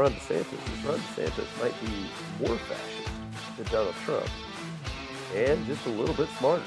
[0.00, 2.06] Ron DeSantis is Ron DeSantis might be
[2.40, 3.10] more fascist
[3.58, 4.26] than Donald Trump
[5.34, 6.64] and just a little bit smarter.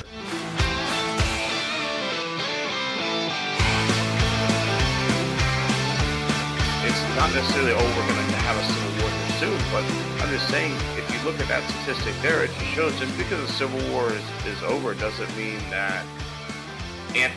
[6.85, 9.83] It's not necessarily, oh, we're going to have a civil war here soon, but
[10.21, 13.41] I'm just saying, if you look at that statistic there, it just shows just because
[13.47, 16.05] the civil war is, is over doesn't mean that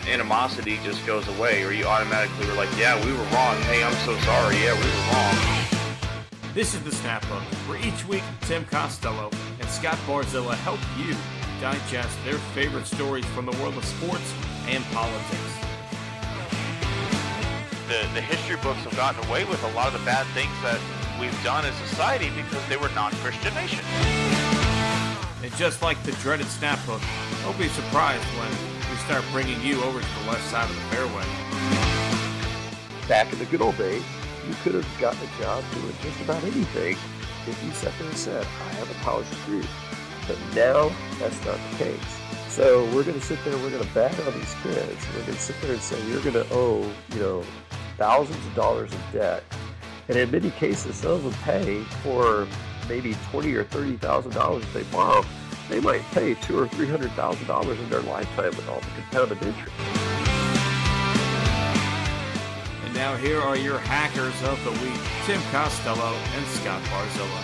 [0.08, 3.56] animosity just goes away, or you automatically were like, yeah, we were wrong.
[3.62, 4.56] Hey, I'm so sorry.
[4.56, 5.65] Yeah, we were wrong.
[6.56, 9.28] This is the Snap Hook, where each week Tim Costello
[9.60, 11.12] and Scott Barzilla help you
[11.60, 14.32] digest their favorite stories from the world of sports
[14.64, 15.52] and politics.
[17.92, 20.80] The, the history books have gotten away with a lot of the bad things that
[21.20, 23.84] we've done as society because they were non-Christian nations.
[25.44, 27.04] And just like the dreaded Snap Hook,
[27.44, 28.48] don't be surprised when
[28.88, 31.26] we start bringing you over to the left side of the fairway.
[33.08, 34.02] Back in the good old days,
[34.46, 36.96] you could have gotten a job doing just about anything
[37.46, 39.66] if you sat there and said, I have a college degree.
[40.26, 42.20] But now that's not the case.
[42.48, 45.06] So we're going to sit there, we're going to bat on these kids.
[45.14, 47.44] We're going to sit there and say, you're going to owe, you know,
[47.96, 49.44] thousands of dollars in debt.
[50.08, 52.46] And in many cases, some of them pay for
[52.88, 55.24] maybe twenty or thirty thousand dollars they borrow.
[55.68, 58.86] They might pay two or three hundred thousand dollars in their lifetime with all the
[59.02, 60.05] compounded interest.
[62.96, 67.42] Now here are your hackers of the week, Tim Costello and Scott Barzilla.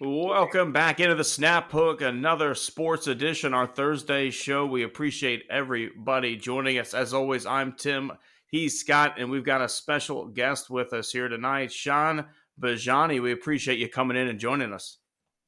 [0.00, 4.66] Welcome back into the Snap Hook, another sports edition, our Thursday show.
[4.66, 6.92] We appreciate everybody joining us.
[6.92, 8.10] As always, I'm Tim,
[8.48, 12.26] he's Scott, and we've got a special guest with us here tonight, Shaun
[12.60, 13.22] Bijani.
[13.22, 14.98] We appreciate you coming in and joining us.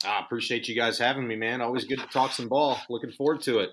[0.04, 1.60] I appreciate you guys having me, man.
[1.60, 2.78] Always good to talk some ball.
[2.88, 3.70] Looking forward to it.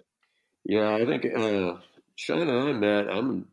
[0.70, 1.78] Yeah, I think uh,
[2.16, 3.10] Shaun and I met.
[3.10, 3.48] I'm.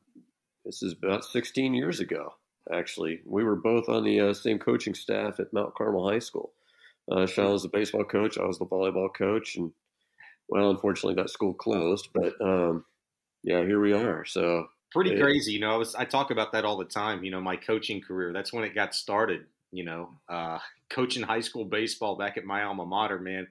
[0.67, 2.35] This is about 16 years ago.
[2.71, 6.53] Actually, we were both on the uh, same coaching staff at Mount Carmel High School.
[7.11, 8.37] Uh, Shaun was the baseball coach.
[8.37, 9.73] I was the volleyball coach, and
[10.51, 12.11] well, unfortunately, that school closed.
[12.13, 12.85] But um,
[13.43, 14.27] yeah, here we are.
[14.27, 15.73] So pretty crazy, you know.
[15.73, 17.25] I was I talk about that all the time.
[17.25, 18.35] You know, my coaching career.
[18.35, 19.47] That's when it got started.
[19.73, 20.59] You know, uh,
[20.91, 23.47] coaching high school baseball back at my alma mater, man.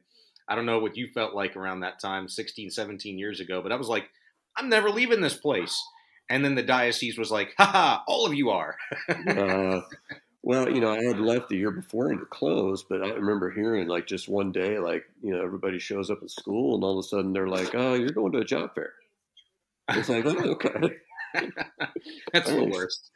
[0.48, 3.72] I don't know what you felt like around that time, 16, 17 years ago, but
[3.72, 4.10] I was like,
[4.58, 5.82] I'm never leaving this place.
[6.30, 8.76] And then the diocese was like, ha, all of you are.
[9.28, 9.82] uh,
[10.44, 13.52] well, you know, I had left the year before and it closed, but I remember
[13.52, 17.00] hearing like just one day, like, you know, everybody shows up at school and all
[17.00, 18.94] of a sudden they're like, oh, you're going to a job fair.
[19.90, 20.92] It's like, oh, okay.
[22.34, 23.12] That's the worst.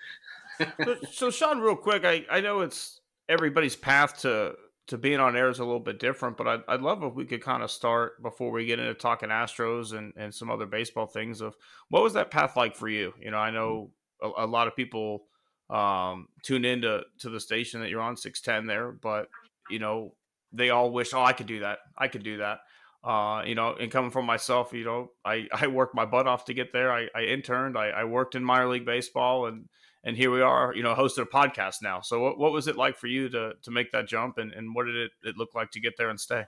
[0.84, 4.56] so, so, Shaun, real quick, I, I know it's everybody's path to
[4.89, 7.25] to being on air is a little bit different, but I'd, I'd love if we
[7.25, 11.07] could kind of start before we get into talking Astros and, and some other baseball
[11.07, 11.55] things of
[11.89, 13.13] what was that path like for you?
[13.19, 13.91] You know, I know
[14.22, 15.23] a, a lot of people–
[15.69, 19.29] um, tune into to the station that you're on 610 there, but
[19.69, 20.13] you know
[20.51, 22.59] they all wish, oh, I could do that, I could do that.
[23.01, 26.45] Uh, you know, and coming from myself, you know, I, I worked my butt off
[26.45, 26.91] to get there.
[26.91, 29.66] I, I interned, I, I worked in minor league baseball, and
[30.03, 32.01] and here we are, you know, hosted a podcast now.
[32.01, 34.73] So what, what was it like for you to to make that jump, and, and
[34.73, 36.45] what did it, it look like to get there and stay?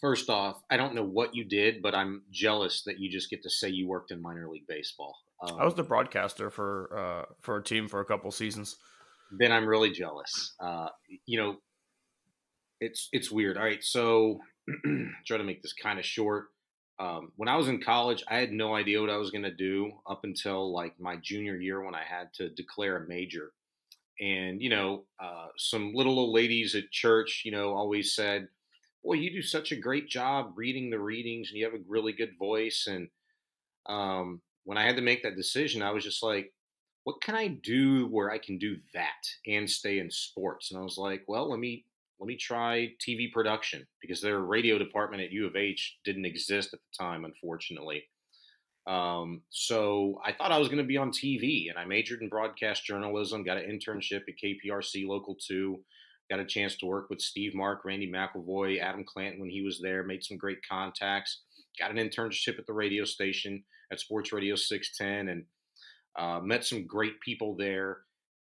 [0.00, 3.42] First off, I don't know what you did, but I'm jealous that you just get
[3.44, 5.16] to say you worked in minor league baseball.
[5.42, 8.76] Um, I was the broadcaster for uh, for a team for a couple seasons.
[9.38, 10.54] Then I'm really jealous.
[10.60, 10.88] Uh,
[11.26, 11.56] you know,
[12.80, 13.56] it's it's weird.
[13.56, 14.40] All right, so
[15.26, 16.46] try to make this kind of short.
[16.98, 19.54] Um, when I was in college, I had no idea what I was going to
[19.54, 23.52] do up until like my junior year when I had to declare a major.
[24.20, 28.48] And you know, uh, some little old ladies at church, you know, always said,
[29.04, 32.12] "Boy, you do such a great job reading the readings, and you have a really
[32.12, 33.10] good voice." And
[33.86, 36.52] um, when I had to make that decision, I was just like,
[37.04, 40.70] what can I do where I can do that and stay in sports?
[40.70, 41.86] And I was like, well, let me
[42.20, 46.72] let me try TV production because their radio department at U of H didn't exist
[46.72, 48.04] at the time, unfortunately.
[48.86, 52.28] Um, so I thought I was going to be on TV, and I majored in
[52.28, 53.42] broadcast journalism.
[53.42, 55.78] Got an internship at KPRC Local Two.
[56.30, 59.80] Got a chance to work with Steve Mark, Randy McIlvoy, Adam Clanton when he was
[59.82, 60.04] there.
[60.04, 61.42] Made some great contacts.
[61.78, 63.62] Got an internship at the radio station
[63.92, 65.44] at Sports Radio 610 and
[66.18, 67.98] uh, met some great people there.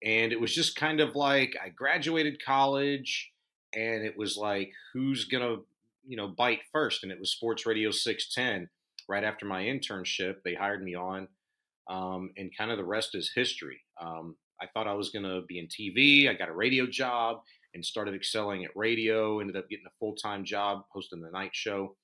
[0.04, 3.30] And it was just kind of like I graduated college
[3.74, 5.64] and it was like, who's to,
[6.06, 7.02] you know, bite first?
[7.02, 8.68] And it was Sports Radio 610
[9.08, 10.36] right after my internship.
[10.44, 11.28] They hired me on.
[11.88, 13.80] Um, and kind of the rest is history.
[14.00, 16.28] Um, I thought I was to be in TV.
[16.28, 17.40] I got a radio job
[17.74, 19.40] and started excelling at radio.
[19.40, 21.96] Ended up getting a full time job hosting the night show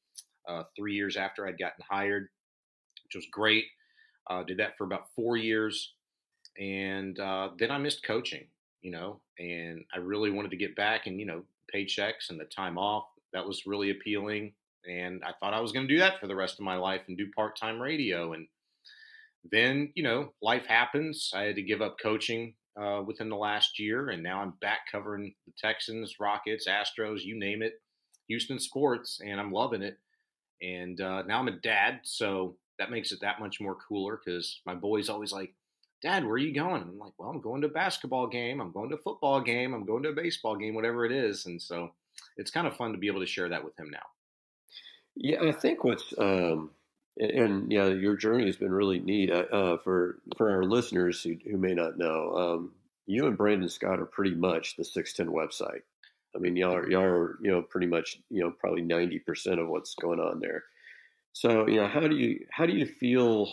[0.49, 2.29] uh, three years after I'd gotten hired
[3.05, 3.65] which was great.
[4.29, 5.95] Uh, did that for about four years.
[6.59, 8.47] and uh, then I missed coaching.
[8.83, 12.45] You know, and I really wanted to get back, and you know, paychecks and the
[12.47, 14.55] time off that was really appealing.
[14.89, 17.03] And I thought I was going to do that for the rest of my life
[17.09, 18.33] and do part time radio.
[18.35, 18.47] And
[19.51, 21.31] then, you know, life happens.
[21.35, 24.81] I had to give up coaching uh, within the last year, and now I'm back
[24.91, 27.75] covering the Texans, Rockets, Astros, you name it,
[28.29, 29.99] Houston sports, and I'm loving it.
[30.63, 34.61] And uh, now I'm a dad, so that makes it that much more cooler because
[34.67, 35.55] my boy's always like,
[36.05, 36.83] Dad, where are you going?
[36.83, 38.61] I'm like, well, I'm going to a basketball game.
[38.61, 39.73] I'm going to a football game.
[39.73, 41.47] I'm going to a baseball game, whatever it is.
[41.47, 41.93] And so
[42.37, 44.05] it's kind of fun to be able to share that with him now.
[45.17, 46.73] Yeah, I think what's um,
[47.17, 49.31] and, and, yeah, your journey has been really neat.
[49.31, 52.73] Uh, uh, for for our listeners who, who may not know, um,
[53.07, 55.83] you and Brandon Scott are pretty much the Six Ten website.
[56.37, 59.59] I mean, y'all are, y'all are you know pretty much you know probably ninety percent
[59.61, 60.65] of what's going on there.
[61.33, 63.51] So you know, how do you how do you feel?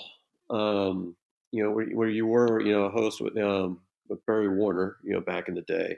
[0.50, 1.16] Um,
[1.52, 4.98] you know, where, where you were, you know, a host with um, with Barry Warner,
[5.04, 5.98] you know, back in the day,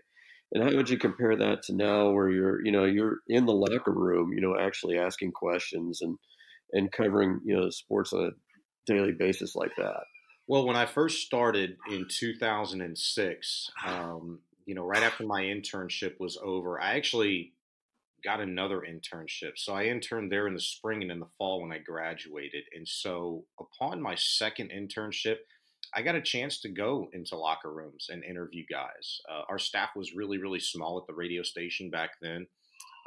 [0.51, 3.53] and how would you compare that to now, where you're, you know, you're in the
[3.53, 6.17] locker room, you know, actually asking questions and
[6.71, 10.03] and covering, you know, sports on a daily basis like that?
[10.47, 16.37] Well, when I first started in 2006, um, you know, right after my internship was
[16.43, 17.52] over, I actually
[18.23, 19.53] got another internship.
[19.57, 22.63] So I interned there in the spring and in the fall when I graduated.
[22.75, 25.37] And so upon my second internship,
[25.95, 29.19] I got a chance to go into locker rooms and interview guys.
[29.29, 32.47] Uh, our staff was really, really small at the radio station back then.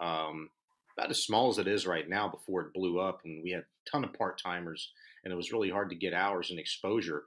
[0.00, 0.50] Um,
[0.96, 3.60] about as small as it is right now before it blew up and we had
[3.60, 4.92] a ton of part-timers
[5.24, 7.24] and it was really hard to get hours and exposure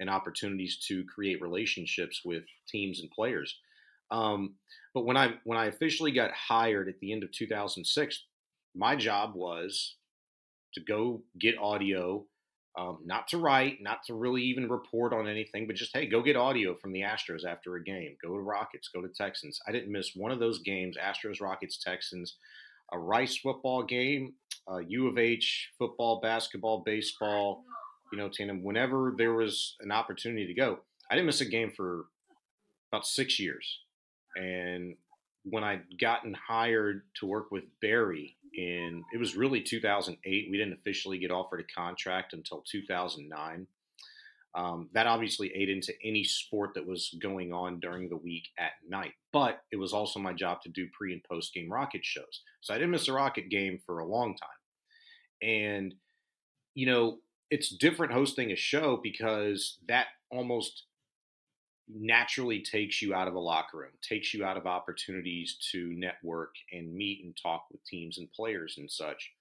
[0.00, 3.60] and opportunities to create relationships with teams and players.
[4.10, 4.54] Um,
[4.94, 8.24] but when I when I officially got hired at the end of 2006,
[8.74, 9.96] my job was
[10.74, 12.24] to go get audio,
[12.78, 16.22] um, not to write, not to really even report on anything, but just hey, go
[16.22, 18.16] get audio from the Astros after a game.
[18.22, 19.60] Go to Rockets, go to Texans.
[19.66, 22.36] I didn't miss one of those games: Astros, Rockets, Texans,
[22.92, 24.34] a Rice football game,
[24.70, 27.64] uh, U of H football, basketball, baseball.
[28.12, 28.62] You know, Tatum.
[28.62, 32.06] Whenever there was an opportunity to go, I didn't miss a game for
[32.92, 33.80] about six years.
[34.36, 34.96] And
[35.44, 40.48] when I'd gotten hired to work with Barry in, it was really 2008.
[40.50, 43.66] We didn't officially get offered a contract until 2009.
[44.54, 48.72] Um, that obviously ate into any sport that was going on during the week at
[48.86, 49.12] night.
[49.32, 52.42] But it was also my job to do pre and post game Rocket shows.
[52.60, 55.48] So I didn't miss a Rocket game for a long time.
[55.48, 55.94] And,
[56.74, 57.18] you know,
[57.50, 60.84] it's different hosting a show because that almost
[61.88, 66.54] naturally takes you out of a locker room, takes you out of opportunities to network
[66.72, 69.32] and meet and talk with teams and players and such.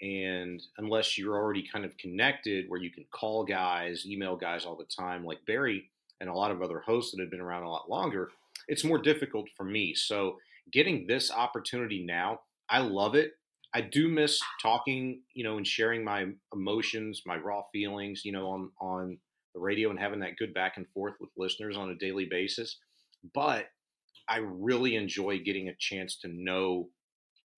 [0.00, 4.76] And unless you're already kind of connected where you can call guys, email guys all
[4.76, 5.90] the time, like Barry
[6.20, 8.30] and a lot of other hosts that have been around a lot longer,
[8.68, 9.94] it's more difficult for me.
[9.94, 10.38] So
[10.72, 13.32] getting this opportunity now, I love it.
[13.72, 18.48] I do miss talking, you know, and sharing my emotions, my raw feelings, you know,
[18.48, 19.18] on on
[19.54, 22.78] the radio and having that good back and forth with listeners on a daily basis.
[23.34, 23.66] But
[24.28, 26.88] I really enjoy getting a chance to know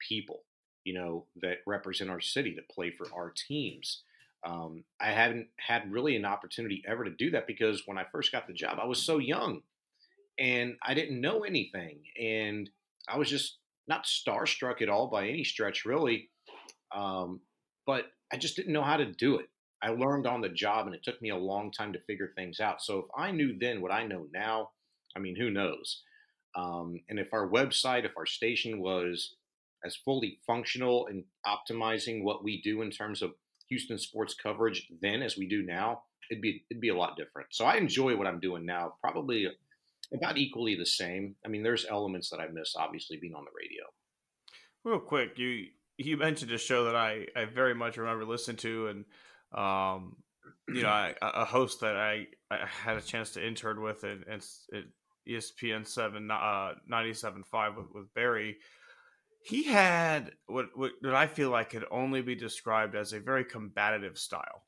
[0.07, 0.43] people,
[0.85, 4.03] you know, that represent our city, that play for our teams.
[4.45, 8.31] Um, I hadn't had really an opportunity ever to do that because when I first
[8.31, 9.63] got the job, I was so young
[10.39, 12.01] and I didn't know anything.
[12.21, 12.71] And
[13.09, 16.31] I was just not starstruck at all by any stretch, really.
[16.95, 17.41] Um,
[17.87, 19.47] but I just didn't know how to do it.
[19.87, 22.59] I learned on the job and it took me a long time to figure things
[22.59, 22.83] out.
[22.83, 24.71] So if I knew then what I know now,
[25.15, 26.03] I mean, who knows?
[26.57, 29.37] Um, and if our website, if our station was
[29.85, 33.35] as fully functional and optimizing what we do in terms of
[33.69, 37.49] Houston sports coverage then as we do now, it'd be it'd be a lot different.
[37.53, 39.47] So I enjoy what I'm doing now, probably
[40.13, 41.37] about equally the same.
[41.45, 43.85] I mean, there's elements that I miss, obviously, being on the radio.
[44.83, 45.67] Real quick, you
[45.97, 49.05] you mentioned a show that I I very much remember listening to and
[49.57, 50.17] um,
[50.69, 54.19] you know, I, a host that I, I had a chance to intern with at,
[54.29, 54.43] at,
[55.29, 58.59] ESPN seven uh, ninety seven five with, with Barry.
[59.43, 63.45] He had what, what what I feel like could only be described as a very
[63.45, 64.63] combative style.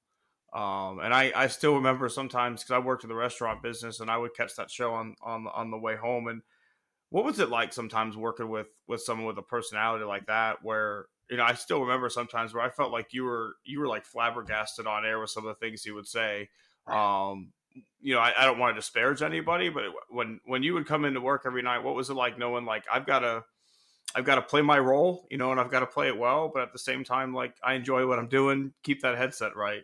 [0.52, 4.10] Um, and I, I still remember sometimes because I worked in the restaurant business and
[4.10, 6.26] I would catch that show on on on the way home.
[6.26, 6.42] And
[7.10, 11.06] what was it like sometimes working with with someone with a personality like that, where
[11.30, 14.04] you know, I still remember sometimes where I felt like you were you were like
[14.04, 16.48] flabbergasted on air with some of the things he would say.
[16.86, 17.52] Um,
[18.00, 21.04] you know, I, I, don't want to disparage anybody, but when when you would come
[21.04, 23.44] into work every night, what was it like knowing like I've got to
[24.14, 26.50] I've got to play my role, you know, and I've got to play it well,
[26.52, 28.72] but at the same time, like I enjoy what I'm doing.
[28.82, 29.82] Keep that headset right.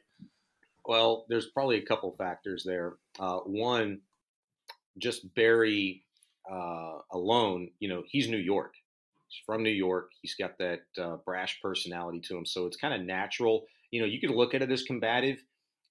[0.86, 2.94] Well, there's probably a couple factors there.
[3.18, 4.00] Uh, one,
[4.98, 6.04] just Barry
[6.50, 8.74] uh, alone, you know, he's New York.
[9.35, 10.12] He's from New York.
[10.23, 13.67] He's got that uh, brash personality to him, so it's kind of natural.
[13.91, 15.43] You know, you could look at it as combative.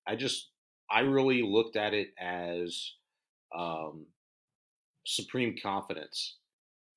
[0.08, 0.52] I just,
[0.92, 2.94] I really looked at it as
[3.56, 4.08] um,
[5.06, 6.38] supreme confidence.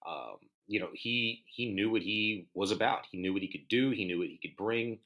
[0.08, 0.36] Um,
[0.68, 3.06] you know, he he knew what he was about.
[3.10, 3.90] He knew what he could do.
[3.90, 4.98] He knew what he could bring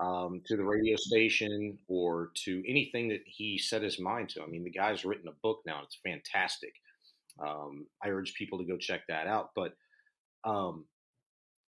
[0.00, 4.42] um, to the radio station or to anything that he set his mind to.
[4.42, 5.82] I mean, the guy's written a book now.
[5.84, 6.74] It's fantastic.
[7.40, 9.50] Um, I urge people to go check that out.
[9.56, 9.74] But
[10.44, 10.84] um,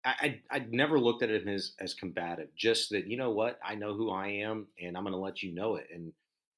[0.04, 2.50] I, I, I never looked at him as, as combative.
[2.56, 5.44] Just that you know what, I know who I am, and I'm going to let
[5.44, 5.88] you know it.
[5.94, 6.12] And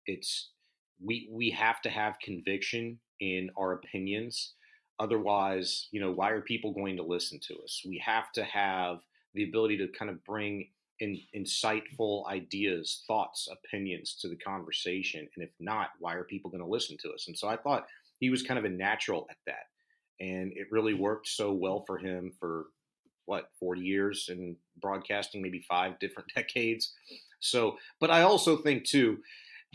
[0.05, 0.50] it's
[1.03, 4.53] we we have to have conviction in our opinions.
[5.00, 7.82] Otherwise, you know, why are people going to listen to us?
[7.86, 9.00] We have to have
[9.34, 10.67] the ability to kind of bring
[11.00, 15.27] in, insightful ideas, thoughts, opinions to the conversation.
[15.36, 17.25] And if not, why are people going to listen to us?
[17.27, 17.88] And so I thought
[18.20, 19.65] he was kind of a natural at that.
[20.23, 22.67] And it really worked so well for him for
[23.25, 26.93] what, 40 years in broadcasting, maybe five different decades.
[27.39, 29.17] So, but I also think too,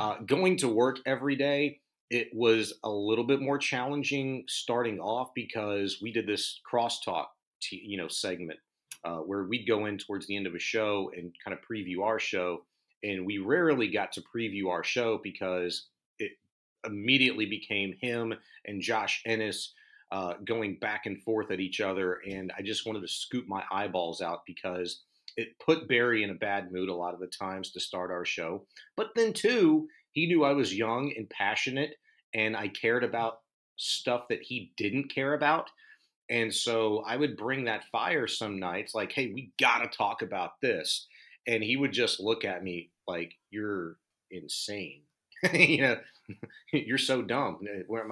[0.01, 5.29] uh, going to work every day, it was a little bit more challenging starting off
[5.35, 7.27] because we did this crosstalk,
[7.61, 8.59] t- you know, segment
[9.05, 12.03] uh, where we'd go in towards the end of a show and kind of preview
[12.03, 12.65] our show.
[13.03, 15.89] And we rarely got to preview our show because
[16.19, 16.33] it
[16.87, 18.33] immediately became him
[18.65, 19.75] and Josh Innes
[20.11, 22.21] uh, going back and forth at each other.
[22.29, 25.03] And I just wanted to scoop my eyeballs out because
[25.37, 28.25] it put Barry in a bad mood a lot of the times to start our
[28.25, 28.67] show.
[28.97, 31.95] But then, too, he knew I was young and passionate
[32.35, 33.41] and I cared about
[33.77, 35.71] stuff that he didn't care about.
[36.31, 40.23] And so I would bring that fire some nights, like, hey, we got to talk
[40.23, 41.07] about this.
[41.47, 43.97] And he would just look at me like, you're
[44.31, 45.03] insane.
[45.53, 45.97] you know,
[46.73, 47.59] you're so dumb.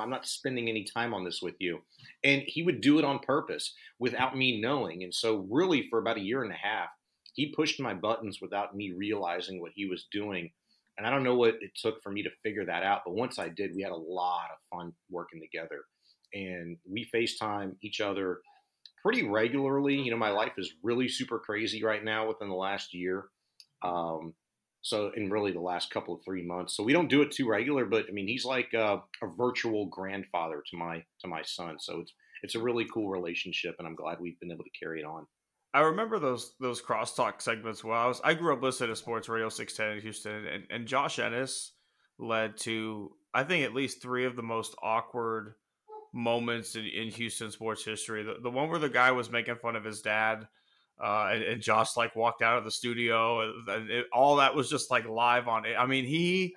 [0.01, 1.81] I'm not spending any time on this with you.
[2.25, 5.03] And he would do it on purpose without me knowing.
[5.03, 6.89] And so, really, for about a year and a half,
[7.35, 10.51] he pushed my buttons without me realizing what he was doing.
[10.97, 13.03] And I don't know what it took for me to figure that out.
[13.05, 15.83] But once I did, we had a lot of fun working together
[16.33, 18.41] and we FaceTime each other
[19.03, 19.95] pretty regularly.
[19.95, 23.27] You know, my life is really super crazy right now within the last year.
[23.83, 24.35] Um,
[24.87, 27.49] so, in really the last couple of three months, so we don't do it too
[27.49, 27.85] regular.
[27.85, 31.81] But I mean, he's like a, a virtual grandfather to my to my son.
[31.81, 32.13] So it's
[32.45, 35.27] it's a really cool relationship, and I'm glad we've been able to carry it on.
[35.75, 37.83] I remember those those crosstalk segments.
[37.83, 40.87] Well, I was I grew up listening to Sports Radio 610 in Houston, and, and
[40.87, 41.73] Josh Innes
[42.21, 45.55] led to I think at least three of the most awkward
[46.15, 48.23] moments in, in Houston sports history.
[48.23, 50.47] The, the one where the guy was making fun of his dad,
[51.03, 54.71] uh, and, and Josh like walked out of the studio, and it, all that was
[54.71, 55.75] just like live on it.
[55.79, 56.55] I mean, he.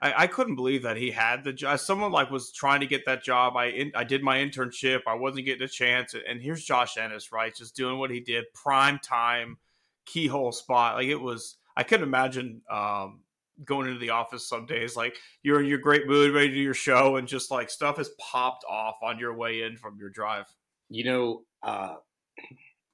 [0.00, 1.80] I, I, couldn't believe that he had the job.
[1.80, 3.56] Someone like was trying to get that job.
[3.56, 5.00] I in, I did my internship.
[5.08, 8.44] I wasn't getting a chance, and here's Josh Innes, right, just doing what he did,
[8.54, 9.58] prime time,
[10.06, 10.94] keyhole spot.
[10.94, 11.56] Like it was.
[11.76, 13.22] I couldn't imagine um,
[13.64, 16.60] going into the office some days like you're in your great mood ready to do
[16.60, 20.08] your show and just like stuff has popped off on your way in from your
[20.08, 20.46] drive
[20.88, 21.96] you know uh,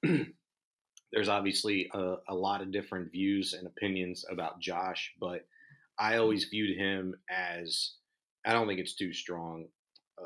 [1.13, 5.45] there's obviously a, a, lot of different views and opinions about josh but
[5.99, 7.93] i always viewed him as
[8.45, 9.65] i don't think it's too strong
[10.21, 10.25] uh,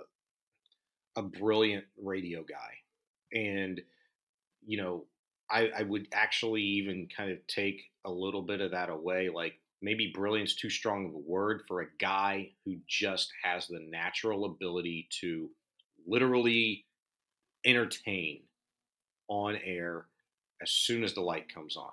[1.17, 3.37] a brilliant radio guy.
[3.37, 3.81] And
[4.65, 5.05] you know
[5.49, 9.53] I, I would actually even kind of take a little bit of that away like
[9.81, 14.45] maybe brilliant's too strong of a word for a guy who just has the natural
[14.45, 15.49] ability to
[16.07, 16.85] literally
[17.65, 18.41] entertain
[19.27, 20.05] on air
[20.61, 21.91] as soon as the light comes on.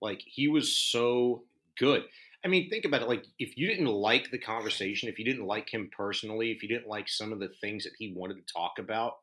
[0.00, 1.42] Like he was so
[1.78, 2.04] good.
[2.44, 3.08] I mean, think about it.
[3.08, 6.70] Like, if you didn't like the conversation, if you didn't like him personally, if you
[6.70, 9.18] didn't like some of the things that he wanted to talk about,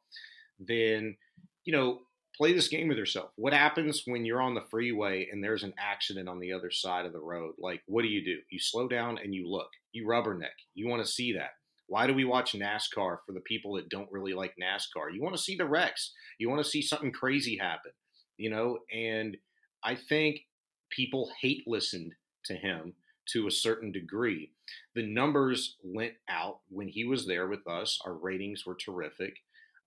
[0.59, 1.17] then,
[1.65, 2.01] you know,
[2.35, 3.31] play this game with yourself.
[3.35, 7.07] What happens when you're on the freeway and there's an accident on the other side
[7.07, 7.55] of the road?
[7.57, 8.37] Like, what do you do?
[8.51, 9.69] You slow down and you look.
[9.93, 10.53] You rubberneck.
[10.75, 11.51] You want to see that.
[11.87, 15.13] Why do we watch NASCAR for the people that don't really like NASCAR?
[15.13, 16.13] You want to see the wrecks.
[16.37, 17.93] You want to see something crazy happen,
[18.37, 18.79] you know?
[18.93, 19.37] And
[19.83, 20.41] I think
[20.89, 22.13] people hate listened
[22.45, 22.93] to him
[23.33, 24.51] to a certain degree.
[24.95, 27.99] The numbers went out when he was there with us.
[28.05, 29.33] Our ratings were terrific.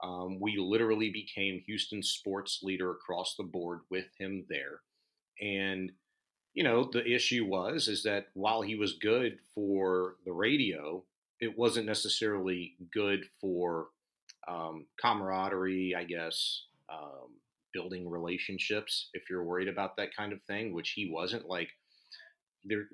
[0.02, 4.80] Um, we literally became Houston sports leader across the board with him there.
[5.40, 5.92] And,
[6.54, 11.04] you know, the issue was is that while he was good for the radio,
[11.38, 13.88] it wasn't necessarily good for
[14.49, 17.37] um, camaraderie, I guess, um,
[17.73, 21.47] building relationships if you're worried about that kind of thing, which he wasn't.
[21.47, 21.69] Like,
[22.65, 22.89] there,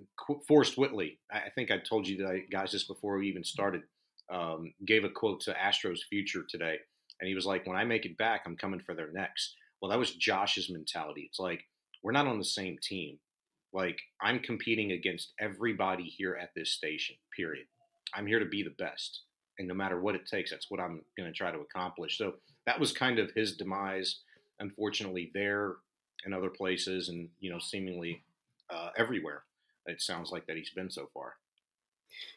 [0.47, 1.19] Forrest Whitley.
[1.31, 3.83] I think I told you that guys just before we even started.
[4.29, 6.79] Um, gave a quote to Astros future today,
[7.21, 9.91] and he was like, "When I make it back, I'm coming for their necks." Well,
[9.91, 11.27] that was Josh's mentality.
[11.29, 11.63] It's like
[12.03, 13.19] we're not on the same team.
[13.73, 17.17] Like I'm competing against everybody here at this station.
[17.37, 17.67] Period.
[18.15, 19.23] I'm here to be the best,
[19.59, 22.19] and no matter what it takes, that's what I'm going to try to accomplish.
[22.19, 22.35] So
[22.67, 24.23] that was kind of his demise.
[24.61, 25.75] Unfortunately, there
[26.25, 28.23] and other places, and you know, seemingly
[28.71, 29.43] uh, everywhere.
[29.87, 31.35] It sounds like that he's been so far.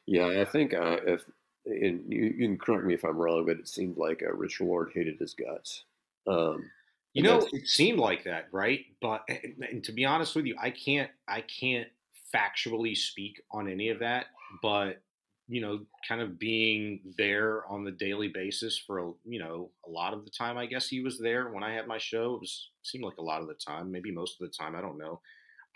[0.05, 1.23] Yeah, I think uh, if
[1.65, 4.61] and you, you, can correct me if I'm wrong, but it seemed like uh, Rich
[4.61, 5.83] Lord hated his guts.
[6.27, 6.69] Um,
[7.13, 8.85] you know, it seemed like that, right?
[9.01, 11.88] But and to be honest with you, I can't I can't
[12.33, 14.27] factually speak on any of that.
[14.61, 15.01] But
[15.50, 20.13] you know, kind of being there on the daily basis for you know a lot
[20.13, 20.58] of the time.
[20.58, 22.36] I guess he was there when I had my show.
[22.36, 24.75] It was seemed like a lot of the time, maybe most of the time.
[24.75, 25.22] I don't know.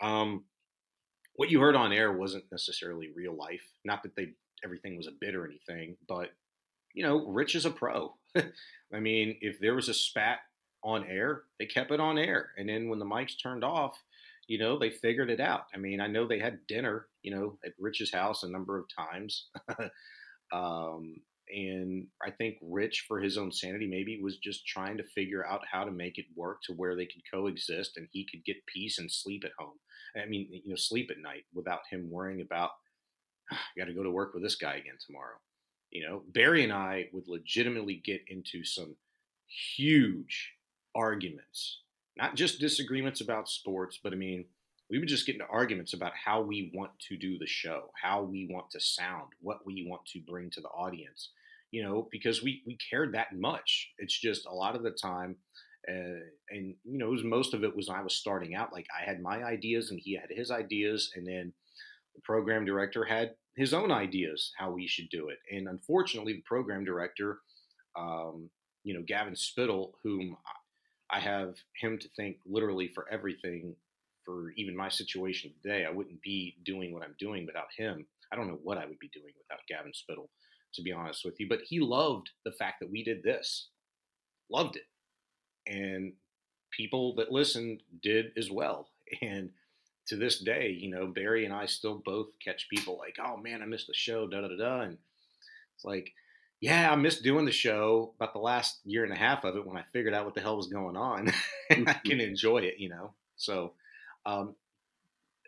[0.00, 0.44] Um,
[1.34, 3.62] what you heard on air wasn't necessarily real life.
[3.84, 4.28] Not that they
[4.64, 6.30] everything was a bit or anything, but
[6.94, 8.14] you know, Rich is a pro.
[8.36, 10.38] I mean, if there was a spat
[10.84, 14.00] on air, they kept it on air, and then when the mics turned off,
[14.46, 15.64] you know, they figured it out.
[15.74, 18.86] I mean, I know they had dinner, you know, at Rich's house a number of
[18.94, 19.48] times.
[20.52, 21.16] um,
[21.48, 25.62] and I think Rich, for his own sanity, maybe was just trying to figure out
[25.70, 28.98] how to make it work to where they could coexist and he could get peace
[28.98, 29.78] and sleep at home.
[30.16, 32.70] I mean, you know, sleep at night without him worrying about,
[33.50, 35.36] I got to go to work with this guy again tomorrow.
[35.90, 38.96] You know, Barry and I would legitimately get into some
[39.76, 40.52] huge
[40.94, 41.83] arguments
[42.16, 44.44] not just disagreements about sports, but I mean,
[44.90, 48.22] we would just get into arguments about how we want to do the show, how
[48.22, 51.30] we want to sound, what we want to bring to the audience,
[51.70, 53.90] you know, because we, we cared that much.
[53.98, 55.36] It's just a lot of the time,
[55.88, 58.72] uh, and, you know, was, most of it was I was starting out.
[58.72, 61.52] Like I had my ideas and he had his ideas, and then
[62.14, 65.38] the program director had his own ideas how we should do it.
[65.50, 67.38] And unfortunately, the program director,
[67.96, 68.50] um,
[68.82, 70.36] you know, Gavin Spittle, whom
[71.14, 73.76] I have him to thank literally for everything
[74.24, 75.86] for even my situation today.
[75.86, 78.04] I wouldn't be doing what I'm doing without him.
[78.32, 80.28] I don't know what I would be doing without Gavin Spittle,
[80.74, 81.48] to be honest with you.
[81.48, 83.68] But he loved the fact that we did this,
[84.50, 84.86] loved it.
[85.72, 86.14] And
[86.76, 88.88] people that listened did as well.
[89.22, 89.50] And
[90.08, 93.62] to this day, you know, Barry and I still both catch people like, oh man,
[93.62, 94.80] I missed the show, da da da.
[94.80, 94.98] And
[95.76, 96.12] it's like,
[96.64, 99.66] yeah, I missed doing the show about the last year and a half of it
[99.66, 101.30] when I figured out what the hell was going on
[101.70, 102.20] and I can mm-hmm.
[102.20, 103.12] enjoy it, you know.
[103.36, 103.72] So,
[104.24, 104.54] um,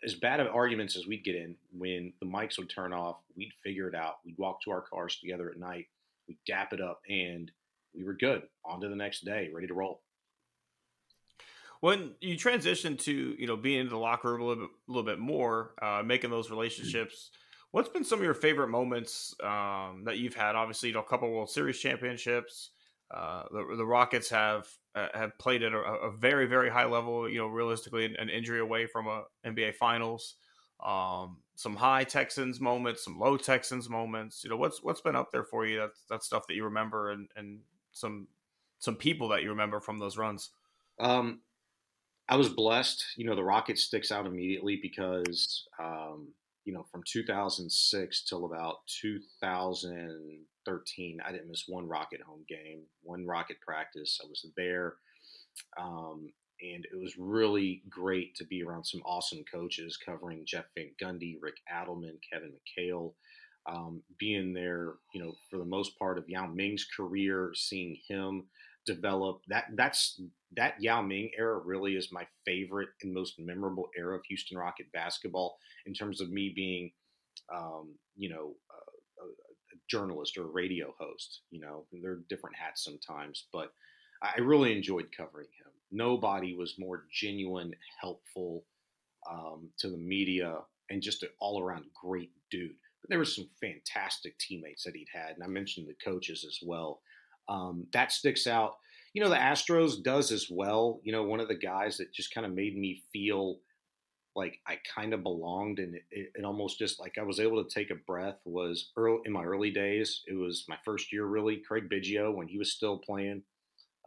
[0.03, 3.51] as bad of arguments as we'd get in, when the mics would turn off, we'd
[3.63, 4.17] figure it out.
[4.23, 5.87] We'd walk to our cars together at night,
[6.27, 7.49] we'd dap it up, and
[7.95, 8.43] we were good.
[8.63, 10.01] On to the next day, ready to roll.
[11.79, 14.91] When you transition to you know being in the locker room a little bit, a
[14.91, 17.31] little bit more, uh, making those relationships.
[17.71, 20.55] What's been some of your favorite moments um, that you've had?
[20.55, 22.71] Obviously, you know, a couple World Series championships.
[23.11, 27.29] Uh, the, the Rockets have uh, have played at a, a, very very high level.
[27.29, 30.35] You know, realistically, an injury away from a NBA Finals.
[30.85, 34.43] Um, some high Texans moments, some low Texans moments.
[34.43, 35.79] You know, what's what's been up there for you?
[35.79, 37.59] That's that stuff that you remember, and and
[37.91, 38.27] some
[38.79, 40.51] some people that you remember from those runs.
[40.99, 41.41] Um,
[42.29, 43.05] I was blessed.
[43.15, 46.27] You know, the Rockets sticks out immediately because um,
[46.67, 53.25] you know, from 2006 till about 2013, I didn't miss one Rocket home game, one
[53.25, 54.19] Rocket practice.
[54.21, 54.95] I was there.
[55.79, 60.89] Um, and it was really great to be around some awesome coaches covering Jeff Van
[61.01, 63.13] Gundy, Rick Adelman, Kevin McHale,
[63.65, 68.43] um, being there, you know, for the most part of Yao Ming's career, seeing him
[68.87, 70.19] develop that that's
[70.55, 74.91] that Yao Ming era really is my favorite and most memorable era of Houston Rocket
[74.93, 76.91] basketball in terms of me being,
[77.53, 79.27] um, you know, a, a,
[79.89, 81.41] journalist or a radio host.
[81.51, 83.71] You know, they're different hats sometimes, but
[84.21, 85.71] I really enjoyed covering him.
[85.91, 88.63] Nobody was more genuine, helpful
[89.29, 92.75] um, to the media, and just an all around great dude.
[93.01, 96.59] But there were some fantastic teammates that he'd had, and I mentioned the coaches as
[96.65, 97.01] well.
[97.49, 98.75] Um, that sticks out.
[99.13, 100.99] You know, the Astros does as well.
[101.03, 103.59] You know, one of the guys that just kind of made me feel
[104.35, 107.69] like I kind of belonged and it, it, almost just like I was able to
[107.69, 110.21] take a breath was early in my early days.
[110.27, 113.41] It was my first year really, Craig Biggio when he was still playing.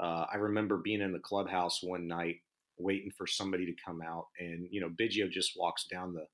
[0.00, 2.36] Uh, I remember being in the clubhouse one night
[2.78, 6.26] waiting for somebody to come out and, you know, Biggio just walks down the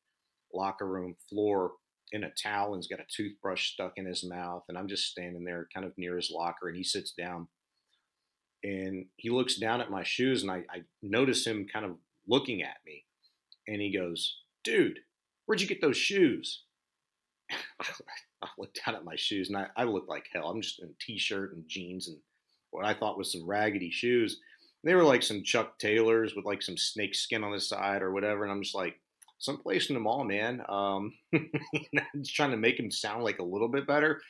[0.52, 1.72] locker room floor
[2.12, 4.64] in a towel and he's got a toothbrush stuck in his mouth.
[4.68, 7.48] And I'm just standing there kind of near his locker and he sits down
[8.62, 11.92] and he looks down at my shoes and I, I notice him kind of
[12.26, 13.04] looking at me
[13.68, 15.00] and he goes, dude,
[15.46, 16.64] Where'd you get those shoes?
[17.50, 20.50] I looked down at my shoes and I, I looked like hell.
[20.50, 22.18] I'm just in a t-shirt and jeans and
[22.70, 24.40] what I thought was some raggedy shoes.
[24.84, 28.12] They were like some Chuck Taylors with like some snake skin on the side or
[28.12, 28.42] whatever.
[28.42, 29.00] And I'm just like,
[29.38, 30.62] someplace in the mall, man.
[30.68, 31.12] Um,
[32.16, 34.20] just trying to make them sound like a little bit better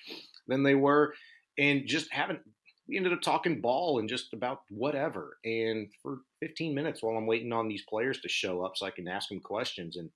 [0.46, 1.14] than they were.
[1.58, 2.40] And just haven't,
[2.88, 5.38] we ended up talking ball and just about whatever.
[5.44, 8.90] And for 15 minutes while I'm waiting on these players to show up so I
[8.90, 9.96] can ask them questions.
[9.96, 10.10] And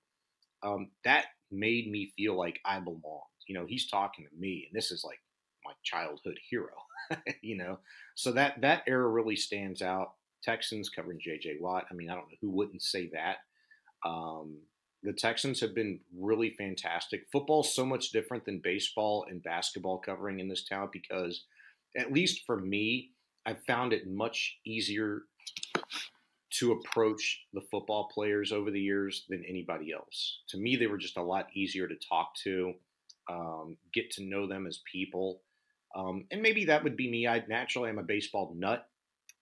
[0.63, 3.01] um, that made me feel like I belonged.
[3.47, 5.19] You know, he's talking to me, and this is like
[5.65, 6.73] my childhood hero.
[7.41, 7.79] you know,
[8.15, 10.13] so that that era really stands out.
[10.43, 11.57] Texans covering J.J.
[11.59, 11.85] Watt.
[11.91, 13.37] I mean, I don't know who wouldn't say that.
[14.03, 14.57] Um,
[15.03, 17.25] the Texans have been really fantastic.
[17.31, 21.45] Football's so much different than baseball and basketball covering in this town because,
[21.97, 23.11] at least for me,
[23.45, 25.23] I've found it much easier
[26.51, 30.39] to approach the football players over the years than anybody else.
[30.49, 32.73] To me, they were just a lot easier to talk to,
[33.29, 35.41] um, get to know them as people.
[35.95, 37.27] Um, and maybe that would be me.
[37.27, 38.87] I naturally am a baseball nut.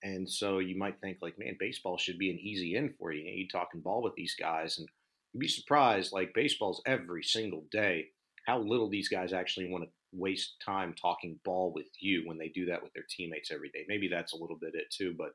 [0.04, 3.24] And so you might think like, man, baseball should be an easy in for you.
[3.24, 4.88] You, know, you talking ball with these guys and
[5.34, 8.08] you'd be surprised, like baseball's every single day,
[8.46, 12.50] how little these guys actually want to waste time talking ball with you when they
[12.50, 13.86] do that with their teammates every day.
[13.88, 15.32] Maybe that's a little bit it too, but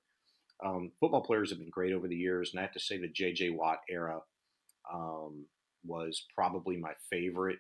[0.65, 3.09] um, football players have been great over the years, and I have to say the
[3.09, 3.51] J.J.
[3.51, 4.21] Watt era
[4.93, 5.47] um,
[5.85, 7.59] was probably my favorite.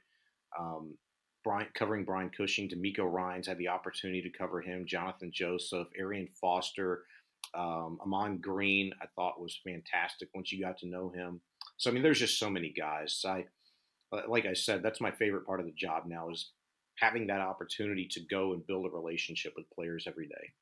[0.58, 0.96] Um,
[1.42, 4.86] Brian, covering Brian Cushing, DeMeco Ryans had the opportunity to cover him.
[4.86, 7.02] Jonathan Joseph, Arian Foster,
[7.54, 11.40] um, Ahman Green, I thought was fantastic once you got to know him.
[11.76, 13.24] So I mean, there's just so many guys.
[13.26, 13.44] I,
[14.28, 16.50] like I said, that's my favorite part of the job now is
[16.96, 20.52] having that opportunity to go and build a relationship with players every day.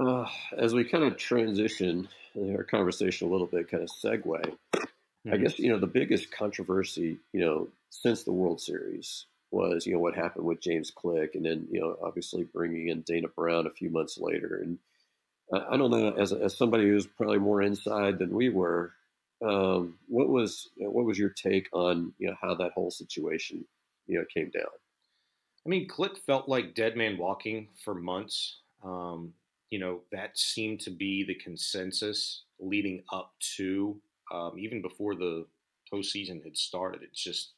[0.00, 5.32] Uh, as we kind of transition our conversation a little bit, kind of segue, mm-hmm.
[5.32, 9.92] I guess, you know, the biggest controversy, you know, since the World Series was, you
[9.92, 13.66] know, what happened with James Click and then, you know, obviously bringing in Dana Brown
[13.66, 14.60] a few months later.
[14.62, 14.78] And
[15.52, 18.92] I, I don't know, as, as somebody who's probably more inside than we were,
[19.44, 23.64] um, what was what was your take on you know how that whole situation
[24.06, 24.64] you know came down?
[25.66, 28.58] I mean, Click felt like dead man walking for months.
[28.82, 29.32] Um,
[29.70, 34.00] you know, that seemed to be the consensus leading up to
[34.32, 35.46] um, even before the
[35.92, 37.02] postseason had started.
[37.02, 37.52] It's just,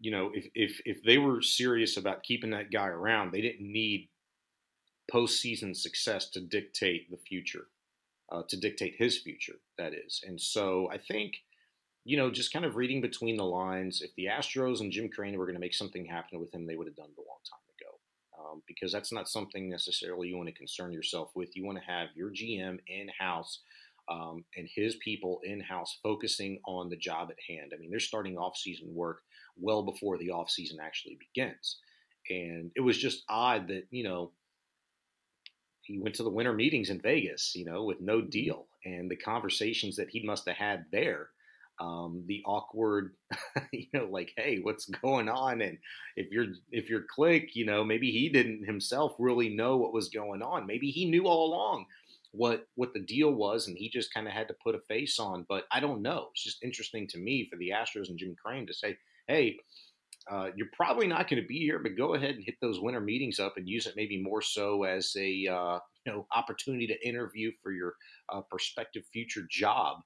[0.00, 3.72] you know, if, if if they were serious about keeping that guy around, they didn't
[3.72, 4.08] need
[5.12, 7.66] postseason success to dictate the future,
[8.34, 9.56] uh, to dictate his future.
[9.78, 11.34] That is, and so I think,
[12.04, 15.38] you know, just kind of reading between the lines, if the Astros and Jim Crane
[15.38, 17.38] were going to make something happen with him, they would have done it a long
[17.48, 17.98] time ago
[18.38, 21.56] um, because that's not something necessarily you want to concern yourself with.
[21.56, 23.60] You want to have your GM in house
[24.10, 27.72] um, and his people in house focusing on the job at hand.
[27.74, 29.20] I mean, they're starting off season work
[29.56, 31.78] well before the off season actually begins.
[32.28, 34.32] And it was just odd that, you know,
[35.84, 38.66] he went to the winter meetings in Vegas, you know, with no deal.
[38.84, 41.30] And the conversations that he must have had there
[41.80, 43.14] um, the awkward,
[43.72, 45.60] you know, like, hey, what's going on?
[45.60, 45.78] And
[46.16, 50.08] if you're if you're click, you know, maybe he didn't himself really know what was
[50.08, 50.66] going on.
[50.66, 51.86] Maybe he knew all along
[52.32, 55.18] what what the deal was, and he just kind of had to put a face
[55.18, 55.46] on.
[55.48, 56.28] But I don't know.
[56.32, 58.96] It's just interesting to me for the Astros and Jim Crane to say,
[59.28, 59.56] hey.
[60.30, 63.00] Uh, you're probably not going to be here, but go ahead and hit those winter
[63.00, 67.06] meetings up and use it maybe more so as a uh, you know opportunity to
[67.06, 67.94] interview for your
[68.32, 69.98] uh, prospective future job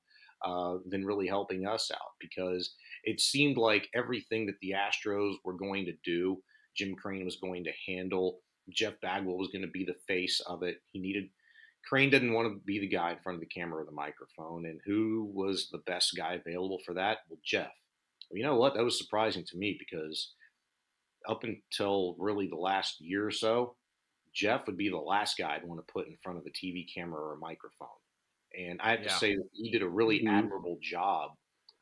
[0.44, 5.56] uh, than really helping us out because it seemed like everything that the Astros were
[5.56, 6.38] going to do,
[6.76, 8.40] Jim Crane was going to handle.
[8.70, 10.78] Jeff Bagwell was going to be the face of it.
[10.92, 11.28] He needed
[11.88, 14.66] Crane didn't want to be the guy in front of the camera or the microphone,
[14.66, 17.18] and who was the best guy available for that?
[17.28, 17.72] Well, Jeff.
[18.30, 18.74] Well, you know what?
[18.74, 20.32] That was surprising to me because
[21.28, 23.76] up until really the last year or so,
[24.34, 26.86] Jeff would be the last guy I'd want to put in front of a TV
[26.94, 27.88] camera or a microphone.
[28.58, 30.28] And I have to say that he did a really mm-hmm.
[30.28, 31.32] admirable job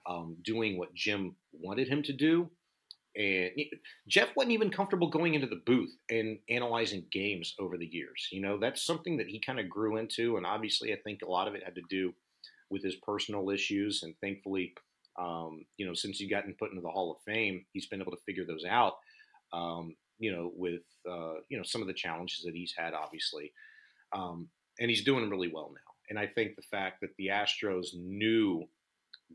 [0.09, 2.51] um, doing what Jim wanted him to do.
[3.17, 3.51] And
[4.09, 8.29] Jeff wasn't even comfortable going into the booth and analyzing games over the years.
[8.31, 10.37] You know, that's something that he kind of grew into.
[10.37, 12.13] And obviously, I think a lot of it had to do
[12.69, 14.03] with his personal issues.
[14.03, 14.75] And thankfully,
[15.19, 18.13] um, you know, since he's gotten put into the Hall of Fame, he's been able
[18.13, 18.95] to figure those out.
[19.53, 23.53] Um, you know, with uh, you know some of the challenges that he's had, obviously,
[24.13, 24.49] um,
[24.81, 25.95] and he's doing really well now.
[26.09, 28.65] And I think the fact that the Astros knew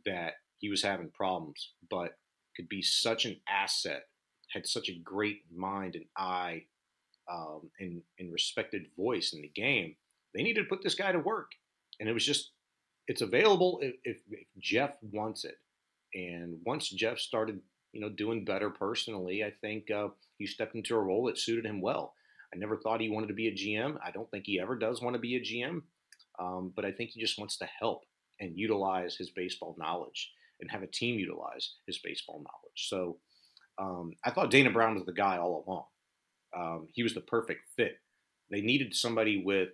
[0.05, 2.17] that he was having problems, but
[2.55, 4.03] could be such an asset,
[4.53, 6.63] had such a great mind and eye
[7.31, 9.95] um, and, and respected voice in the game,
[10.33, 11.51] they needed to put this guy to work.
[11.99, 12.51] And it was just,
[13.07, 15.55] it's available if, if, if Jeff wants it.
[16.13, 17.59] And once Jeff started,
[17.93, 21.65] you know, doing better personally, I think uh, he stepped into a role that suited
[21.65, 22.13] him well.
[22.53, 23.97] I never thought he wanted to be a GM.
[24.05, 25.81] I don't think he ever does want to be a GM,
[26.39, 28.03] um, but I think he just wants to help
[28.39, 32.87] and utilize his baseball knowledge and have a team utilize his baseball knowledge.
[32.87, 33.17] So
[33.77, 35.85] um, I thought Dana Brown was the guy all along.
[36.55, 37.97] Um, he was the perfect fit.
[38.49, 39.69] They needed somebody with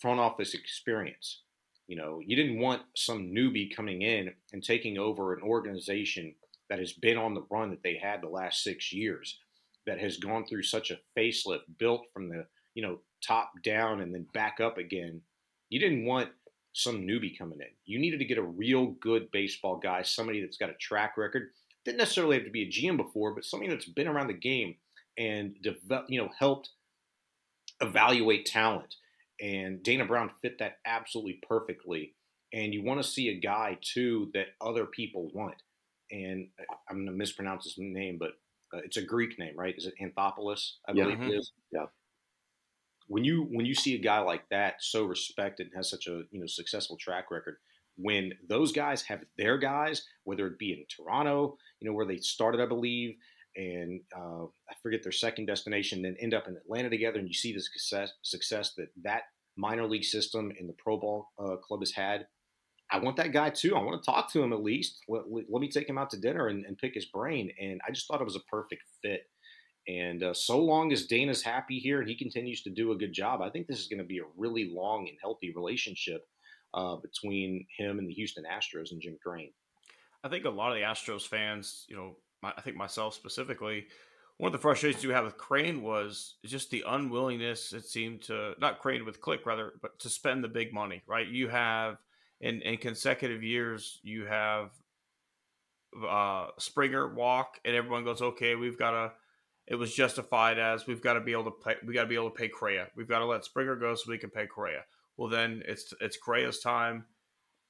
[0.00, 1.42] front office experience.
[1.88, 6.34] You know, you didn't want some newbie coming in and taking over an organization
[6.68, 9.38] that has been on the run that they had the last six years,
[9.86, 14.12] that has gone through such a facelift, built from the you know top down and
[14.14, 15.20] then back up again.
[15.68, 16.30] You didn't want
[16.72, 17.68] some newbie coming in.
[17.86, 21.50] You needed to get a real good baseball guy, somebody that's got a track record.
[21.84, 24.74] Didn't necessarily have to be a GM before, but somebody that's been around the game
[25.16, 26.70] and develop, you know, helped
[27.80, 28.96] evaluate talent
[29.40, 32.14] and Dana Brown fit that absolutely perfectly.
[32.52, 35.56] And you want to see a guy too that other people want.
[36.10, 36.48] And
[36.88, 38.30] I'm going to mispronounce his name, but
[38.72, 39.74] uh, it's a Greek name, right?
[39.76, 40.72] Is it Anthopoulos?
[40.88, 41.04] I yeah.
[41.04, 41.30] believe mm-hmm.
[41.30, 41.52] it is.
[41.72, 41.86] Yeah.
[43.08, 46.22] When you when you see a guy like that, so respected, and has such a
[46.30, 47.56] you know successful track record,
[47.96, 52.16] when those guys have their guys, whether it be in Toronto, you know where they
[52.16, 53.16] started, I believe,
[53.56, 57.34] and uh, I forget their second destination, then end up in Atlanta together, and you
[57.34, 59.22] see the success success that that
[59.56, 62.26] minor league system and the pro ball uh, club has had.
[62.90, 63.74] I want that guy too.
[63.74, 64.98] I want to talk to him at least.
[65.08, 67.50] Let, let me take him out to dinner and, and, pick his brain.
[67.60, 69.22] And I just thought it was a perfect fit.
[69.88, 73.12] And uh, so long as Dana's happy here and he continues to do a good
[73.12, 76.22] job, I think this is going to be a really long and healthy relationship
[76.74, 79.52] uh, between him and the Houston Astros and Jim Crane.
[80.22, 82.16] I think a lot of the Astros fans, you know,
[82.56, 83.86] I think myself specifically,
[84.38, 88.54] one of the frustrations you have with Crane was just the unwillingness it seemed to
[88.60, 91.02] not Crane with Click rather, but to spend the big money.
[91.06, 91.26] Right?
[91.26, 91.98] You have
[92.40, 94.70] in in consecutive years, you have
[96.08, 99.12] uh, Springer walk, and everyone goes, okay, we've got to.
[99.66, 101.74] It was justified as we've got to be able to pay.
[101.84, 102.88] We got to be able to pay Correa.
[102.94, 104.84] We've got to let Springer go so we can pay Correa.
[105.16, 107.06] Well, then it's it's Correa's time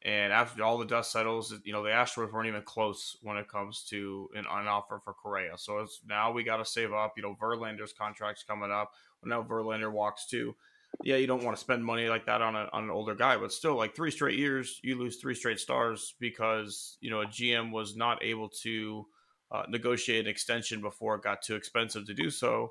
[0.07, 3.49] and after all the dust settles, you know the Astros weren't even close when it
[3.49, 5.59] comes to an, an offer for Correa.
[5.59, 7.15] So it's now we got to save up.
[7.17, 8.93] You know Verlander's contract's coming up.
[9.21, 10.55] Well, now Verlander walks too.
[11.03, 13.37] Yeah, you don't want to spend money like that on, a, on an older guy,
[13.37, 17.27] but still, like three straight years, you lose three straight stars because you know a
[17.27, 19.05] GM was not able to
[19.51, 22.71] uh, negotiate an extension before it got too expensive to do so,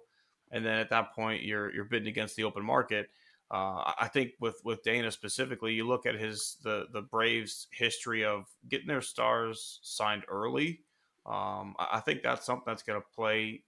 [0.51, 3.09] and then at that point, you're you're bidding against the open market
[3.51, 8.25] uh, I think with with Dana specifically, you look at his the the Braves' history
[8.25, 10.81] of getting their stars signed early.
[11.25, 13.63] Um, I think that's something that's going to play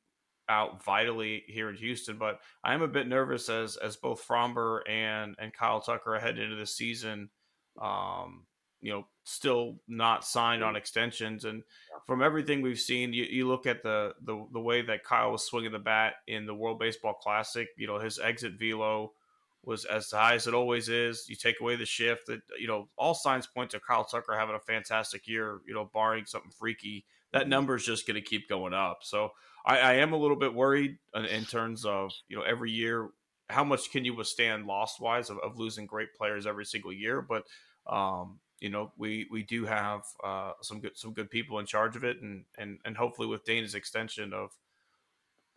[0.49, 2.17] out vitally here in Houston.
[2.17, 6.39] But I am a bit nervous as as both Framber and and Kyle Tucker head
[6.39, 7.29] into the season.
[7.79, 8.45] Um,
[8.81, 11.63] you know, still not signed on extensions, and
[12.07, 15.45] from everything we've seen, you, you look at the, the the way that Kyle was
[15.45, 17.67] swinging the bat in the World Baseball Classic.
[17.77, 19.13] You know, his exit velo
[19.67, 21.25] was as high as it always is.
[21.27, 24.55] You take away the shift that you know all signs point to Kyle Tucker having
[24.55, 25.59] a fantastic year.
[25.67, 27.49] You know, barring something freaky, that mm-hmm.
[27.49, 28.99] number is just going to keep going up.
[29.01, 29.31] So
[29.65, 33.09] I, I, am a little bit worried in, in, terms of you know every year
[33.49, 37.21] how much can you withstand loss wise of, of, losing great players every single year.
[37.21, 37.43] But
[37.85, 41.97] um, you know we we do have uh, some good some good people in charge
[41.97, 44.51] of it, and and and hopefully with Dana's extension of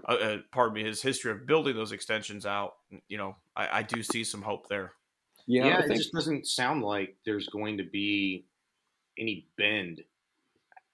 [0.08, 2.74] uh, uh, pardon me, his history of building those extensions out,
[3.08, 4.92] you know, I, I do see some hope there.
[5.46, 8.46] Yeah, yeah it just doesn't sound like there's going to be
[9.18, 10.02] any bend.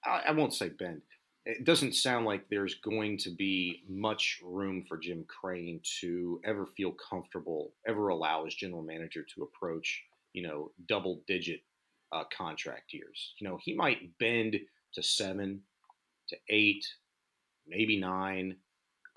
[0.05, 1.03] I, I won't say bend.
[1.45, 6.67] It doesn't sound like there's going to be much room for Jim Crane to ever
[6.77, 11.61] feel comfortable, ever allow his general manager to approach, you know, double digit
[12.13, 13.35] uh, contract years.
[13.39, 14.57] You know, he might bend
[14.95, 15.61] to seven,
[16.29, 16.85] to eight,
[17.69, 18.57] maybe nine,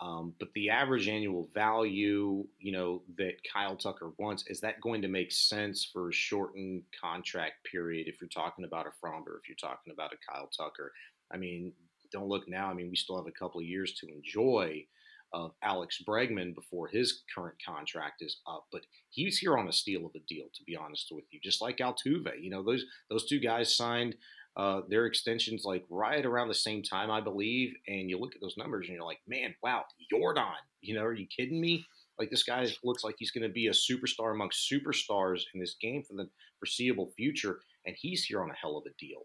[0.01, 5.01] um, but the average annual value, you know, that Kyle Tucker wants, is that going
[5.01, 9.49] to make sense for a shortened contract period if you're talking about a Framber, if
[9.49, 10.93] you're talking about a Kyle Tucker?
[11.31, 11.73] I mean,
[12.11, 12.69] don't look now.
[12.69, 14.85] I mean, we still have a couple of years to enjoy
[15.31, 18.65] of Alex Bregman before his current contract is up.
[18.71, 21.39] But he's here on a steal of a deal, to be honest with you.
[21.43, 24.15] Just like Altuve, you know, those those two guys signed
[24.57, 27.73] uh, their extensions like right around the same time, I believe.
[27.87, 30.43] And you look at those numbers and you're like, man, wow, Jordan,
[30.81, 31.85] you know, are you kidding me?
[32.17, 35.75] Like this guy looks like he's going to be a superstar amongst superstars in this
[35.81, 39.21] game for the foreseeable future, and he's here on a hell of a deal.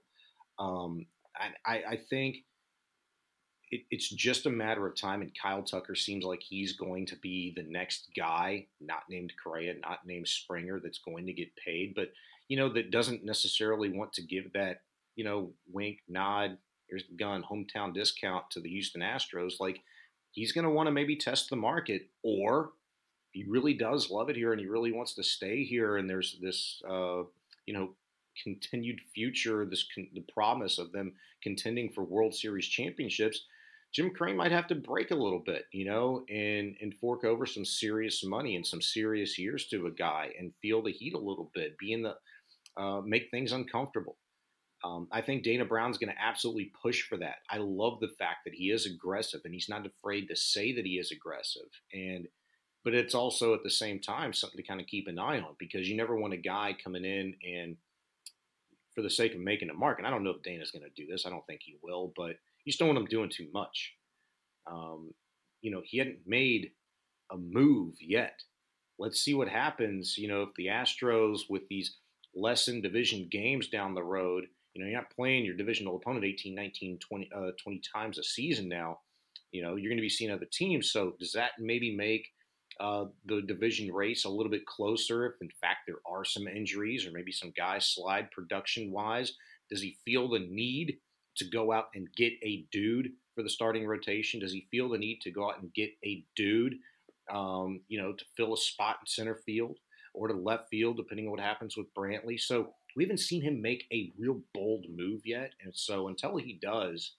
[0.60, 1.06] Um,
[1.66, 2.37] I, I think
[3.72, 7.16] it, it's just a matter of time, and Kyle Tucker seems like he's going to
[7.16, 11.94] be the next guy, not named Correa, not named Springer, that's going to get paid,
[11.96, 12.10] but
[12.46, 14.82] you know that doesn't necessarily want to give that
[15.16, 19.55] you know, wink, nod, here's the gun, hometown discount to the Houston Astros.
[19.61, 19.81] Like
[20.33, 22.70] he's going to want to maybe test the market, or
[23.33, 26.38] he really does love it here and he really wants to stay here, and there's
[26.40, 27.22] this, uh,
[27.66, 27.94] you know,
[28.42, 33.46] continued future, this con- the promise of them contending for World Series championships.
[33.92, 37.46] Jim Crane might have to break a little bit, you know, and and fork over
[37.46, 41.18] some serious money and some serious years to a guy and feel the heat a
[41.18, 42.16] little bit, be in the
[42.77, 44.16] uh, make things uncomfortable.
[44.85, 47.37] Um, I think Dana Brown's going to absolutely push for that.
[47.49, 50.85] I love the fact that he is aggressive and he's not afraid to say that
[50.85, 51.68] he is aggressive.
[51.92, 52.29] And
[52.85, 55.57] but it's also at the same time something to kind of keep an eye on
[55.59, 57.77] because you never want a guy coming in and
[58.94, 59.99] for the sake of making a mark.
[59.99, 61.25] And I don't know if Dana's going to do this.
[61.25, 63.94] I don't think he will, but you just don't want him doing too much.
[64.70, 65.14] Um,
[65.62, 66.73] you know, he hadn't made
[67.33, 68.42] a move yet.
[68.99, 70.18] Let's see what happens.
[70.18, 71.97] You know, if the Astros with these
[72.35, 76.54] lessened division games down the road, you know, you're not playing your divisional opponent 18,
[76.54, 78.98] 19, 20, uh, 20 times a season now.
[79.52, 80.90] You know, you're going to be seeing other teams.
[80.90, 82.28] So does that maybe make
[82.80, 87.06] uh, the division race a little bit closer if, in fact, there are some injuries
[87.06, 89.32] or maybe some guys slide production wise?
[89.70, 90.98] Does he feel the need
[91.37, 94.40] to go out and get a dude for the starting rotation?
[94.40, 96.74] Does he feel the need to go out and get a dude,
[97.32, 99.78] um, you know, to fill a spot in center field
[100.14, 102.40] or to left field, depending on what happens with Brantley?
[102.40, 105.52] So we haven't seen him make a real bold move yet.
[105.62, 107.12] And so until he does,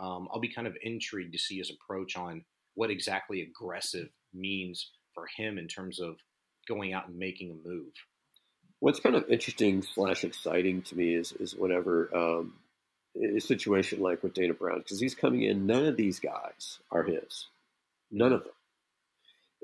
[0.00, 2.44] um, I'll be kind of intrigued to see his approach on
[2.74, 6.16] what exactly aggressive means for him in terms of
[6.68, 7.92] going out and making a move.
[8.78, 12.54] What's kind of interesting slash exciting to me is is whenever um,
[13.20, 15.66] a situation like with Dana Brown because he's coming in.
[15.66, 17.46] None of these guys are his,
[18.10, 18.52] none of them.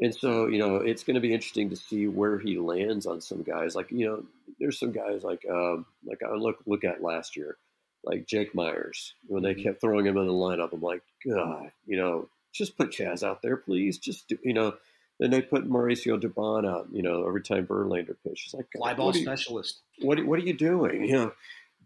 [0.00, 3.20] And so you know it's going to be interesting to see where he lands on
[3.20, 3.74] some guys.
[3.74, 4.24] Like you know,
[4.60, 7.56] there's some guys like um, like I look look at last year,
[8.04, 9.62] like Jake Meyers when they mm-hmm.
[9.62, 10.72] kept throwing him in the lineup.
[10.72, 13.98] I'm like, God, you know, just put Chas out there, please.
[13.98, 14.74] Just do, you know.
[15.18, 18.52] Then they put Mauricio Dubon out, you know, every time Verlander pitches.
[18.52, 19.80] Like fly ball specialist.
[20.02, 21.06] what what are you doing?
[21.06, 21.32] You know,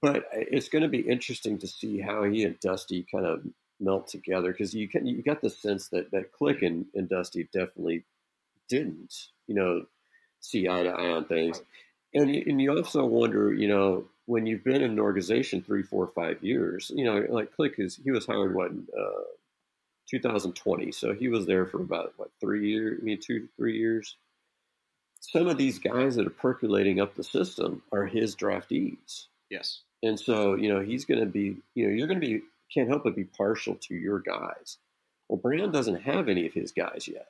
[0.00, 3.42] but it's going to be interesting to see how he and Dusty kind of
[3.80, 7.48] melt together because you can you got the sense that that Click and, and Dusty
[7.52, 8.04] definitely
[8.68, 9.86] didn't you know
[10.40, 11.62] see eye to eye on things,
[12.14, 16.06] and and you also wonder you know when you've been in an organization three, four,
[16.08, 19.22] five years, you know like Click is he was hired what uh,
[20.10, 24.16] 2020, so he was there for about what three years, I mean two three years.
[25.22, 29.26] Some of these guys that are percolating up the system are his draftees.
[29.50, 29.82] Yes.
[30.02, 32.88] And so, you know, he's going to be, you know, you're going to be, can't
[32.88, 34.78] help but be partial to your guys.
[35.28, 37.28] Well, Brown doesn't have any of his guys yet.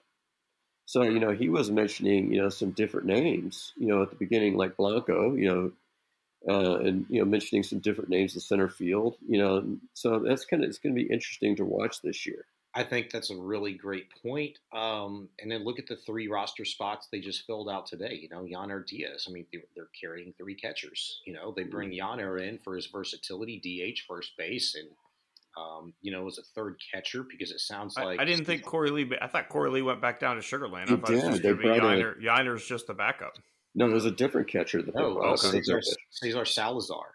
[0.86, 4.16] So, you know, he was mentioning, you know, some different names, you know, at the
[4.16, 5.72] beginning, like Blanco, you know,
[6.52, 10.44] uh, and, you know, mentioning some different names in center field, you know, so that's
[10.44, 12.44] kind of, it's going to be interesting to watch this year.
[12.74, 14.58] I think that's a really great point.
[14.72, 18.18] Um, and then look at the three roster spots they just filled out today.
[18.22, 19.26] You know, Yainer Diaz.
[19.28, 21.20] I mean, they're, they're carrying three catchers.
[21.26, 24.88] You know, they bring Yainer in for his versatility, DH, first base, and
[25.60, 28.64] um, you know, as a third catcher because it sounds like I, I didn't think
[28.64, 29.10] Korey Lee.
[29.20, 30.84] I thought Korey Lee went back down to Sugarland.
[30.84, 31.10] I thought did.
[31.10, 33.34] it was just They gonna be brought Yainer's Yainer's just the backup.
[33.74, 35.60] No, there's a different catcher that oh, okay.
[35.60, 37.06] Cesar- Cesar, Salazar.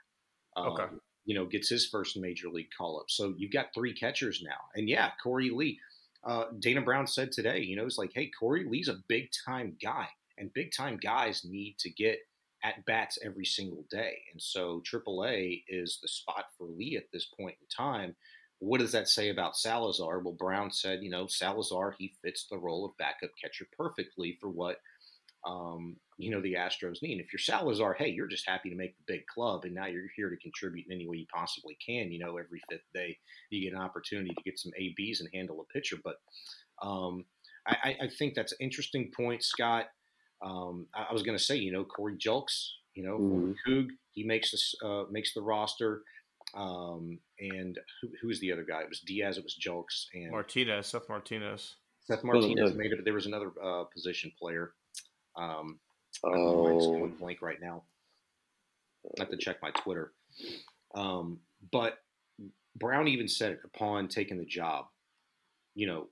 [0.55, 0.85] Um, Okay.
[1.25, 3.07] You know, gets his first major league call up.
[3.09, 5.79] So you've got three catchers now, and yeah, Korey Lee.
[6.23, 9.75] Uh, Dana Brown said today, you know, it's like, hey, Korey Lee's a big time
[9.83, 12.19] guy, and big time guys need to get
[12.65, 14.17] at bats every single day.
[14.31, 18.15] And so AAA is the spot for Lee at this point in time.
[18.59, 20.19] What does that say about Salazar?
[20.19, 24.49] Well, Brown said, you know, Salazar, he fits the role of backup catcher perfectly for
[24.49, 24.77] what,
[25.45, 27.19] um, you know, the Astros need.
[27.19, 30.07] If you're Salazar, hey, you're just happy to make the big club, and now you're
[30.15, 32.11] here to contribute in any way you possibly can.
[32.11, 33.17] You know, every fifth day
[33.49, 35.97] you get an opportunity to get some ABs and handle a pitcher.
[36.03, 36.15] But
[36.81, 37.25] um,
[37.67, 39.87] I, I think that's an interesting point, Scott.
[40.41, 43.55] Um, I, I was going to say, you know, Corey Julks, you know, Mhm.
[43.67, 46.03] Coog, he makes this uh, makes the roster.
[46.55, 48.81] Um, and who, who was the other guy?
[48.81, 49.37] It was Diaz.
[49.37, 51.75] It was Julks and Martinez, Seth Martinez.
[52.05, 52.97] Seth Martinez made it.
[52.97, 54.73] But there was another uh, position player.
[55.35, 55.79] Um,
[56.23, 57.83] my mind's Oh, going blank right now.
[59.05, 60.13] I have to check my Twitter.
[60.95, 61.39] Um,
[61.71, 61.97] but
[62.75, 64.85] Brown even said it upon taking the job.
[65.75, 66.07] You know,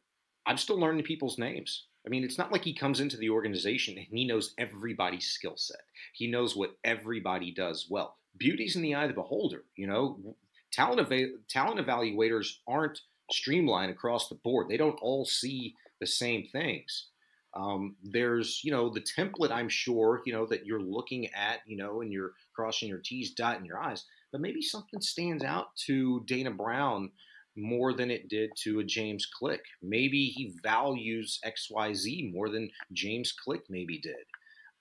[0.45, 1.85] I'm still learning people's names.
[2.05, 5.55] I mean, it's not like he comes into the organization and he knows everybody's skill
[5.55, 5.79] set.
[6.13, 8.17] He knows what everybody does well.
[8.37, 9.63] Beauty's in the eye of the beholder.
[9.75, 10.35] You know,
[10.71, 11.11] talent
[11.49, 12.99] talent evaluators aren't
[13.31, 14.67] streamlined across the board.
[14.69, 17.07] They don't all see the same things.
[17.55, 21.77] Um, there's, you know, the template, I'm sure, you know, that you're looking at, you
[21.77, 26.23] know, and you're crossing your T's, dotting your I's, but maybe something stands out to
[26.25, 27.11] Dana Brown
[27.55, 29.63] more than it did to a James Click.
[29.83, 34.15] Maybe he values XYZ more than James Click maybe did.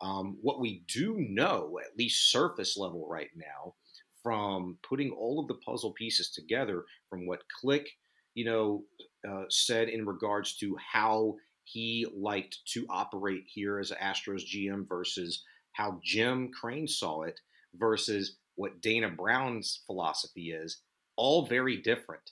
[0.03, 3.75] Um, what we do know, at least surface level right now,
[4.23, 7.89] from putting all of the puzzle pieces together, from what Click,
[8.35, 8.85] you know,
[9.29, 15.45] uh, said in regards to how he liked to operate here as Astros GM versus
[15.73, 17.39] how Jim Crane saw it
[17.75, 20.83] versus what Dana Brown's philosophy is,
[21.17, 22.31] all very different.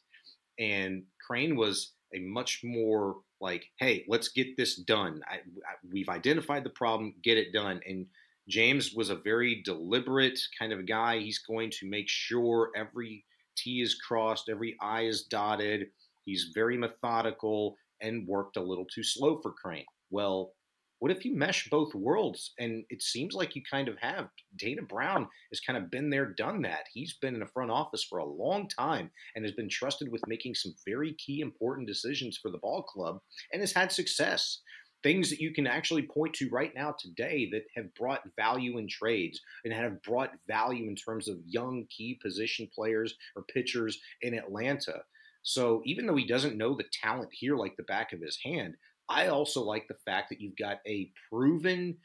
[0.59, 5.22] And Crane was a much more like, hey, let's get this done.
[5.28, 7.80] I, I, we've identified the problem, get it done.
[7.86, 8.07] And
[8.49, 11.18] James was a very deliberate kind of guy.
[11.18, 13.24] He's going to make sure every
[13.57, 15.88] T is crossed, every I is dotted.
[16.24, 19.84] He's very methodical and worked a little too slow for Crane.
[20.11, 20.53] Well,
[21.01, 22.53] what if you mesh both worlds?
[22.59, 24.28] And it seems like you kind of have.
[24.57, 26.84] Dana Brown has kind of been there, done that.
[26.92, 30.20] He's been in the front office for a long time and has been trusted with
[30.28, 33.18] making some very key, important decisions for the ball club
[33.53, 34.61] and has had success.
[35.03, 38.86] Things that you can actually point to right now today that have brought value in
[38.86, 44.34] trades and have brought value in terms of young key position players or pitchers in
[44.34, 45.01] Atlanta.
[45.42, 48.76] So even though he doesn't know the talent here like the back of his hand,
[49.11, 51.96] I also like the fact that you've got a proven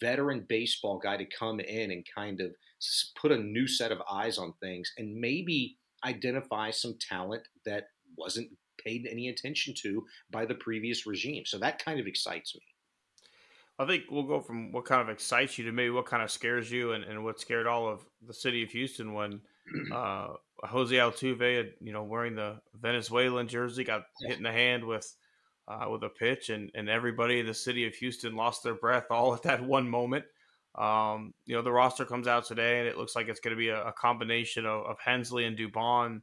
[0.00, 2.50] veteran baseball guy to come in and kind of
[3.16, 8.48] put a new set of eyes on things and maybe identify some talent that wasn't
[8.84, 11.44] paid any attention to by the previous regime.
[11.46, 12.62] So that kind of excites me.
[13.78, 16.30] I think we'll go from what kind of excites you to maybe what kind of
[16.30, 19.40] scares you and, and what scared all of the city of Houston when
[19.92, 20.28] uh,
[20.62, 25.14] Jose Altuve, you know, wearing the Venezuelan jersey, got hit in the hand with
[25.68, 29.06] uh, with a pitch, and and everybody in the city of Houston lost their breath
[29.10, 30.24] all at that one moment.
[30.74, 33.58] Um, you know, the roster comes out today, and it looks like it's going to
[33.58, 36.20] be a, a, combination of, of Hensley and Dubon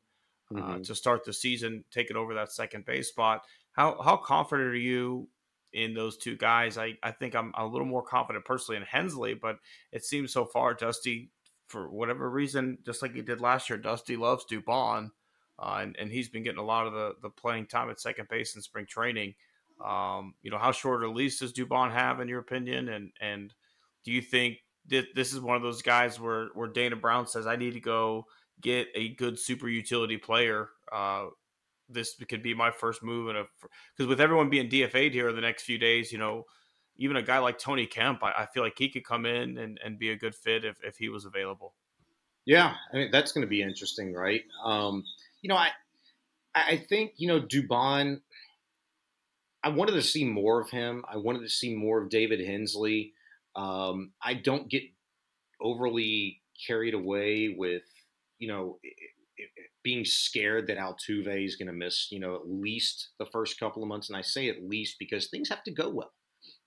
[0.54, 0.82] uh, mm-hmm.
[0.82, 3.44] to start the season, taking over that second base spot.
[3.74, 5.30] How how confident are you
[5.72, 6.78] in those two guys?
[6.78, 9.56] I, I think I'm a little more confident personally in Hensley, but
[9.94, 11.32] it seems so far Dusty
[11.72, 15.10] for whatever reason, just like he did last year, Dusty loves Dubon,
[15.62, 18.28] uh, and, and he's been getting a lot of the, the playing time at second
[18.30, 19.36] base in spring training.
[19.86, 22.90] Um, you know, how short a lease does Dubon have, in your opinion?
[22.90, 23.54] And and
[24.04, 24.58] do you think
[24.88, 27.80] that this is one of those guys where, where Dana Brown says, I need to
[27.80, 28.26] go
[28.60, 30.70] get a good super utility player?
[30.92, 31.28] Uh,
[31.88, 33.30] this could be my first move.
[33.30, 33.46] And
[33.96, 36.46] because with everyone being DFA'd here in the next few days, you know,
[36.98, 39.80] even a guy like Tony Kemp, I, I, feel like he could come in and,
[39.84, 41.74] and be a good fit if, if he was available.
[42.46, 44.44] Yeah, I mean that's going to be interesting, right?
[44.64, 45.04] Um,
[45.42, 45.70] you know, I
[46.56, 48.22] I think you know Dubon.
[49.64, 51.06] I wanted to see more of him.
[51.12, 53.14] I wanted to see more of David Hensley.
[53.56, 54.84] Um, I don't get
[55.62, 57.84] overly carried away with
[58.40, 58.80] you know
[59.84, 63.82] being scared that Altuve is going to miss you know at least the first couple
[63.84, 66.12] of months, and I say at least because things have to go well.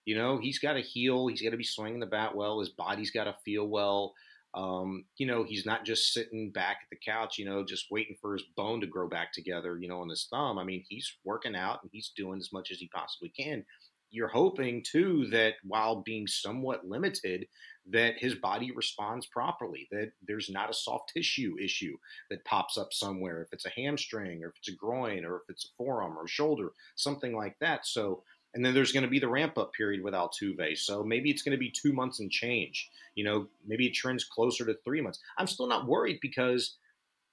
[0.05, 1.29] You know, he's got to heal.
[1.29, 2.61] He's got to be swinging the bat well.
[2.61, 4.15] His body's got to feel well.
[4.55, 8.17] Um, you know, he's not just sitting back at the couch, you know, just waiting
[8.21, 10.59] for his bone to grow back together, you know, on his thumb.
[10.59, 13.65] I mean, he's working out and he's doing as much as he possibly can.
[14.11, 17.49] You're hoping too that while being somewhat limited,
[17.91, 21.97] that his body responds properly, that there's not a soft tissue issue
[22.31, 25.43] that pops up somewhere, if it's a hamstring or if it's a groin or if
[25.49, 27.87] it's a forearm or a shoulder, something like that.
[27.87, 28.23] So
[28.55, 30.79] and then there's going to be the ramp up period with Altuve.
[30.79, 32.89] So maybe it's going to be two months and change.
[33.15, 35.19] You know, maybe it trends closer to three months.
[35.37, 36.77] I'm still not worried because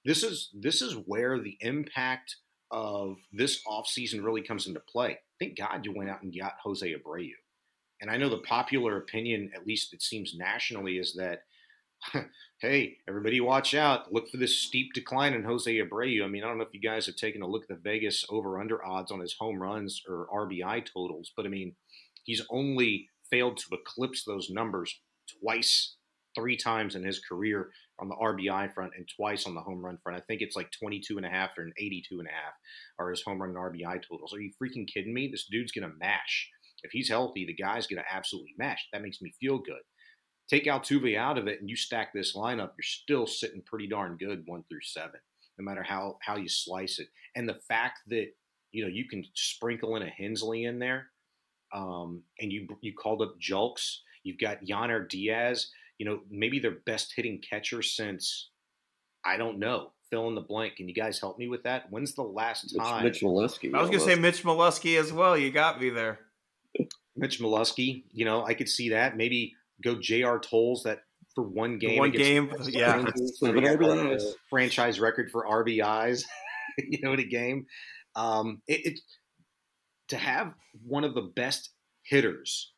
[0.04, 2.36] this is this is where the impact
[2.70, 5.18] of this offseason really comes into play.
[5.38, 7.30] Thank God you went out and got Jose Abreu.
[8.00, 11.42] And I know the popular opinion, at least it seems nationally, is that
[12.60, 14.12] hey, everybody watch out.
[14.12, 16.24] Look for this steep decline in Jose Abreu.
[16.24, 18.24] I mean, I don't know if you guys have taken a look at the Vegas
[18.30, 21.74] over under odds on his home runs or RBI totals, but I mean,
[22.24, 25.00] he's only failed to eclipse those numbers
[25.40, 25.96] twice,
[26.34, 29.98] three times in his career on the RBI front and twice on the home run
[30.02, 30.18] front.
[30.18, 32.54] I think it's like 22 and a half or an 82 and a half
[32.98, 34.34] are his home run and RBI totals.
[34.34, 35.28] Are you freaking kidding me?
[35.28, 36.48] This dude's going to mash.
[36.82, 38.88] If he's healthy, the guy's going to absolutely mash.
[38.92, 39.82] That makes me feel good.
[40.52, 44.18] Take Altuve out of it, and you stack this lineup, you're still sitting pretty darn
[44.18, 45.18] good one through seven,
[45.58, 47.08] no matter how how you slice it.
[47.34, 48.26] And the fact that
[48.70, 51.06] you know you can sprinkle in a Hensley in there,
[51.74, 55.70] um, and you you called up Julks, You've got Yainer Diaz.
[55.96, 58.50] You know maybe their best hitting catcher since
[59.24, 60.76] I don't know fill in the blank.
[60.76, 61.86] Can you guys help me with that?
[61.88, 63.04] When's the last time?
[63.04, 63.74] Mitch, Mitch Meluskey.
[63.74, 65.38] I was going to say Mitch Meluskey as well.
[65.38, 66.18] You got me there.
[67.16, 69.16] Mitch Meluskey, you know, I could see that.
[69.16, 70.38] Maybe go J.R.
[70.38, 71.00] Towles that
[71.34, 71.98] for one game.
[71.98, 73.04] One game, yeah.
[73.38, 74.22] Seven RBIs.
[74.50, 76.24] Franchise record for RBIs,
[76.78, 77.66] you know, in a game.
[78.14, 79.00] Um, it, it
[80.08, 80.54] to have
[80.86, 81.70] one of the best
[82.04, 82.72] hitters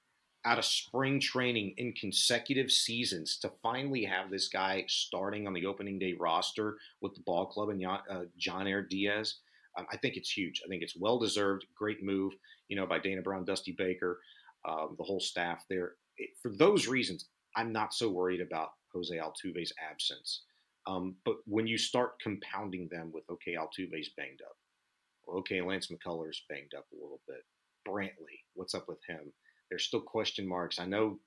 [0.44, 5.64] out of spring training in consecutive seasons to finally have this guy starting on the
[5.64, 9.36] opening day roster with the ball club and uh, Air Diaz.
[9.76, 10.60] Um, I think it's huge.
[10.64, 11.64] I think it's well deserved.
[11.76, 12.34] Great move,
[12.68, 14.20] you know, by Dana Brown, Dusty Baker,
[14.68, 15.94] um, the whole staff there.
[16.42, 20.42] For those reasons, I'm not so worried about Jose Altuve's absence.
[20.86, 24.56] Um, but when you start compounding them with, okay, Altuve's banged up.
[25.38, 27.44] Okay, Lance McCullers banged up a little bit.
[27.88, 29.32] Brantley, what's up with him?
[29.70, 30.78] There's still question marks.
[30.78, 31.18] I know,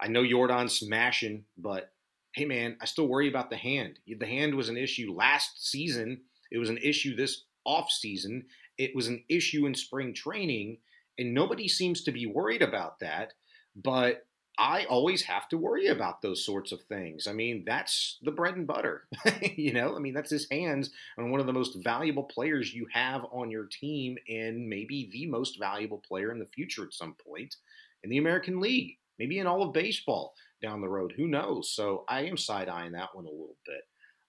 [0.00, 1.92] I know Yordan's smashing, but
[2.34, 3.98] hey, man, I still worry about the hand.
[4.06, 6.20] The hand was an issue last season.
[6.50, 8.44] It was an issue this off season.
[8.76, 10.78] It was an issue in spring training,
[11.18, 13.32] and nobody seems to be worried about that.
[13.76, 17.26] But I always have to worry about those sorts of things.
[17.26, 19.08] I mean, that's the bread and butter.
[19.56, 22.86] you know, I mean, that's his hands on one of the most valuable players you
[22.92, 27.16] have on your team, and maybe the most valuable player in the future at some
[27.26, 27.56] point
[28.04, 31.12] in the American League, maybe in all of baseball down the road.
[31.16, 31.70] Who knows?
[31.70, 33.82] So I am side eyeing that one a little bit.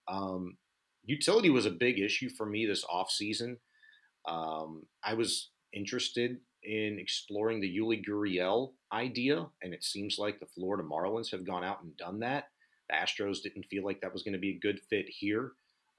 [0.07, 0.57] Um,
[1.03, 3.57] utility was a big issue for me this offseason.
[4.27, 10.47] Um, I was interested in exploring the Yuli Gurriel idea, and it seems like the
[10.47, 12.45] Florida Marlins have gone out and done that.
[12.89, 15.51] The Astros didn't feel like that was going to be a good fit here,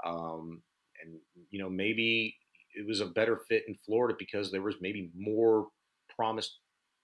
[0.05, 0.63] um,
[1.03, 1.15] and
[1.51, 2.37] you know maybe
[2.75, 5.69] it was a better fit in Florida because there was maybe more
[6.15, 6.59] promised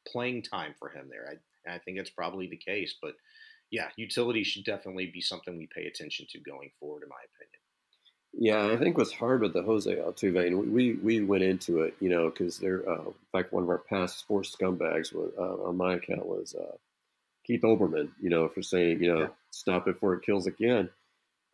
[0.07, 1.36] playing time for him there.
[1.66, 3.14] I, I think that's probably the case, but
[3.70, 7.61] yeah, utility should definitely be something we pay attention to going forward, in my opinion.
[8.34, 11.94] Yeah, I think what's hard with the Jose Altuve, and we we went into it,
[12.00, 15.68] you know, because they're uh, in fact one of our past sports scumbags was, uh,
[15.68, 16.76] on my account was uh,
[17.46, 19.28] Keith Olbermann, you know, for saying you know yeah.
[19.50, 20.88] stop it before it kills again,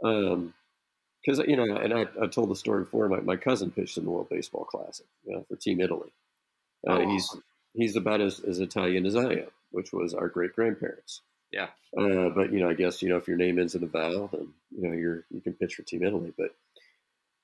[0.00, 3.08] because um, you know, and I, I told the story before.
[3.08, 6.12] My, my cousin pitched in the World Baseball Classic you know, for Team Italy.
[6.86, 7.36] Uh, oh, he's
[7.74, 11.22] he's about as, as Italian as I am, which was our great grandparents.
[11.50, 11.68] Yeah.
[11.96, 14.28] Uh, but you know, I guess you know if your name ends in a vowel,
[14.32, 16.32] then you know you're you can pitch for Team Italy.
[16.36, 16.54] But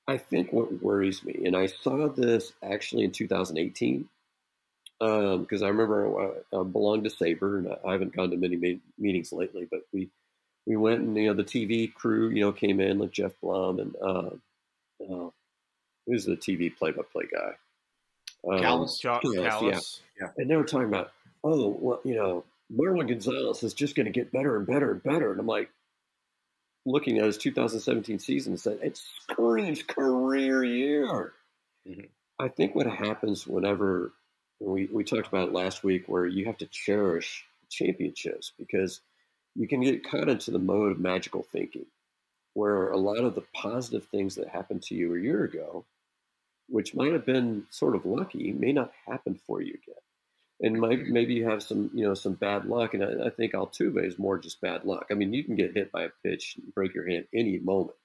[0.07, 4.09] I think what worries me, and I saw this actually in 2018,
[4.99, 8.57] because um, I remember I, I, belonged to SABR, and I haven't gone to many
[8.57, 10.11] ma- meetings lately, but we
[10.67, 13.79] we went and you know the TV crew you know came in like Geoff Blum
[13.79, 14.31] and uh,
[15.03, 15.31] uh,
[16.07, 17.53] who's the TV play-by-play guy?
[18.47, 19.01] Um, Kalas.
[19.03, 19.81] Kalas, yeah.
[20.21, 24.07] yeah, and they were talking about oh well you know Marwin Gonzalez is just going
[24.07, 25.71] to get better and better and better, and I'm like,
[26.87, 31.32] looking at his 2017 season and said it's Scream's career year.
[31.89, 32.07] Mm-hmm.
[32.39, 34.12] I think what happens whenever
[34.61, 39.01] we, we talked about last week where you have to cherish championships because
[39.55, 41.87] you can get caught into the mode of magical thinking
[42.55, 45.85] where a lot of the positive things that happened to you a year ago,
[46.68, 50.01] which might have been sort of lucky, may not happen for you again
[50.61, 52.95] and maybe you have some you know some bad luck.
[52.95, 55.07] And I, I, think Altuve is more just bad luck.
[55.11, 57.97] I mean, you can get hit by a pitch, and break your hand any moment.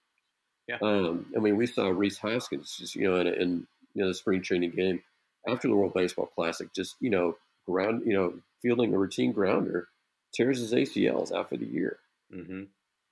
[0.67, 0.77] Yeah.
[0.81, 4.13] Um, I mean, we saw Rhys Hoskins just you know in, in you know the
[4.13, 5.01] spring training game
[5.47, 7.37] after the World Baseball Classic, just you know
[7.67, 9.87] ground you know fielding a routine grounder,
[10.33, 11.97] tears his ACLs out for the year.
[12.33, 12.63] Mm-hmm.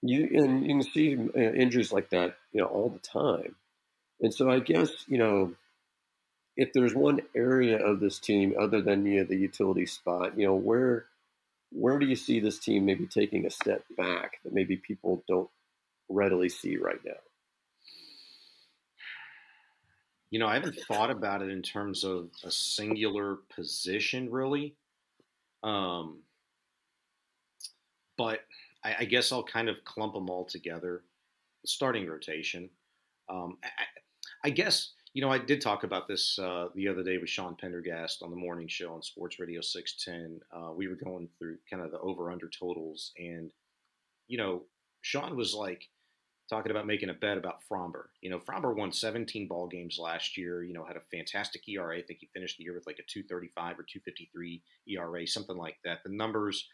[0.01, 3.55] You and you can see uh, injuries like that you know all the time.
[4.19, 5.53] And so I guess you know
[6.57, 10.45] if there's one area of this team other than you know, the utility spot, you
[10.45, 11.05] know, where
[11.71, 15.49] where do you see this team maybe taking a step back that maybe people don't
[16.09, 17.11] readily see right now?
[20.31, 24.75] You know, I haven't thought about it in terms of a singular position, really.
[25.63, 26.21] Um,
[28.17, 28.41] but
[28.83, 31.03] I, I guess I'll kind of clump them all together.
[31.65, 32.69] starting rotation.
[33.29, 33.69] Um, I,
[34.45, 37.55] I guess you know, I did talk about this uh, the other day with Sean
[37.55, 40.41] Pendergast on the morning show on Sports Radio 610.
[40.55, 43.49] Uh, we were going through kind of the over under totals, and,
[44.27, 44.61] you know,
[45.01, 45.89] Sean was like
[46.51, 48.09] talking about making a bet about Framber.
[48.21, 51.97] You know, Framber won 17 ball games last year, you know, had a fantastic ERA.
[51.97, 55.77] I think he finished the year with like a 235 or 253 ERA, something like
[55.83, 56.03] that.
[56.03, 56.67] The numbers,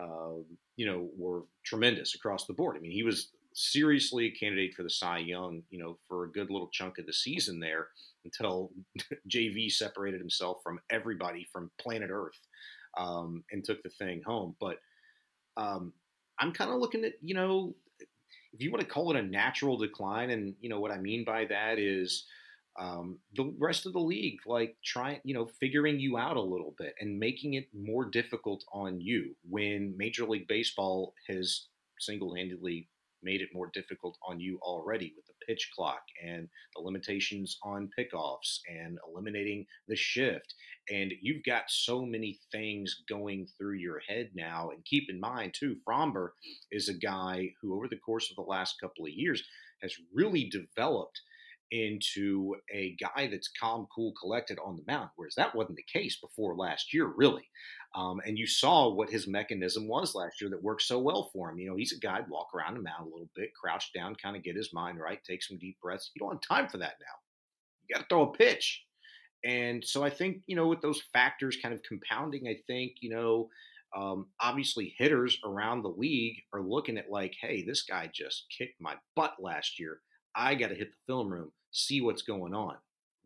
[0.00, 0.38] uh,
[0.76, 2.76] you know, were tremendous across the board.
[2.76, 6.30] I mean, he was seriously a candidate for the Cy Young, you know, for a
[6.30, 7.88] good little chunk of the season there
[8.24, 8.70] until
[9.28, 12.38] JV separated himself from everybody from planet Earth
[12.96, 14.54] um, and took the thing home.
[14.60, 14.78] But
[15.56, 15.92] um,
[16.38, 17.74] I'm kind of looking at, you know,
[18.52, 21.24] if you want to call it a natural decline, and you know what I mean
[21.24, 22.26] by that is
[22.78, 26.74] um, the rest of the league like trying you know figuring you out a little
[26.78, 31.66] bit and making it more difficult on you when major league baseball has
[31.98, 32.88] single-handedly
[33.22, 37.90] made it more difficult on you already with the pitch clock and the limitations on
[37.98, 40.54] pickoffs and eliminating the shift.
[40.90, 44.70] And you've got so many things going through your head now.
[44.70, 46.30] And keep in mind too Framber
[46.70, 49.42] is a guy who over the course of the last couple of years
[49.82, 51.20] has really developed
[51.70, 56.18] into a guy that's calm, cool, collected on the mound, whereas that wasn't the case
[56.20, 57.48] before last year, really.
[57.94, 61.50] Um, and you saw what his mechanism was last year that worked so well for
[61.50, 61.58] him.
[61.58, 64.36] You know, he's a guy walk around the mound a little bit, crouch down, kind
[64.36, 66.10] of get his mind right, take some deep breaths.
[66.14, 67.14] You don't have time for that now.
[67.88, 68.84] You got to throw a pitch.
[69.44, 73.10] And so I think, you know, with those factors kind of compounding, I think, you
[73.10, 73.48] know,
[73.96, 78.80] um, obviously hitters around the league are looking at like, hey, this guy just kicked
[78.80, 80.00] my butt last year.
[80.34, 82.76] I got to hit the film room see what's going on.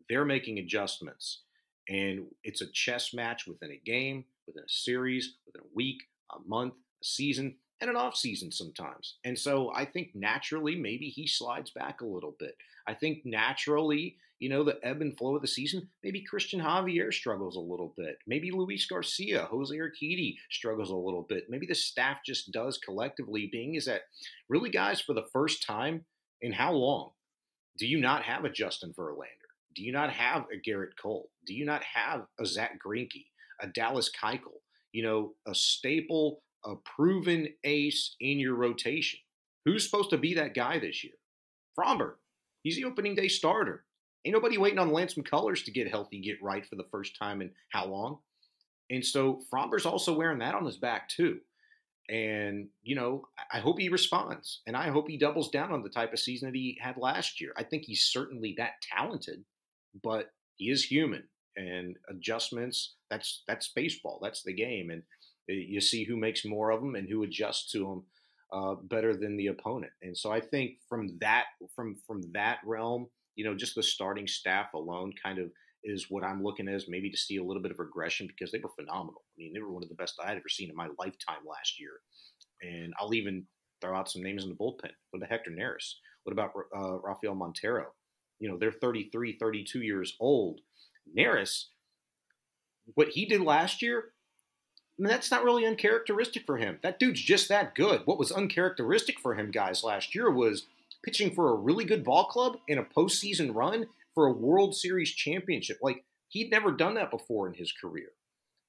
[0.09, 1.41] They're making adjustments.
[1.87, 6.37] And it's a chess match within a game, within a series, within a week, a
[6.47, 9.17] month, a season, and an off season sometimes.
[9.23, 12.55] And so I think naturally, maybe he slides back a little bit.
[12.87, 17.13] I think naturally, you know, the ebb and flow of the season, maybe Christian Javier
[17.13, 18.17] struggles a little bit.
[18.27, 21.45] Maybe Luis Garcia, Jose Urquidy struggles a little bit.
[21.49, 24.01] Maybe the staff just does collectively, being is that
[24.49, 26.05] really, guys, for the first time
[26.41, 27.11] in how long?
[27.77, 29.27] Do you not have a Justin Verlander?
[29.75, 31.29] Do you not have a Gerrit Cole?
[31.45, 33.25] Do you not have a Zack Greinke,
[33.59, 34.61] a Dallas Keuchel?
[34.93, 39.19] You know, a staple, a proven ace in your rotation.
[39.65, 41.15] Who's supposed to be that guy this year?
[41.77, 42.13] Framber.
[42.63, 43.83] He's the opening day starter.
[44.23, 47.41] Ain't nobody waiting on Lance McCullers to get healthy, get right for the first time
[47.41, 48.19] in how long?
[48.89, 51.39] And so Framber's also wearing that on his back too.
[52.07, 55.89] And, you know, I hope he responds and I hope he doubles down on the
[55.89, 57.51] type of season that he had last year.
[57.57, 59.43] I think he's certainly that talented,
[60.03, 61.23] but he is human
[61.55, 62.95] and adjustments.
[63.09, 64.19] That's, that's baseball.
[64.21, 64.91] That's the game.
[64.91, 65.01] And
[65.49, 68.03] uh, you see who makes more of them and who adjusts to them
[68.53, 69.91] uh, better than the opponent.
[70.03, 71.45] And so I think from that,
[71.75, 75.49] from, from that realm, you know, just the starting staff alone kind of
[75.85, 78.51] is what I'm looking at as maybe to see a little bit of regression because
[78.51, 79.21] they were phenomenal.
[79.23, 81.45] I mean, they were one of the best I had ever seen in my lifetime
[81.47, 81.91] last year.
[82.61, 83.45] And I'll even
[83.81, 84.91] throw out some names in the bullpen.
[85.11, 85.93] What about Hector Neris?
[86.23, 87.87] What about uh, Rafael Montero?
[88.39, 90.59] You know, they're 33, 32 years old.
[91.17, 91.65] Neris,
[92.95, 94.05] what he did last year,
[94.97, 96.79] I mean, that's not really uncharacteristic for him.
[96.81, 98.01] That dude's just that good.
[98.05, 100.65] What was uncharacteristic for him, guys, last year was
[101.03, 105.11] pitching for a really good ball club in a postseason run for a World Series
[105.11, 105.77] championship.
[105.81, 108.09] Like he'd never done that before in his career.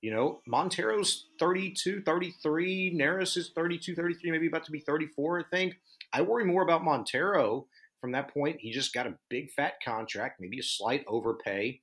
[0.03, 5.43] You know, Montero's 32, 33, Neris is 32, 33, maybe about to be 34, I
[5.51, 5.79] think.
[6.13, 7.67] I worry more about Montero
[8.01, 8.61] from that point.
[8.61, 11.81] He just got a big fat contract, maybe a slight overpay.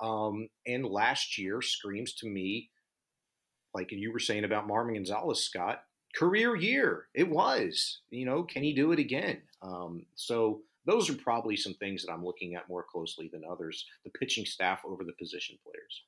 [0.00, 2.70] Um, and last year screams to me,
[3.74, 5.82] like you were saying about Marvin Gonzalez, Scott,
[6.14, 7.08] career year.
[7.14, 8.00] It was.
[8.10, 9.42] You know, can he do it again?
[9.60, 13.84] Um, so those are probably some things that I'm looking at more closely than others.
[14.04, 16.04] The pitching staff over the position players.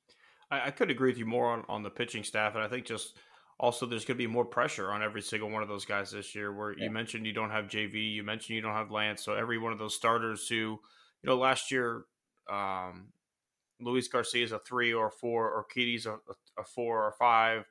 [0.49, 2.85] I, I could agree with you more on, on the pitching staff, and I think
[2.85, 3.17] just
[3.59, 6.33] also there's going to be more pressure on every single one of those guys this
[6.33, 6.53] year.
[6.53, 6.85] Where yeah.
[6.85, 9.73] you mentioned you don't have JV, you mentioned you don't have Lance, so every one
[9.73, 10.79] of those starters who, you
[11.25, 12.05] know, last year,
[12.49, 13.09] um,
[13.81, 16.15] Luis Garcia is a three or a four, Urquidy's a,
[16.57, 17.65] a four or five.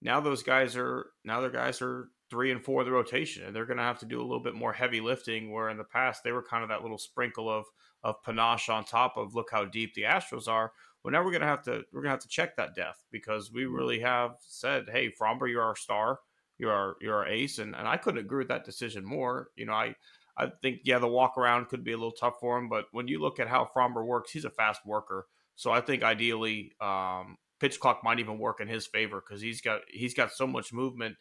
[0.00, 3.54] Now those guys are now their guys are three and four of the rotation, and
[3.54, 5.52] they're going to have to do a little bit more heavy lifting.
[5.52, 7.66] Where in the past they were kind of that little sprinkle of
[8.02, 10.72] of panache on top of look how deep the Astros are.
[11.04, 13.04] Well, now we're going to have to we're going to have to check that depth
[13.12, 13.74] because we mm-hmm.
[13.74, 16.20] really have said, hey, Framber, you're our star,
[16.56, 19.48] you're our you're our ace, and and I couldn't agree with that decision more.
[19.54, 19.94] You know, I.
[20.34, 23.06] I think yeah, the walk around could be a little tough for him, but when
[23.06, 25.26] you look at how Framber works, he's a fast worker.
[25.56, 29.60] So I think ideally, um, pitch clock might even work in his favor because he's
[29.60, 31.16] got he's got so much movement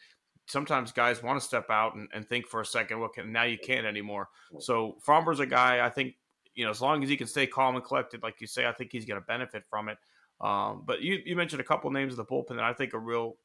[0.52, 3.00] sometimes guys want to step out and, and think for a second.
[3.00, 4.30] What can now you can't anymore.
[4.60, 6.16] So Framber's a guy I think
[6.54, 8.74] you know as long as he can stay calm and collected, like you say, I
[8.74, 9.98] think he's going to benefit from it.
[10.42, 13.00] Um, but you you mentioned a couple names of the bullpen that I think are
[13.00, 13.38] real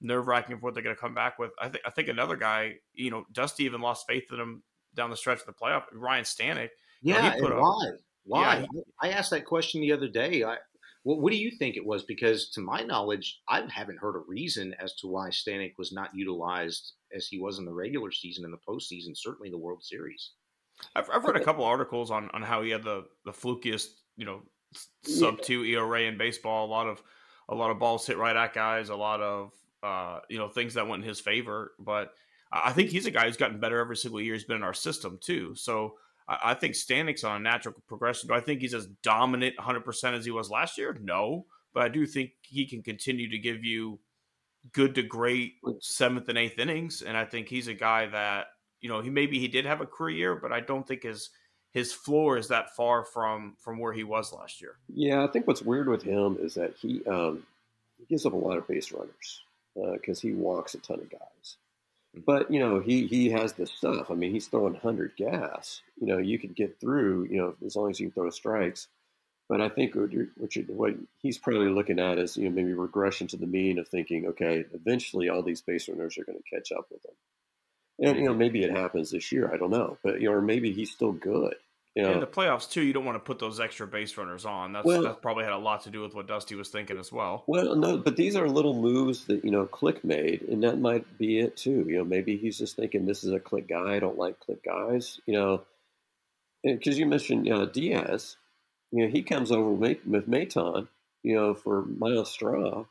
[0.00, 1.50] nerve wracking for what they're going to come back with.
[1.58, 4.62] I think I think another guy, you know, Dusty even lost faith in him
[4.94, 5.84] down the stretch of the playoff.
[5.92, 6.70] Ryne Stanek.
[7.02, 7.90] Yeah, you know, why?
[8.24, 8.56] Why?
[8.58, 10.44] Yeah, he, I asked that question the other day.
[10.44, 10.56] I,
[11.02, 12.02] what, what do you think it was?
[12.02, 16.14] Because to my knowledge, I haven't heard a reason as to why Stanek was not
[16.14, 20.32] utilized as he was in the regular season and the postseason, certainly the World Series.
[20.94, 24.24] I've, I've read a couple articles on, on how he had the, the flukiest, you
[24.24, 24.42] know,
[25.02, 26.66] sub two ERA in baseball.
[26.66, 27.02] A lot of
[27.48, 28.88] a lot of balls hit right at guys.
[28.88, 31.72] A lot of uh, you know things that went in his favor.
[31.78, 32.12] But
[32.52, 34.34] I think he's a guy who's gotten better every single year.
[34.34, 35.54] He's been in our system too.
[35.54, 35.94] So
[36.30, 38.28] I, think Stanek's on a natural progression.
[38.28, 40.96] Do I think he's as dominant 100% as he was last year?
[41.02, 43.98] No, but I do think he can continue to give you
[44.72, 48.46] good to great seventh and eighth innings, and I think he's a guy that
[48.80, 51.30] you know he maybe he did have a career year, but I don't think his
[51.72, 54.76] his floor is that far from from where he was last year.
[54.88, 57.44] Yeah, I think what's weird with him is that he um,
[57.98, 59.42] he gives up a lot of base runners
[59.74, 61.56] because uh, he walks a ton of guys.
[62.14, 64.10] But you know he he has the stuff.
[64.10, 65.80] I mean, he's throwing hundred gas.
[66.00, 67.28] You know, you can get through.
[67.30, 68.88] You know, as long as you can throw strikes.
[69.48, 73.26] But I think what, what, what, he's probably looking at is you know maybe regression
[73.28, 76.72] to the mean of thinking, okay, eventually all these base runners are going to catch
[76.72, 78.08] up with him.
[78.08, 79.50] And you know maybe it happens this year.
[79.52, 81.54] I don't know, but you know, or maybe he's still good.
[81.96, 84.44] You know, in the playoffs too, you don't want to put those extra base runners
[84.44, 84.72] on.
[84.72, 87.10] That's well, that probably had a lot to do with what Dusty was thinking as
[87.10, 87.42] well.
[87.48, 91.18] Well, no, but these are little moves that you know Click made, and that might
[91.18, 91.84] be it too.
[91.88, 93.96] You know, maybe he's just thinking this is a Click guy.
[93.96, 95.20] I don't like Click guys.
[95.26, 95.62] You know,
[96.62, 98.36] because you mentioned you know, Diaz.
[98.92, 100.86] You know, he comes over with, with Maton.
[101.24, 102.84] You know, for Myles Straw,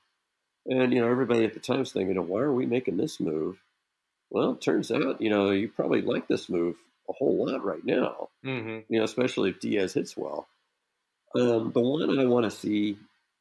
[0.66, 3.62] and you know everybody at the time was thinking, why are we making this move?
[4.30, 6.76] Well, it turns out, you know, you probably like this move
[7.10, 8.30] a whole lot right now.
[8.46, 8.94] Mm-hmm.
[8.94, 10.48] You know, especially if Diaz hits well.
[11.36, 12.98] Um, the one I want to see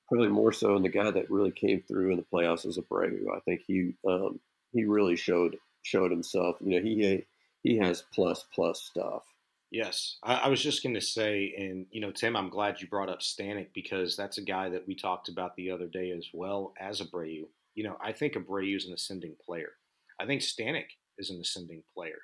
[0.08, 3.26] probably more so in the guy that really came through in the playoffs is Abreu.
[3.34, 4.40] I think he um,
[4.72, 6.56] he really showed showed himself.
[6.60, 7.24] You know, he
[7.62, 9.22] he has plus plus stuff.
[9.70, 12.88] Yes, I, I was just going to say, and you know, Tim, I'm glad you
[12.88, 16.26] brought up Stanek because that's a guy that we talked about the other day as
[16.32, 17.44] well as Abreu.
[17.74, 19.72] You know, I think Abreu is an ascending player.
[20.20, 20.88] I think Stanek
[21.18, 22.18] is an ascending player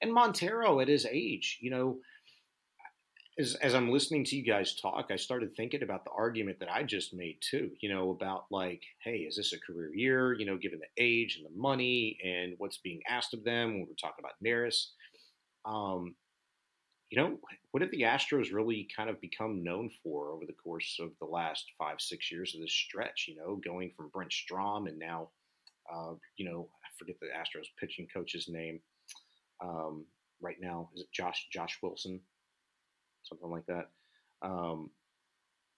[0.00, 1.98] and Montero at his age, you know,
[3.38, 6.72] as, as I'm listening to you guys talk, I started thinking about the argument that
[6.72, 10.44] I just made too, you know, about like, hey, is this a career year, you
[10.44, 13.94] know, given the age and the money and what's being asked of them when we're
[13.94, 14.88] talking about Neris.
[15.64, 16.16] Um,
[17.10, 17.38] you know,
[17.70, 21.26] what have the Astros really kind of become known for over the course of the
[21.26, 23.26] last five, six years of this stretch?
[23.28, 25.30] You know, going from Brent Strom and now,
[25.92, 28.80] uh, you know, I forget the Astros pitching coach's name
[29.60, 30.04] um,
[30.40, 30.90] right now.
[30.94, 32.20] Is it Josh Josh Wilson,
[33.22, 33.90] something like that?
[34.42, 34.90] Um,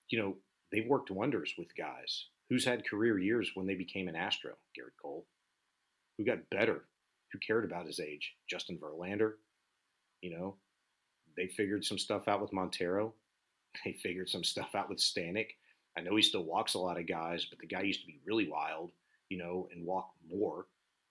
[0.08, 0.36] you know,
[0.72, 4.52] they've worked wonders with guys who's had career years when they became an Astro.
[4.76, 5.26] Gerrit Cole,
[6.18, 6.84] who got better,
[7.32, 8.34] who cared about his age.
[8.48, 9.34] Justin Verlander,
[10.20, 10.56] you know,
[11.36, 13.14] they figured some stuff out with Montero.
[13.84, 15.50] They figured some stuff out with Stanek.
[15.96, 18.18] I know he still walks a lot of guys, but the guy used to be
[18.26, 18.90] really wild,
[19.28, 20.66] you know, and walk more.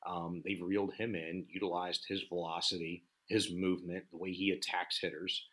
[0.08, 5.46] Um, they've reeled him in, utilized his velocity, his movement, the way he attacks hitters,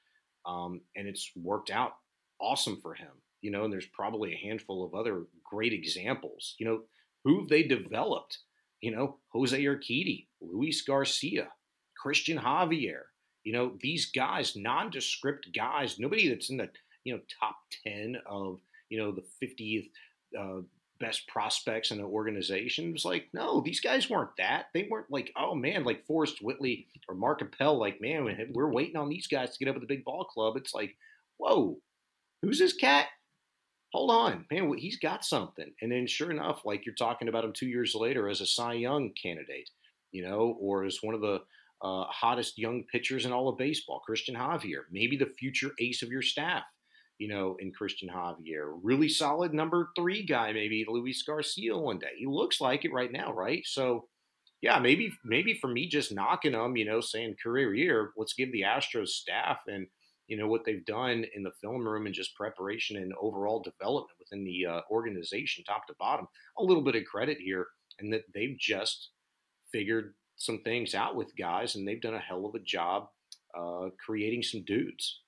[0.46, 1.96] um, and it's worked out
[2.40, 3.10] awesome for him.
[3.42, 6.54] You know, and there's probably a handful of other great examples.
[6.58, 6.82] You know,
[7.24, 8.38] who have they developed?
[8.80, 11.48] You know, Jose Urquidy, Luis Garcia,
[11.96, 13.02] Christian Javier.
[13.44, 16.70] You know, these guys, nondescript guys, nobody that's in the
[17.04, 19.90] you know top ten of you know the 50th
[20.38, 20.62] uh,
[20.98, 22.88] best prospects in the organization.
[22.88, 24.66] It was like, no, these guys weren't that.
[24.74, 28.96] They weren't like, oh man, like Forrest Whitley or Mark Appel, like, man, we're waiting
[28.96, 30.56] on these guys to get up at the big ball club.
[30.56, 30.96] It's like,
[31.38, 31.78] whoa,
[32.42, 33.06] who's this cat?
[33.92, 35.72] Hold on, man, he's got something.
[35.80, 38.74] And then sure enough, like you're talking about him two years later as a Cy
[38.74, 39.70] Young candidate,
[40.12, 41.40] you know, or as one of the
[41.82, 46.10] uh, hottest young pitchers in all of baseball, Christian Javier, maybe the future ace of
[46.10, 46.64] your staff
[47.18, 48.78] you know, in Christian Javier.
[48.82, 52.12] Really solid number three guy, maybe Luis Garcia one day.
[52.18, 53.62] He looks like it right now, right?
[53.64, 54.08] So,
[54.60, 58.52] yeah, maybe maybe for me just knocking them, you know, saying career year, let's give
[58.52, 59.86] the Astros staff and
[60.28, 64.18] you know what they've done in the film room and just preparation and overall development
[64.18, 66.26] within the uh, organization, top to bottom,
[66.58, 67.66] a little bit of credit here,
[68.00, 69.10] and that they've just
[69.72, 73.08] figured some things out with guys, and they've done a hell of a job
[73.56, 75.20] uh, creating some dudes.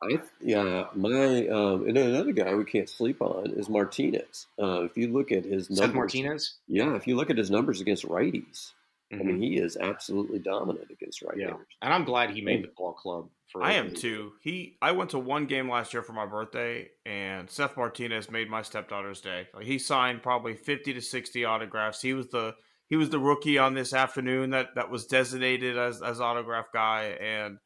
[0.00, 4.46] I yeah, my um, and another guy we can't sleep on is Martinez.
[4.60, 6.54] Uh, if you look at his numbers, Seth Martinez.
[6.68, 8.72] Yeah, if you look at his numbers against righties,
[9.12, 9.20] mm-hmm.
[9.20, 9.42] I mean mm-hmm.
[9.42, 13.28] he is absolutely dominant against right Yeah, and I'm glad he made the ball club.
[13.50, 14.32] For I am too.
[14.40, 18.48] He I went to one game last year for my birthday, and Seth Martinez made
[18.48, 19.48] my stepdaughter's day.
[19.52, 22.02] Like, he signed probably fifty to sixty autographs.
[22.02, 22.54] He was the
[22.88, 27.16] he was the rookie on this afternoon that that was designated as as autograph guy,
[27.20, 27.58] and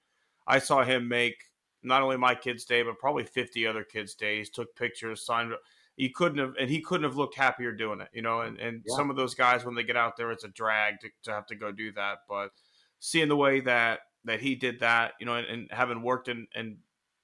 [0.47, 1.37] I saw him make
[1.83, 5.53] not only my kid's day, but probably 50 other kids' days, took pictures, signed.
[5.97, 8.41] He couldn't have, and he couldn't have looked happier doing it, you know.
[8.41, 8.97] And, and yeah.
[8.97, 11.47] some of those guys, when they get out there, it's a drag to, to have
[11.47, 12.19] to go do that.
[12.29, 12.51] But
[12.99, 16.47] seeing the way that that he did that, you know, and, and having worked in,
[16.55, 16.79] in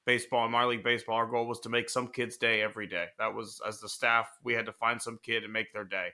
[0.04, 3.06] baseball and minor league baseball, our goal was to make some kid's day every day.
[3.18, 6.08] That was as the staff, we had to find some kid and make their day.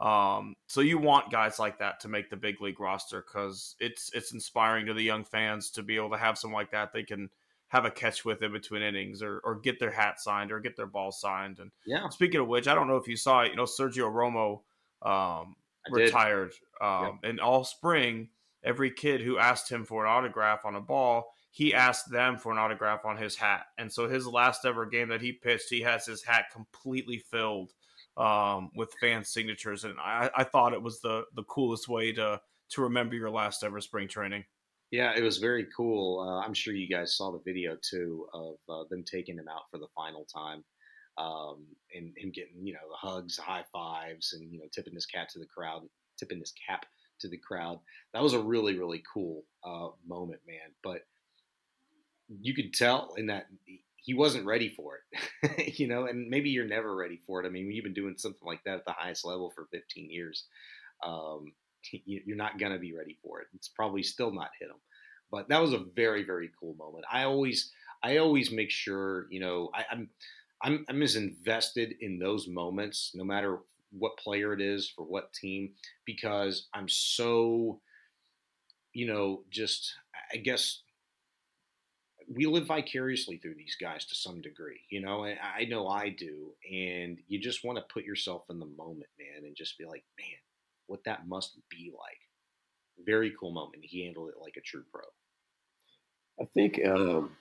[0.00, 4.10] Um, so you want guys like that to make the big league roster because it's
[4.12, 7.04] it's inspiring to the young fans to be able to have someone like that they
[7.04, 7.30] can
[7.74, 10.76] have a catch with in between innings or, or get their hat signed or get
[10.76, 11.58] their ball signed.
[11.58, 13.50] And yeah, speaking of which, I don't know if you saw it.
[13.50, 14.60] You know, Sergio Romo
[15.02, 15.56] um,
[15.90, 17.30] retired, um, yep.
[17.30, 18.28] and all spring,
[18.62, 22.52] every kid who asked him for an autograph on a ball, he asked them for
[22.52, 23.66] an autograph on his hat.
[23.76, 27.72] And so his last ever game that he pitched, he has his hat completely filled
[28.16, 32.40] um, with fan signatures, and I, I thought it was the the coolest way to
[32.70, 34.44] to remember your last ever spring training.
[34.94, 36.20] Yeah, it was very cool.
[36.20, 39.62] Uh, I'm sure you guys saw the video too of uh, them taking him out
[39.68, 40.62] for the final time,
[41.18, 45.04] um, and him getting you know the hugs, high fives, and you know tipping his
[45.04, 45.82] cap to the crowd,
[46.16, 46.86] tipping his cap
[47.18, 47.80] to the crowd.
[48.12, 50.70] That was a really really cool uh, moment, man.
[50.84, 51.00] But
[52.28, 53.46] you could tell in that
[53.96, 55.00] he wasn't ready for
[55.42, 57.48] it, you know, and maybe you're never ready for it.
[57.48, 60.44] I mean, you've been doing something like that at the highest level for 15 years.
[61.04, 61.52] Um,
[62.04, 63.48] you're not going to be ready for it.
[63.54, 64.76] It's probably still not hit him,
[65.30, 67.04] but that was a very, very cool moment.
[67.10, 67.72] I always,
[68.02, 70.10] I always make sure, you know, I, I'm,
[70.62, 73.58] I'm, I'm as invested in those moments, no matter
[73.90, 75.70] what player it is for what team,
[76.04, 77.80] because I'm so,
[78.92, 79.94] you know, just,
[80.32, 80.80] I guess
[82.28, 86.08] we live vicariously through these guys to some degree, you know, and I know I
[86.08, 86.52] do.
[86.72, 90.04] And you just want to put yourself in the moment, man, and just be like,
[90.18, 90.38] man,
[90.86, 92.18] what that must be like.
[93.04, 93.82] Very cool moment.
[93.82, 95.02] He handled it like a true pro.
[96.40, 97.36] I think um,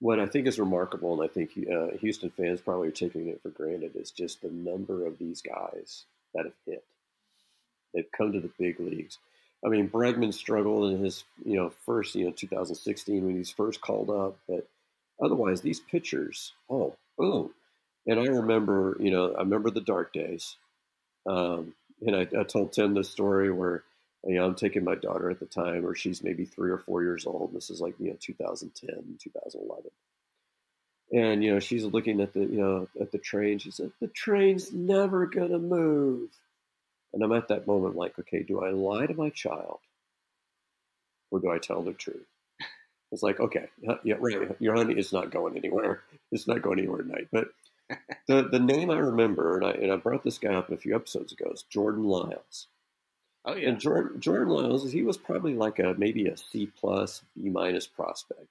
[0.00, 3.40] what I think is remarkable, and I think uh, Houston fans probably are taking it
[3.42, 6.84] for granted, is just the number of these guys that have hit.
[7.94, 9.18] They've come to the big leagues.
[9.64, 13.80] I mean, Bregman struggled in his, you know, first, you know, 2016 when he's first
[13.80, 14.66] called up, but
[15.22, 17.50] otherwise, these pitchers, oh, boom.
[18.06, 20.56] And I remember, you know, I remember the dark days.
[21.26, 21.74] Um,
[22.06, 23.84] and I, I, told Tim this story where,
[24.24, 27.02] you know, I'm taking my daughter at the time, or she's maybe three or four
[27.02, 27.52] years old.
[27.54, 29.90] This is like, you know, 2010, 2011.
[31.12, 33.58] And, you know, she's looking at the, you know, at the train.
[33.58, 36.30] She said, the train's never going to move.
[37.12, 39.80] And I'm at that moment like, okay, do I lie to my child
[41.30, 42.26] or do I tell the truth?
[43.12, 43.68] It's like, okay,
[44.04, 44.54] yeah, right.
[44.60, 46.02] Your honey is not going anywhere.
[46.30, 47.26] It's not going anywhere tonight.
[47.32, 47.48] But
[48.26, 50.94] the the name I remember, and I and I brought this guy up a few
[50.94, 52.68] episodes ago, is Jordan Lyles.
[53.44, 53.70] Oh yeah.
[53.70, 57.86] And Jordan Jordan Lyles, he was probably like a maybe a C plus, B minus
[57.86, 58.48] prospect,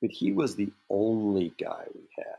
[0.00, 2.36] but he was the only guy we had.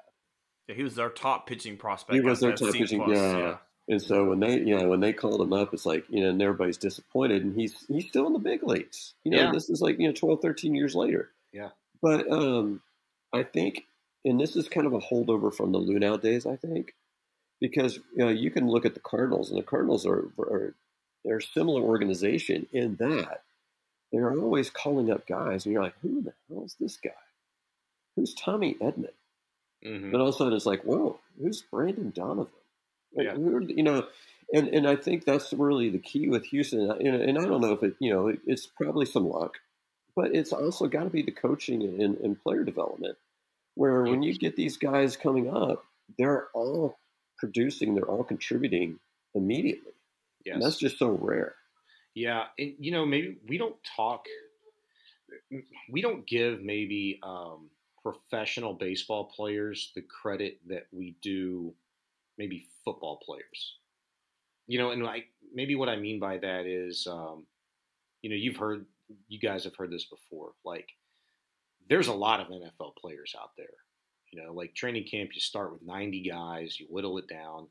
[0.67, 2.15] Yeah, he was our top pitching prospect.
[2.15, 3.03] He was our top C pitching.
[3.03, 3.38] Plus, yeah.
[3.38, 3.57] yeah.
[3.88, 6.30] And so when they, you know, when they called him up, it's like, you know,
[6.30, 9.13] and everybody's disappointed and he's, he's still in the big leagues.
[9.23, 9.51] You know, yeah.
[9.51, 11.30] this is like, you know, 12, 13 years later.
[11.53, 11.69] Yeah.
[12.01, 12.82] But um,
[13.32, 13.86] I think,
[14.26, 16.93] and this is kind of a holdover from the Luhnow days, I think,
[17.61, 20.76] because, you know, you can look at the Cardinals and the Cardinals are, are
[21.23, 23.43] they're a similar organization in that
[24.11, 27.11] they're always calling up guys and you're like, who the hell is this guy?
[28.15, 29.09] Who's Tommy Edman?
[29.86, 30.13] Mm-hmm.
[30.13, 32.51] And all of a sudden it's like, whoa, who's Brendan Donovan?
[33.13, 33.36] Yeah.
[33.36, 34.07] You know,
[34.53, 36.89] and, and I think that's really the key with Houston.
[36.91, 39.55] And, and I don't know if it, you know, it's probably some luck,
[40.15, 43.17] but it's also got to be the coaching and, and player development,
[43.76, 45.84] where when you get these guys coming up,
[46.17, 46.97] they're all
[47.38, 48.99] producing, they're all contributing
[49.34, 49.91] immediately.
[50.45, 50.53] Yes.
[50.55, 51.55] And that's just so rare.
[52.13, 52.45] Yeah.
[52.57, 54.26] And, you know, maybe we don't talk,
[55.91, 57.69] we don't give maybe um,
[58.01, 61.73] professional baseball players the credit that we do
[62.38, 63.78] maybe football players.
[64.67, 67.45] You know, and like maybe what I mean by that is, um,
[68.21, 68.86] you know, you've heard,
[69.28, 70.53] you guys have heard this before.
[70.63, 70.88] Like,
[71.89, 73.67] there's a lot of NFL players out there.
[74.31, 77.67] You know, like training camp, you start with 90 guys, you whittle it down,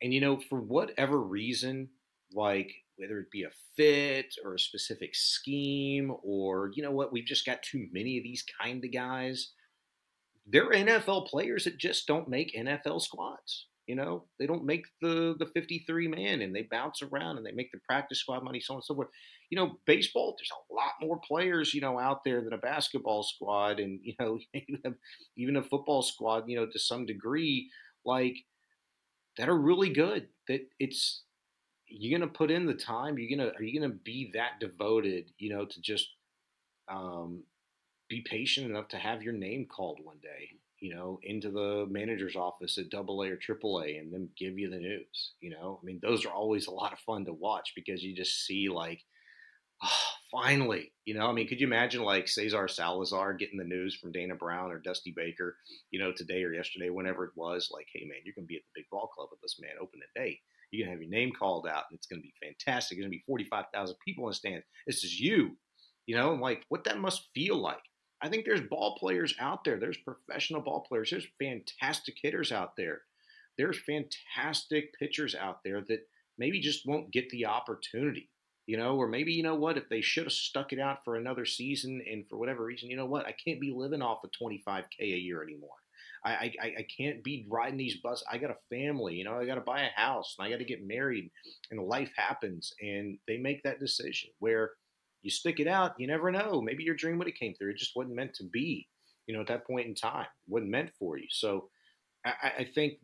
[0.00, 1.88] and you know, for whatever reason,
[2.34, 7.24] like whether it be a fit or a specific scheme, or you know what, we've
[7.24, 9.52] just got too many of these kind of guys.
[10.46, 13.66] They're NFL players that just don't make NFL squads.
[13.86, 17.52] You know, they don't make the the 53 man and they bounce around and they
[17.52, 19.08] make the practice squad money, so on and so forth.
[19.50, 23.22] You know, baseball, there's a lot more players, you know, out there than a basketball
[23.24, 24.38] squad and, you know,
[25.36, 27.68] even a football squad, you know, to some degree,
[28.04, 28.36] like
[29.38, 30.28] that are really good.
[30.48, 31.24] That it's
[31.88, 35.50] you're gonna put in the time, you're gonna are you gonna be that devoted, you
[35.50, 36.08] know, to just
[36.88, 37.44] um
[38.08, 40.50] be patient enough to have your name called one day
[40.82, 44.58] you know, into the manager's office at double A or triple A and then give
[44.58, 45.34] you the news.
[45.40, 48.16] You know, I mean, those are always a lot of fun to watch because you
[48.16, 49.00] just see like,
[49.84, 53.94] oh, finally, you know, I mean, could you imagine like Cesar Salazar getting the news
[53.94, 55.56] from Dana Brown or Dusty Baker,
[55.92, 58.62] you know, today or yesterday, whenever it was, like, hey man, you're gonna be at
[58.62, 60.40] the big ball club with this man opening day.
[60.72, 62.98] You're gonna have your name called out, and it's gonna be fantastic.
[62.98, 64.62] There's gonna be 45,000 people in the stand.
[64.88, 65.56] This is you,
[66.06, 67.78] you know, like what that must feel like.
[68.22, 69.78] I think there's ball players out there.
[69.78, 71.10] There's professional ball players.
[71.10, 73.02] There's fantastic hitters out there.
[73.58, 76.06] There's fantastic pitchers out there that
[76.38, 78.30] maybe just won't get the opportunity,
[78.66, 81.16] you know, or maybe, you know what, if they should have stuck it out for
[81.16, 84.30] another season and for whatever reason, you know what, I can't be living off of
[84.40, 85.70] 25K a year anymore.
[86.24, 88.24] I, I, I can't be riding these buses.
[88.30, 90.58] I got a family, you know, I got to buy a house and I got
[90.58, 91.30] to get married
[91.70, 92.72] and life happens.
[92.80, 94.70] And they make that decision where
[95.22, 96.60] you stick it out, you never know.
[96.60, 97.70] Maybe your dream would have came through.
[97.70, 98.88] It just wasn't meant to be,
[99.26, 100.26] you know, at that point in time.
[100.46, 101.26] It wasn't meant for you.
[101.30, 101.68] So
[102.24, 102.94] I, I think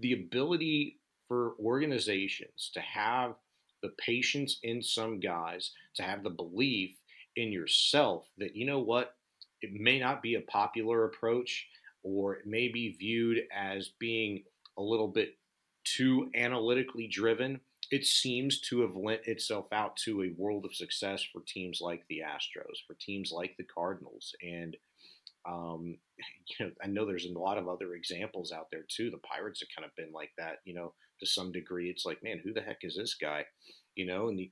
[0.00, 3.34] the ability for organizations to have
[3.82, 6.94] the patience in some guys, to have the belief
[7.36, 9.14] in yourself that, you know what,
[9.62, 11.66] it may not be a popular approach
[12.02, 14.42] or it may be viewed as being
[14.78, 15.36] a little bit
[15.84, 17.60] too analytically driven
[17.92, 22.02] it seems to have lent itself out to a world of success for teams like
[22.08, 24.74] the Astros, for teams like the Cardinals, and
[25.46, 25.98] um,
[26.58, 29.10] you know I know there's a lot of other examples out there too.
[29.10, 31.90] The Pirates have kind of been like that, you know, to some degree.
[31.90, 33.44] It's like, man, who the heck is this guy,
[33.94, 34.28] you know?
[34.28, 34.50] And the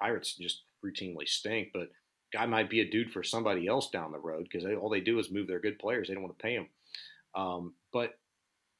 [0.00, 1.88] Pirates just routinely stink, but
[2.32, 5.18] guy might be a dude for somebody else down the road because all they do
[5.18, 6.08] is move their good players.
[6.08, 6.68] They don't want to pay them.
[7.34, 8.14] Um, but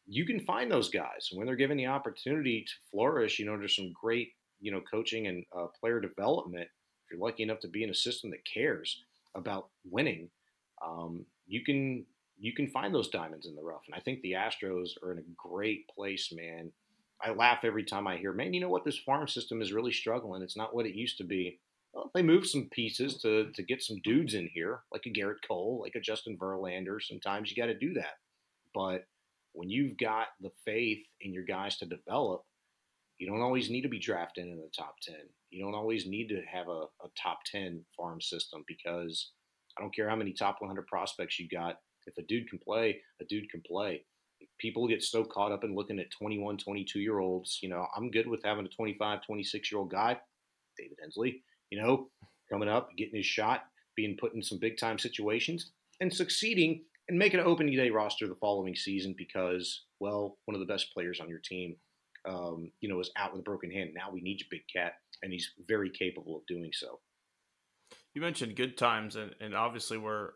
[0.06, 3.38] you can find those guys when they're given the opportunity to flourish.
[3.38, 6.64] You know, there's some great, you know, coaching and uh, player development.
[6.66, 9.02] If you're lucky enough to be in a system that cares
[9.34, 10.28] about winning,
[10.84, 12.04] um, you can
[12.38, 13.82] you can find those diamonds in the rough.
[13.86, 16.72] And I think the Astros are in a great place, man.
[17.22, 18.84] I laugh every time I hear, man, you know what?
[18.84, 20.42] This farm system is really struggling.
[20.42, 21.60] It's not what it used to be.
[21.92, 25.46] Well, they moved some pieces to to get some dudes in here, like a Gerrit
[25.46, 27.00] Cole, like a Justin Verlander.
[27.00, 28.18] Sometimes you got to do that,
[28.74, 29.06] but
[29.54, 32.42] when you've got the faith in your guys to develop,
[33.18, 35.14] you don't always need to be drafted in the top 10.
[35.50, 39.30] You don't always need to have a, a top 10 farm system because
[39.78, 41.76] I don't care how many top 100 prospects you got.
[42.06, 44.04] If a dude can play, a dude can play.
[44.58, 47.60] People get so caught up in looking at 21, 22 year olds.
[47.62, 50.18] You know, I'm good with having a 25, 26 year old guy,
[50.76, 52.08] David Hensley, you know,
[52.50, 53.62] coming up, getting his shot,
[53.96, 58.26] being put in some big time situations and succeeding and make an opening day roster
[58.26, 61.76] the following season because, well, one of the best players on your team,
[62.28, 63.90] um, you know, is out with a broken hand.
[63.94, 67.00] Now we need you, Big Cat, and he's very capable of doing so.
[68.14, 70.30] You mentioned good times, and, and obviously we're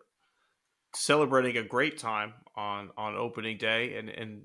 [0.94, 4.42] celebrating a great time on on opening day, and and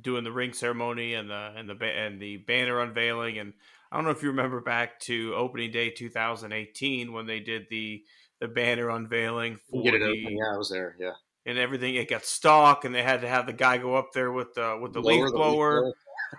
[0.00, 3.38] doing the ring ceremony and the and the and the banner unveiling.
[3.38, 3.54] And
[3.90, 8.04] I don't know if you remember back to opening day 2018 when they did the
[8.40, 10.36] the banner unveiling for the, open.
[10.36, 10.94] Yeah, I was there.
[11.00, 11.12] Yeah
[11.46, 11.94] and everything.
[11.94, 14.78] It got stuck, and they had to have the guy go up there with the
[14.80, 15.80] with the Lower leaf blower.
[15.82, 15.92] The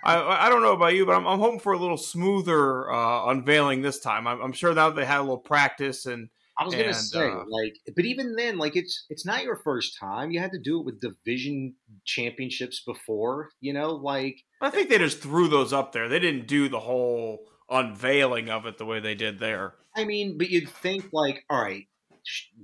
[0.03, 3.28] I, I don't know about you, but I'm, I'm hoping for a little smoother uh,
[3.28, 4.28] unveiling this time.
[4.28, 6.30] I'm, I'm, sure now they had a little practice and.
[6.60, 9.95] I was gonna say, uh, like, but even then, like, it's it's not your first
[9.99, 10.32] time.
[10.32, 13.91] You had to do it with division championships before, you know.
[13.91, 16.10] Like, I think they just threw those up there.
[16.10, 19.76] They didn't do the whole unveiling of it the way they did there.
[19.95, 21.86] I mean, but you'd think like, all right,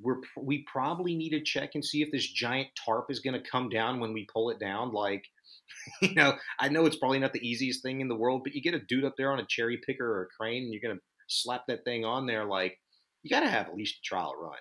[0.02, 3.50] we're we probably need to check and see if this giant tarp is going to
[3.50, 4.92] come down when we pull it down.
[4.94, 5.26] Like,
[6.02, 8.62] you know, I know it's probably not the easiest thing in the world, but you
[8.62, 10.98] get a dude up there on a cherry picker or a crane, and you're going
[10.98, 12.46] to slap that thing on there.
[12.46, 12.78] Like,
[13.24, 14.60] you got to have at least a trial run,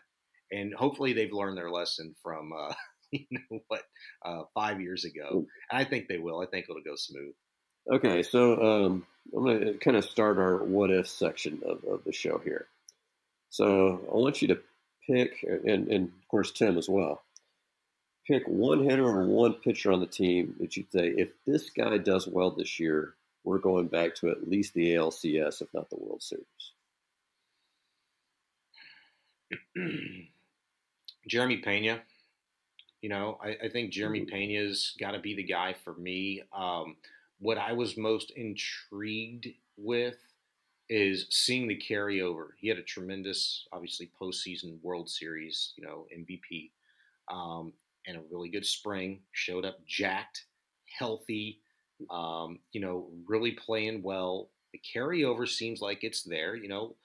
[0.51, 2.53] and hopefully they've learned their lesson from.
[2.53, 2.75] Uh,
[3.13, 3.83] you know what,
[4.25, 5.45] uh, five years ago.
[5.71, 6.41] And I think they will.
[6.41, 7.35] I think it'll go smooth.
[7.93, 12.05] Okay, so um, I'm going to kind of start our what if section of, of
[12.05, 12.67] the show here.
[13.51, 14.59] So I want you to
[15.07, 17.23] pick, and, and of course Tim as well,
[18.27, 21.99] pick one hitter or one pitcher on the team that you'd say, if this guy
[21.99, 25.97] does well this year, we're going back to at least the ALCS, if not the
[25.97, 26.47] World Series.
[31.29, 32.01] Jeremy Pena.
[33.01, 36.43] You know, I, I think Jeremy Pena's got to be the guy for me.
[36.57, 36.97] Um,
[37.41, 40.17] what I was most intrigued with
[40.89, 42.49] is seeing the carryover.
[42.59, 46.71] He had a tremendous, obviously, postseason World Series, you know, MVP,
[47.31, 47.73] um,
[48.07, 49.21] and a really good spring.
[49.33, 50.45] Showed up jacked,
[50.99, 51.61] healthy,
[52.11, 54.51] um, you know, really playing well.
[54.73, 56.57] The carryover seems like it's there.
[56.57, 56.97] You know,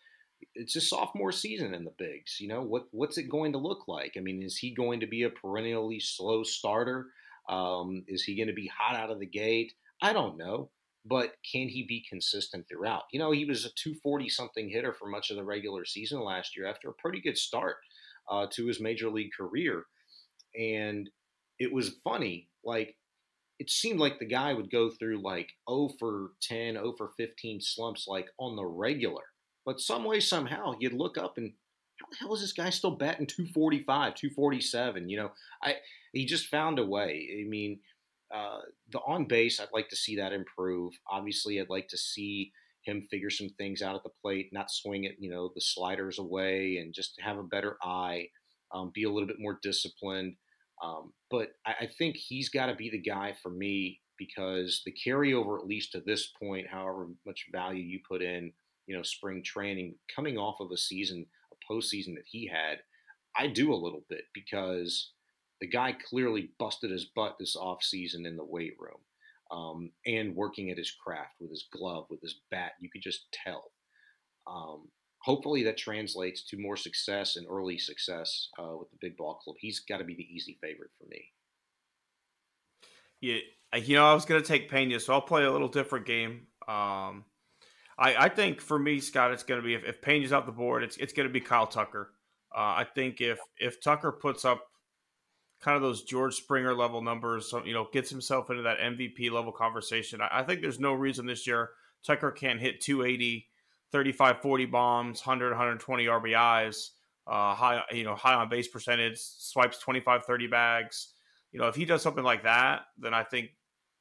[0.55, 2.39] it's a sophomore season in the bigs.
[2.39, 4.15] You know, what what's it going to look like?
[4.17, 7.07] I mean, is he going to be a perennially slow starter?
[7.49, 9.73] Um, is he going to be hot out of the gate?
[10.01, 10.69] I don't know
[11.07, 13.03] but can he be consistent throughout?
[13.11, 16.55] You know, he was a 240 something hitter for much of the regular season last
[16.55, 17.77] year after a pretty good start
[18.29, 19.83] uh, to his major league career.
[20.59, 21.09] And
[21.59, 22.95] it was funny, like
[23.59, 27.61] it seemed like the guy would go through like 0 for 10, 0 for 15
[27.61, 29.23] slumps like on the regular.
[29.65, 31.53] But some way, somehow, you'd look up and
[31.99, 35.09] how the hell is this guy still batting 245, 247?
[35.09, 35.31] You know,
[35.63, 35.75] I
[36.13, 37.27] he just found a way.
[37.41, 37.79] I mean,
[38.33, 38.59] uh,
[38.91, 40.93] the on base, I'd like to see that improve.
[41.09, 42.51] Obviously, I'd like to see
[42.83, 46.19] him figure some things out at the plate, not swing it, you know, the sliders
[46.19, 48.27] away, and just have a better eye,
[48.73, 50.35] um, be a little bit more disciplined.
[50.83, 54.93] Um, but I, I think he's got to be the guy for me because the
[55.05, 58.51] carryover, at least to this point, however much value you put in,
[58.87, 62.79] you know, spring training, coming off of a season, a postseason that he had,
[63.35, 65.11] I do a little bit because
[65.61, 68.99] the guy clearly busted his butt this offseason in the weight room
[69.51, 72.73] um, and working at his craft with his glove, with his bat.
[72.79, 73.71] You could just tell.
[74.45, 74.89] Um,
[75.21, 79.55] hopefully that translates to more success and early success uh, with the big ball club.
[79.59, 81.25] He's got to be the easy favorite for me.
[83.19, 83.39] Yeah,
[83.75, 86.47] you know, I was going to take Pena, so I'll play a little different game.
[86.67, 87.25] Um,
[87.97, 90.51] I, I think for me, Scott, it's going to be if, if Pena's off the
[90.51, 92.11] board, it's it's going to be Kyle Tucker.
[92.55, 94.67] Uh, I think if if Tucker puts up
[95.61, 99.31] kind of those George Springer level numbers, so, you know, gets himself into that MVP
[99.31, 101.71] level conversation, I, I think there's no reason this year
[102.03, 103.47] Tucker can't hit 280
[103.91, 106.89] 35 40 bombs 100 120 rbis
[107.27, 111.13] uh, high you know high on base percentage swipes 25 30 bags
[111.51, 113.49] you know if he does something like that then i think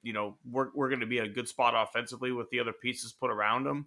[0.02, 2.72] you know we're, we're going to be in a good spot offensively with the other
[2.72, 3.86] pieces put around him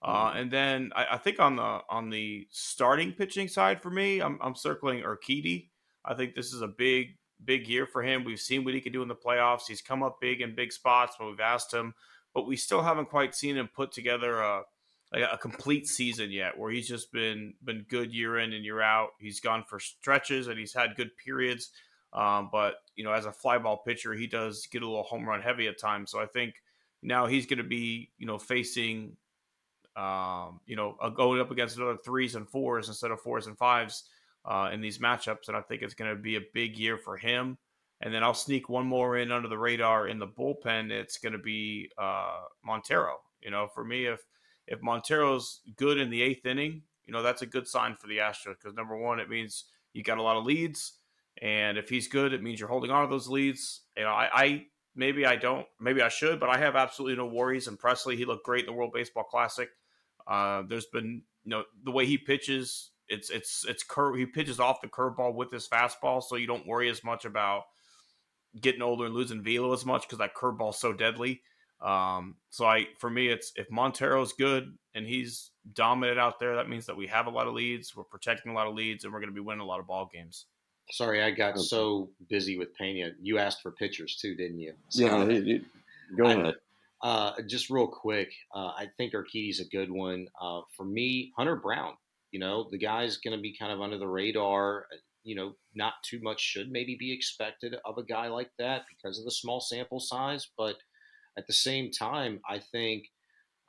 [0.00, 0.38] uh, mm-hmm.
[0.38, 4.38] and then I, I, think on the on the starting pitching side for me i'm,
[4.40, 5.68] I'm circling Urquidy.
[6.08, 8.92] I think this is a big big year for him we've seen what he can
[8.92, 11.94] do in the playoffs he's come up big in big spots when we've asked him
[12.34, 14.62] but we still haven't quite seen him put together a
[15.12, 18.80] like a complete season yet where he's just been been good year in and year
[18.80, 19.10] out.
[19.18, 21.70] He's gone for stretches and he's had good periods.
[22.12, 25.42] Um, but you know, as a flyball pitcher, he does get a little home run
[25.42, 26.10] heavy at times.
[26.10, 26.54] So I think
[27.02, 29.16] now he's going to be you know facing
[29.96, 34.04] um, you know going up against another threes and fours instead of fours and fives
[34.48, 37.16] uh, in these matchups, and I think it's going to be a big year for
[37.16, 37.58] him.
[38.00, 40.90] And then I'll sneak one more in under the radar in the bullpen.
[40.90, 43.16] It's going to be uh, Montero.
[43.42, 44.20] You know, for me, if
[44.66, 48.18] if Montero's good in the eighth inning, you know, that's a good sign for the
[48.18, 50.94] Astros because number one, it means you got a lot of leads.
[51.40, 53.82] And if he's good, it means you're holding on to those leads.
[53.96, 57.26] You know, I, I maybe I don't, maybe I should, but I have absolutely no
[57.26, 57.66] worries.
[57.66, 59.68] And Pressly, he looked great in the World Baseball Classic.
[60.26, 64.16] Uh, there's been, you know, the way he pitches, it's it's it's curve.
[64.16, 67.64] He pitches off the curveball with his fastball, so you don't worry as much about
[68.60, 71.42] getting older and losing velo as much because that curveball's so deadly.
[71.80, 76.68] Um, so I, for me, it's if Montero's good and he's dominant out there, that
[76.68, 79.12] means that we have a lot of leads, we're protecting a lot of leads, and
[79.12, 80.46] we're going to be winning a lot of ball games.
[80.90, 83.10] Sorry, I got so busy with Pena.
[83.20, 84.72] You asked for pitchers too, didn't you?
[84.88, 85.58] So, yeah,
[86.16, 86.54] go ahead.
[87.00, 90.26] Uh, just real quick, uh, I think Urquidy's a good one.
[90.40, 91.92] Uh, for me, Hunter Brown.
[92.30, 94.86] You know, the guy's going to be kind of under the radar.
[95.24, 99.18] You know, not too much should maybe be expected of a guy like that because
[99.18, 100.76] of the small sample size, but–
[101.38, 103.04] at the same time, I think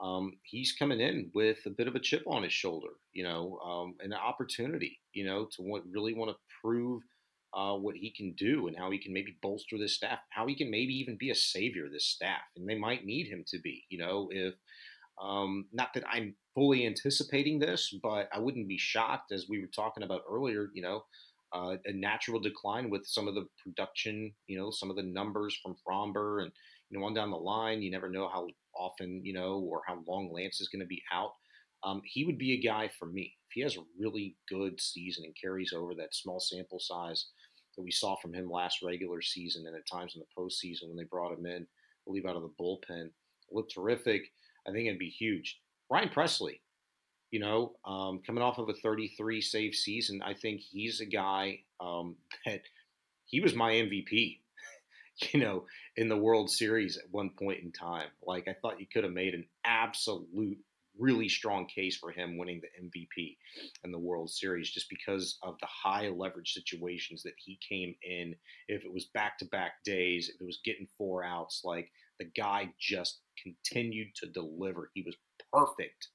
[0.02, 3.60] um, he's coming in with a bit of a chip on his shoulder, you know,
[3.64, 7.04] um, an opportunity, you know, to want, really want to prove
[7.54, 10.56] uh, what he can do and how he can maybe bolster this staff, how he
[10.56, 12.42] can maybe even be a savior of this staff.
[12.58, 14.56] And they might need him to be, you know, if
[15.22, 19.70] um, not that I'm fully anticipating this, but I wouldn't be shocked, as we were
[19.74, 21.04] talking about earlier, you know,
[21.54, 25.58] uh, a natural decline with some of the production, you know, some of the numbers
[25.64, 26.52] from Framber and
[26.90, 27.82] you know, on down the line.
[27.82, 31.02] You never know how often, you know, or how long Lance is going to be
[31.14, 31.32] out.
[31.86, 33.34] Um, he would be a guy for me.
[33.48, 37.28] If he has a really good season and carries over that small sample size
[37.78, 40.98] that we saw from him last regular season and at times in the postseason when
[40.98, 43.12] they brought him in, I believe out of the bullpen,
[43.50, 44.24] looked terrific.
[44.68, 45.58] I think it'd be huge.
[45.90, 46.60] Ryan Pressly,
[47.32, 51.60] you know, um, coming off of a 33 save season, I think he's a guy
[51.80, 52.62] um, that
[53.26, 54.40] he was my MVP
[55.34, 55.66] you know,
[55.98, 58.08] in the World Series at one point in time.
[58.26, 60.58] Like I thought you could have made an absolute
[60.98, 63.38] really strong case for him winning the MVP
[63.86, 68.36] in the World Series just because of the high leverage situations that he came in.
[68.68, 71.90] If it was back to back days, if it was getting four outs, like
[72.20, 74.92] the guy just continued to deliver.
[74.94, 75.16] He was
[75.52, 76.10] perfect.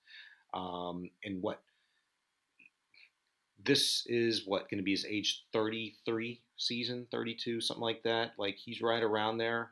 [0.52, 1.60] Um, and what
[3.64, 8.32] this is what going to be his age 33 season, 32, something like that.
[8.38, 9.70] Like he's right around there.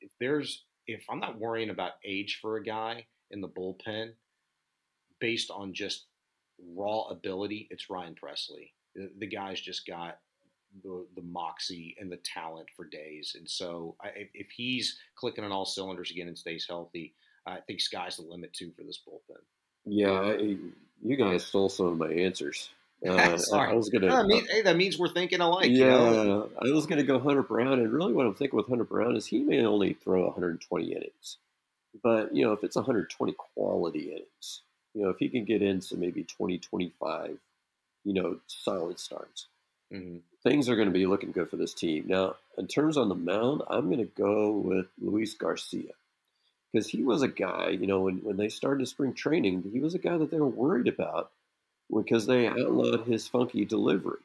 [0.00, 4.10] If there's, if I'm not worrying about age for a guy in the bullpen
[5.20, 6.06] based on just
[6.74, 8.70] raw ability, it's Ryan Pressly.
[8.94, 10.18] The, the guy's just got
[10.82, 13.34] the the moxie and the talent for days.
[13.38, 17.14] And so, I, if he's clicking on all cylinders again and stays healthy,
[17.46, 19.38] I think sky's the limit too for this bullpen.
[19.84, 20.56] Yeah, I,
[21.02, 22.70] you guys stole some of my answers.
[23.06, 23.70] Uh, Sorry.
[23.70, 24.06] I was gonna.
[24.06, 25.66] No, that means, hey, that means we're thinking alike.
[25.70, 26.50] yeah, You know?
[26.58, 29.26] I was gonna go Hunter Brown, and really, what I'm thinking with Hunter Brown is
[29.26, 31.36] he may only throw 120 innings,
[32.02, 34.62] but you know, if it's 120 quality innings,
[34.94, 37.38] you know, if he can get into maybe 20, 25,
[38.04, 39.46] you know, solid starts,
[39.92, 40.20] Mhm.
[40.42, 42.06] things are going to be looking good for this team.
[42.08, 45.92] Now, in terms on the mound, I'm going to go with Luis Garcia
[46.76, 49.94] because he was a guy, you know, when, when they started spring training, he was
[49.94, 51.30] a guy that they were worried about
[51.94, 54.18] because they outlawed his funky delivery.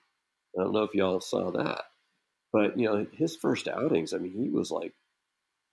[0.59, 1.85] I don't know if y'all saw that,
[2.51, 4.91] but you know, his first outings, I mean, he was like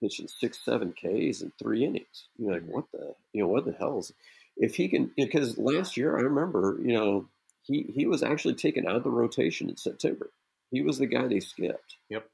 [0.00, 2.28] pitching six, seven Ks in three innings.
[2.38, 4.12] You're like, what the, you know, what the hell is?
[4.56, 7.26] If he can, because last year I remember, you know,
[7.62, 10.30] he he was actually taken out of the rotation in September.
[10.70, 11.96] He was the guy they skipped.
[12.08, 12.24] Yep.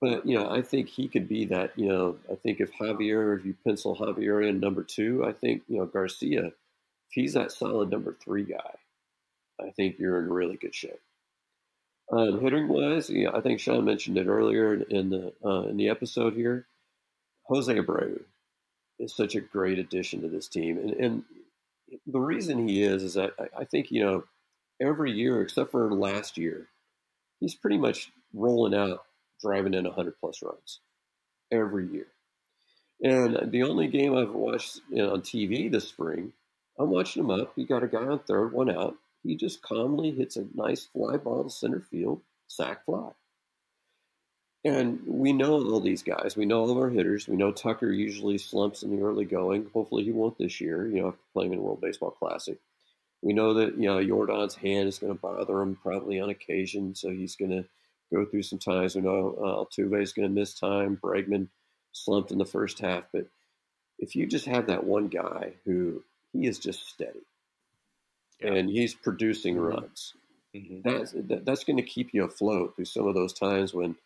[0.00, 1.78] But you know, I think he could be that.
[1.78, 5.62] You know, I think if Javier, if you pencil Javier in number two, I think
[5.68, 6.54] you know Garcia, if
[7.10, 8.76] he's that solid number three guy,
[9.60, 11.00] I think you're in really good shape.
[12.10, 15.76] Um, hitting wise, yeah, I think Shaun mentioned it earlier in, in the uh, in
[15.76, 16.66] the episode here.
[17.44, 18.22] Jose Abreu
[18.98, 21.24] is such a great addition to this team, and, and
[22.06, 24.24] the reason he is is that I, I think you know
[24.80, 26.68] every year except for last year,
[27.38, 29.04] he's pretty much rolling out
[29.40, 30.80] driving in 100 plus runs
[31.50, 32.06] every year.
[33.02, 36.32] And the only game I've watched you know, on TV this spring,
[36.78, 37.52] I'm watching him up.
[37.56, 38.96] He got a guy on third, one out.
[39.22, 43.10] He just calmly hits a nice fly ball to center field, sac fly.
[44.64, 46.36] And we know all these guys.
[46.36, 47.26] We know all of our hitters.
[47.26, 49.70] We know Tucker usually slumps in the early going.
[49.72, 52.58] Hopefully he won't this year, you know, after playing in the World Baseball Classic.
[53.22, 56.94] We know that, you know, Jordan's hand is going to bother him probably on occasion,
[56.94, 57.64] so he's going to
[58.12, 58.94] go through some times.
[58.96, 60.98] We know uh, Altuve is going to miss time.
[61.02, 61.48] Bregman
[61.92, 63.04] slumped in the first half.
[63.12, 63.26] But
[63.98, 67.20] if you just have that one guy who he is just steady
[68.40, 68.54] Yeah.
[68.54, 69.68] and he's producing Mhm.
[69.68, 70.14] runs,
[70.54, 70.82] Mhm.
[70.82, 73.96] that's that, that's going to keep you afloat through some of those times when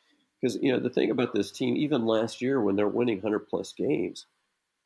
[0.41, 3.49] because you know the thing about this team even last year when they're winning 100
[3.49, 4.27] plus games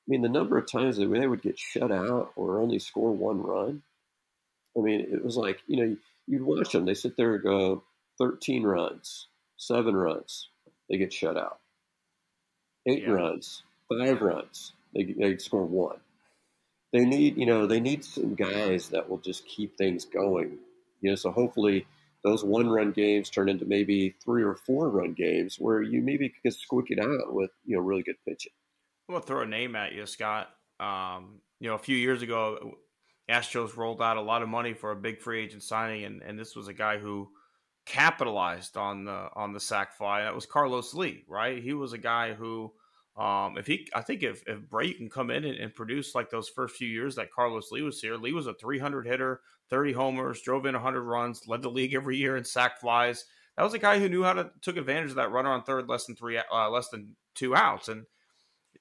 [0.07, 3.11] i mean the number of times that they would get shut out or only score
[3.11, 3.83] one run
[4.77, 5.97] i mean it was like you know
[6.29, 7.83] you'd watch them they sit there and go
[8.19, 10.51] 13 runs seven runs
[10.89, 11.61] they get shut out.
[12.87, 13.11] Eight Yeah.
[13.11, 16.01] runs five runs they, they score one.
[16.93, 20.59] They need you know they need some guys that will just keep things going.
[21.01, 21.87] You know so hopefully
[22.25, 26.33] those one run games turn into maybe three or four run games where you maybe
[26.43, 28.53] can squeak it out with you know really good pitching.
[29.09, 30.51] I'm gonna throw a name at you, Scott.
[30.81, 32.75] Um, you know, a few years ago,
[33.31, 36.39] Astros rolled out a lot of money for a big free agent signing, and, and
[36.39, 37.29] this was a guy who
[37.89, 40.23] capitalized on the on the sac fly.
[40.23, 41.63] That was Carlos Lee, right?
[41.63, 42.73] He was a guy who,
[43.17, 46.31] um, if he, I think if if Bray can come in and, and produce like
[46.31, 49.41] those first few years that Carlos Lee was here, Lee was a 300 hitter,
[49.71, 53.25] 30 homers, drove in 100 runs, led the league every year in sac flies.
[53.57, 55.89] That was a guy who knew how to took advantage of that runner on third,
[55.89, 58.05] less than three, uh, less than two outs, and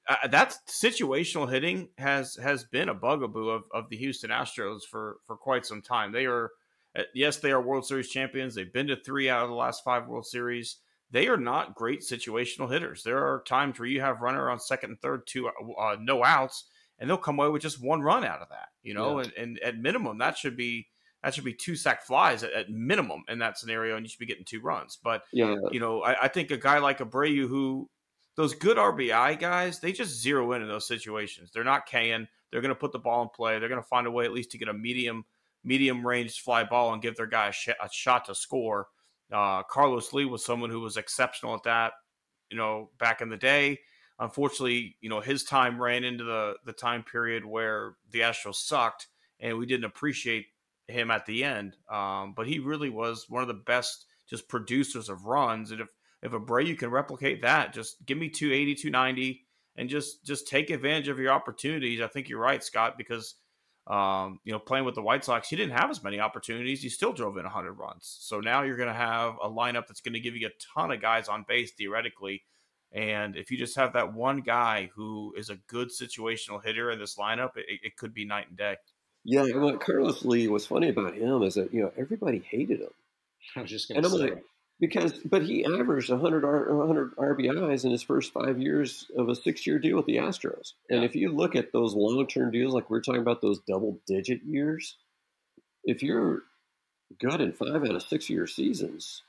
[0.09, 5.17] uh, that situational hitting has has been a bugaboo of, of the Houston Astros for
[5.25, 6.11] for quite some time.
[6.11, 6.51] They are
[7.13, 8.55] yes, they are World Series champions.
[8.55, 10.77] They've been to three out of the last five World Series.
[11.11, 13.03] They are not great situational hitters.
[13.03, 16.65] There are times where you have runner on second and third, two uh, no outs,
[16.99, 18.69] and they'll come away with just one run out of that.
[18.83, 20.87] You know, and, and at minimum that should be
[21.23, 24.19] that should be two sac flies at, at minimum in that scenario, and you should
[24.19, 24.97] be getting two runs.
[25.01, 27.89] But yeah you know, I, I think a guy like Abreu, who
[28.35, 31.51] those good RBI guys, they just zero in in those situations.
[31.53, 32.27] They're not K'ing.
[32.51, 33.59] They're going to put the ball in play.
[33.59, 35.25] They're going to find a way at least to get a medium
[35.67, 38.87] medium range fly ball and give their guy a, sh- a shot to score.
[39.31, 41.91] Uh, Carlos Lee was someone who was exceptional at that,
[42.49, 43.77] you know, back in the day.
[44.19, 49.07] Unfortunately, you know, his time ran into the the time period where the Astros sucked,
[49.39, 50.45] and we didn't appreciate
[50.87, 51.75] him at the end.
[51.91, 55.71] Um, but he really was one of the best just producers of runs.
[55.71, 55.89] And if
[56.23, 59.45] if Abreu can replicate that, just give me 280, 290,
[59.75, 62.01] and just just take advantage of your opportunities.
[62.01, 63.35] I think you're right, Scott, because
[63.89, 66.81] um, you know playing with the White Sox, he didn't have as many opportunities.
[66.81, 68.17] He still drove in 100 runs.
[68.21, 70.91] So now you're going to have a lineup that's going to give you a ton
[70.91, 72.43] of guys on base theoretically.
[72.91, 76.99] And if you just have that one guy who is a good situational hitter in
[76.99, 78.75] this lineup, it, it could be night and day.
[79.23, 82.79] yeah and what carlos lee What's funny about him is that you know everybody hated
[82.79, 82.89] him
[83.55, 84.17] I was just going to say.
[84.17, 84.43] like
[84.79, 89.35] because but he averaged 100 R, 100 rbis in his first five years of a
[89.35, 91.05] six year deal with the astros and Yeah.
[91.05, 93.99] if you look at those long term deals like we are talking about those double
[94.07, 94.95] digit years
[95.83, 96.43] if you're
[97.19, 99.23] good in five out of six year seasons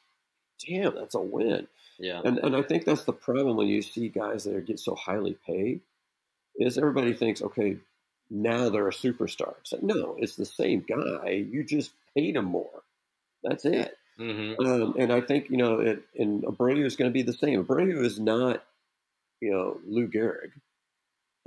[0.66, 1.69] damn, that's a win.
[2.01, 2.20] Yeah.
[2.25, 4.97] And and I think that's the problem when you see guys that are get so
[4.97, 5.83] highly paid,
[6.57, 7.77] is everybody thinks, okay,
[8.29, 9.55] now they're a superstar.
[9.61, 11.47] It's like, no, it's the same guy.
[11.49, 12.83] You just paid him more.
[13.45, 13.97] That's it.
[14.19, 14.66] Mm-hmm.
[14.66, 17.65] Um, and I think you know, it, and Abreu is going to be the same.
[17.65, 18.65] Abreu is not,
[19.40, 20.51] you know, Lou Gehrig.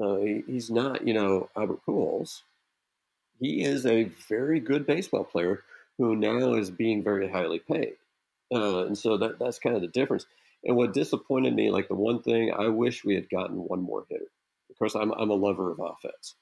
[0.02, 2.42] Uh, he, he's not, you know, Albert Pujols.
[3.40, 5.64] He is a very good baseball player
[5.98, 7.96] who now is being very highly paid,
[8.54, 10.26] uh, and so that that's kind of the difference.
[10.64, 14.06] And what disappointed me, like the one thing I wish we had gotten one more
[14.10, 14.32] hitter.
[14.70, 16.36] Of course, I'm I'm a lover of offense.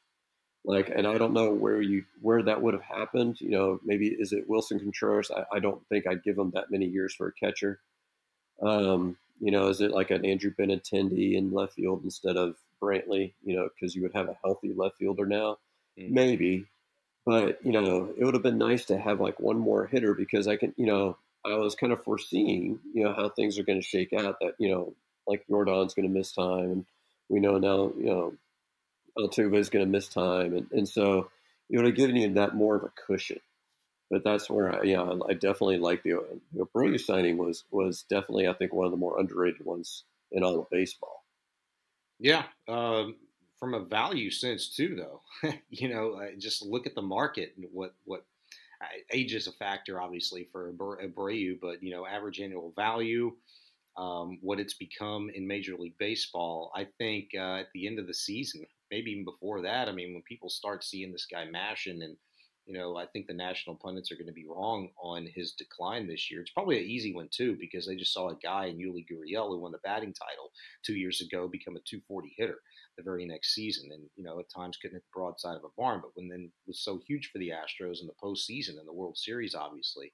[0.66, 3.40] Like, and I don't know where you where that would have happened.
[3.40, 5.32] You know, maybe is it Willson Contreras?
[5.32, 7.80] I, I don't think I'd give him that many years for a catcher.
[8.62, 13.34] Um, you know, is it like an Andrew Benintendi in left field instead of Brantley?
[13.44, 15.58] You know, because you would have a healthy left fielder now,
[15.98, 16.12] Mm.
[16.12, 16.66] maybe.
[17.26, 20.48] But you know, it would have been nice to have like one more hitter because
[20.48, 23.80] I can, you know, I was kind of foreseeing, you know, how things are going
[23.82, 24.38] to shake out.
[24.42, 24.94] That you know,
[25.28, 26.86] like Jordan's going to miss time, and
[27.30, 28.34] we know now, you know,
[29.18, 31.30] Altuve is going to miss time, and, and so
[31.70, 33.40] it would have given you that more of a cushion.
[34.10, 36.24] But that's where I, yeah, I definitely like the,
[36.54, 40.44] the Abreu signing was was definitely I think one of the more underrated ones in
[40.44, 41.24] all of baseball.
[42.20, 43.16] Yeah, um,
[43.60, 45.52] from a value sense too, though.
[45.70, 48.26] you know, uh, just look at the market and what what
[48.82, 53.34] uh, age is a factor, obviously, for Abreu, but you know, average annual value,
[53.98, 56.72] um, what it's become in Major League Baseball.
[56.76, 60.14] I think uh, at the end of the season, maybe even before that, I mean,
[60.14, 62.18] when people start seeing this guy mashing and
[62.70, 66.08] you know, I think the national pundits are going to be wrong on his decline
[66.08, 66.40] this year.
[66.40, 69.48] It's probably an easy one too because they just saw a guy in Yuli Gurriel
[69.48, 70.52] who won the batting title
[70.86, 72.60] two years ago become a 240 hitter
[72.96, 75.74] the very next season, and you know at times couldn't hit the broadside of a
[75.78, 78.94] barn, but when then was so huge for the Astros in the postseason and the
[78.94, 80.14] World Series, obviously.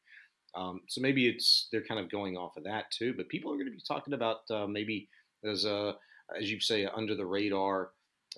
[0.56, 3.14] Um, so maybe it's they're kind of going off of that too.
[3.18, 5.10] But people are going to be talking about uh, maybe
[5.44, 5.96] as a
[6.40, 7.90] as you say under the radar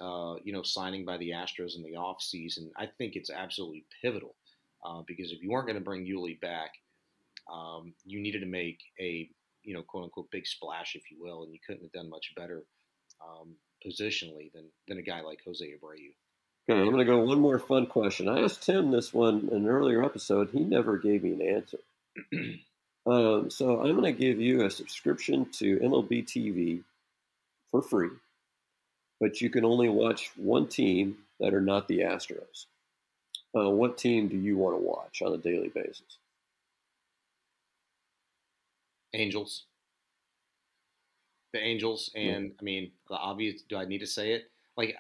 [0.02, 4.36] uh, you know, signing by the Astros in the offseason, I think it's absolutely pivotal
[4.86, 6.72] uh, because if you weren't going to bring Yuli back,
[7.52, 9.30] um, you needed to make a,
[9.64, 12.34] you know, quote unquote big splash, if you will, and you couldn't have done much
[12.36, 12.64] better
[13.26, 13.56] um,
[13.86, 16.14] positionally than, than a guy like Jose Abreu.
[16.70, 18.28] Okay, I'm going to go one more fun question.
[18.28, 20.50] I asked Tim this one in an earlier episode.
[20.52, 21.78] He never gave me an answer.
[23.06, 26.84] um, so I'm going to give you a subscription to MLB TV
[27.72, 28.10] for free
[29.20, 32.66] but you can only watch one team that are not the Astros.
[33.56, 36.18] Uh, what team do you want to watch on a daily basis?
[39.14, 39.64] Angels.
[41.54, 43.62] The Angels, and I mean the obvious.
[43.68, 44.52] Do I need to say it?
[44.76, 44.96] Like,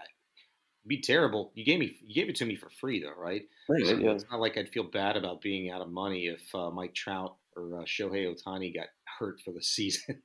[0.87, 1.51] be terrible.
[1.53, 3.43] You gave me, you gave it to me for free, though, right?
[3.69, 3.85] Right.
[3.85, 4.11] So yeah.
[4.11, 7.35] It's not like I'd feel bad about being out of money if uh, Mike Trout
[7.55, 8.87] or uh, Shohei Ohtani got
[9.19, 10.21] hurt for the season.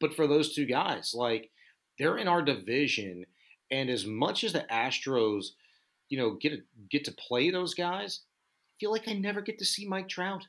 [0.00, 1.50] but for those two guys, like
[2.02, 3.26] they're in our division,
[3.70, 5.46] and as much as the Astros,
[6.10, 6.58] you know, get a,
[6.90, 8.22] get to play those guys,
[8.68, 10.48] I feel like I never get to see Mike Trout.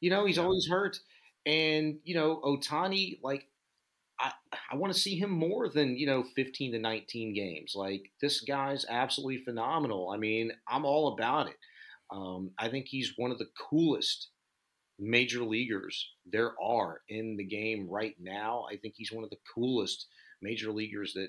[0.00, 0.44] You know, he's Yeah.
[0.44, 1.00] always hurt,
[1.46, 3.48] and you know, Ohtani, like.
[4.20, 4.32] I,
[4.72, 8.42] I want to see him more than you know 15 to 19 games like this
[8.42, 11.56] guy's absolutely phenomenal i mean i'm all about it
[12.10, 14.30] um, i think he's one of the coolest
[14.98, 19.38] major leaguers there are in the game right now i think he's one of the
[19.54, 20.06] coolest
[20.42, 21.28] major leaguers that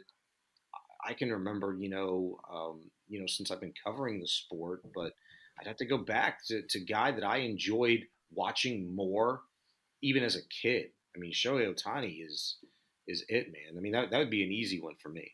[1.05, 5.13] I can remember, you know, um, you know, since I've been covering the sport, but
[5.59, 9.41] I'd have to go back to, to guy that I enjoyed watching more,
[10.01, 10.87] even as a kid.
[11.15, 12.57] I mean, Shohei Ohtani is
[13.07, 13.77] is it, man.
[13.77, 15.31] I mean, that that would be an easy one for me.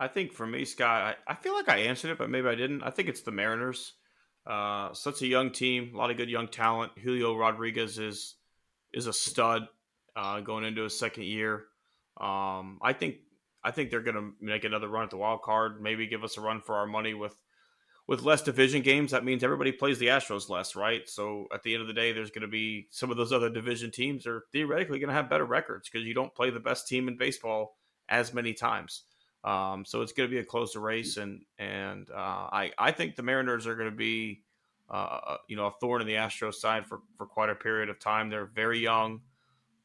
[0.00, 2.56] I think for me, Scott, I, I feel like I answered it, but maybe I
[2.56, 2.82] didn't.
[2.82, 3.92] I think it's the Mariners.
[4.46, 6.92] Uh, such a young team, a lot of good young talent.
[6.98, 8.34] Julio Rodriguez is
[8.92, 9.68] is a stud
[10.16, 11.66] uh, going into his second year.
[12.18, 13.16] Um, I think
[13.62, 15.80] I think they're going to make another run at the wild card.
[15.80, 17.36] Maybe give us a run for our money with
[18.06, 19.12] with less division games.
[19.12, 21.08] That means everybody plays the Astros less, right?
[21.08, 23.48] So at the end of the day, there's going to be some of those other
[23.48, 26.86] division teams are theoretically going to have better records because you don't play the best
[26.86, 27.76] team in baseball
[28.08, 29.04] as many times.
[29.42, 33.16] Um, so it's going to be a closer race, and and uh, I I think
[33.16, 34.42] the Mariners are going to be
[34.88, 37.98] uh, you know a thorn in the Astros side for for quite a period of
[37.98, 38.30] time.
[38.30, 39.20] They're very young,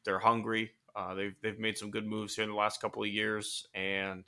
[0.04, 0.72] they're hungry.
[0.94, 4.24] Uh, they've they've made some good moves here in the last couple of years, and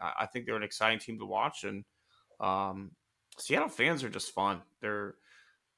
[0.00, 1.64] I, I think they're an exciting team to watch.
[1.64, 1.84] And
[2.40, 2.92] um,
[3.38, 4.62] Seattle fans are just fun.
[4.80, 5.14] They're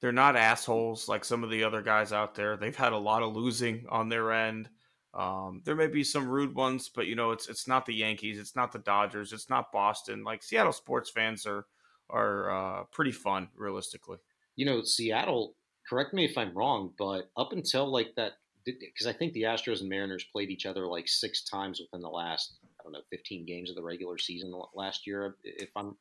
[0.00, 2.56] they're not assholes like some of the other guys out there.
[2.56, 4.68] They've had a lot of losing on their end.
[5.14, 8.38] Um, there may be some rude ones, but you know it's it's not the Yankees,
[8.38, 10.22] it's not the Dodgers, it's not Boston.
[10.22, 11.66] Like Seattle sports fans are
[12.10, 14.18] are uh, pretty fun, realistically.
[14.56, 15.54] You know, Seattle
[15.88, 18.32] correct me if I'm wrong, but up until like that,
[18.78, 22.08] because I think the Astros and Mariners played each other like six times within the
[22.08, 25.96] last, I don't know, 15 games of the regular season last year, if I'm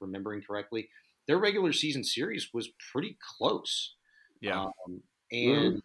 [0.00, 0.88] remembering correctly.
[1.28, 3.94] Their regular season series was pretty close.
[4.40, 4.64] Yeah.
[4.64, 5.78] Um, and mm-hmm.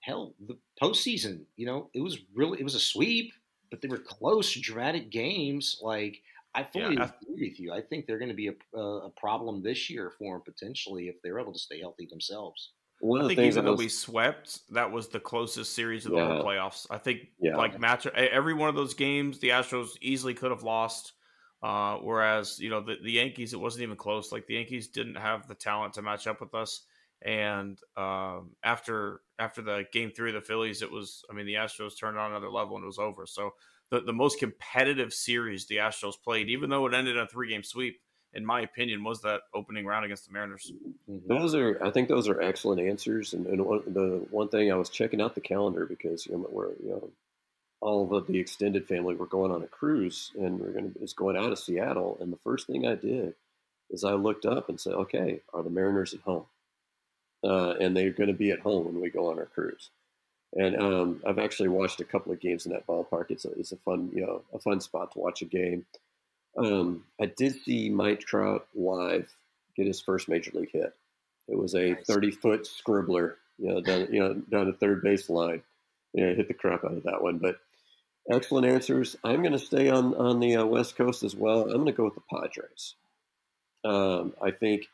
[0.00, 3.32] hell, the postseason, you know, it was really, it was a sweep,
[3.70, 5.78] but they were close, dramatic games.
[5.82, 6.22] Like,
[6.54, 7.72] I fully yeah, agree with you.
[7.72, 11.16] I think they're going to be a, a problem this year for them potentially if
[11.22, 12.72] they're able to stay healthy themselves.
[13.02, 16.18] One I think even though was, we swept, that was the closest series of the
[16.18, 16.86] playoffs.
[16.88, 17.56] I think yeah.
[17.56, 21.12] like match every one of those games, the Astros easily could have lost.
[21.64, 24.30] Uh, whereas you know the, the Yankees, it wasn't even close.
[24.30, 26.82] Like the Yankees didn't have the talent to match up with us.
[27.22, 31.54] And um, after after the game three of the Phillies, it was I mean the
[31.54, 33.26] Astros turned on another level and it was over.
[33.26, 33.50] So
[33.90, 37.64] the, the most competitive series the Astros played, even though it ended a three game
[37.64, 38.00] sweep,
[38.34, 40.72] in my opinion, was that opening round against the Mariners.
[41.06, 43.34] Those are, I think, those are excellent answers.
[43.34, 46.48] And, and one, the one thing I was checking out the calendar because you know
[46.50, 47.10] we're you know
[47.82, 51.12] all of the extended family were going on a cruise and we're going to is
[51.12, 52.16] going out of Seattle.
[52.20, 53.34] And the first thing I did
[53.90, 56.46] is I looked up and said, okay, are the Mariners at home?
[57.44, 59.90] Uh, and they're going to be at home when we go on our cruise.
[60.54, 63.30] And um, I've actually watched a couple of games in that ballpark.
[63.30, 65.84] It's a, it's a fun, you know, a fun spot to watch a game.
[66.56, 69.30] Um, I did see Mike Trout live
[69.76, 70.94] get his first major league hit.
[71.48, 75.28] It was a 30 foot scribbler, you know, down, you know, down the third base
[75.28, 75.62] line.
[76.12, 77.38] You know, hit the crap out of that one.
[77.38, 77.56] But
[78.30, 79.16] excellent answers.
[79.24, 81.62] I'm going to stay on on the uh, West Coast as well.
[81.62, 82.94] I'm going to go with the Padres.
[83.84, 84.86] Um, I think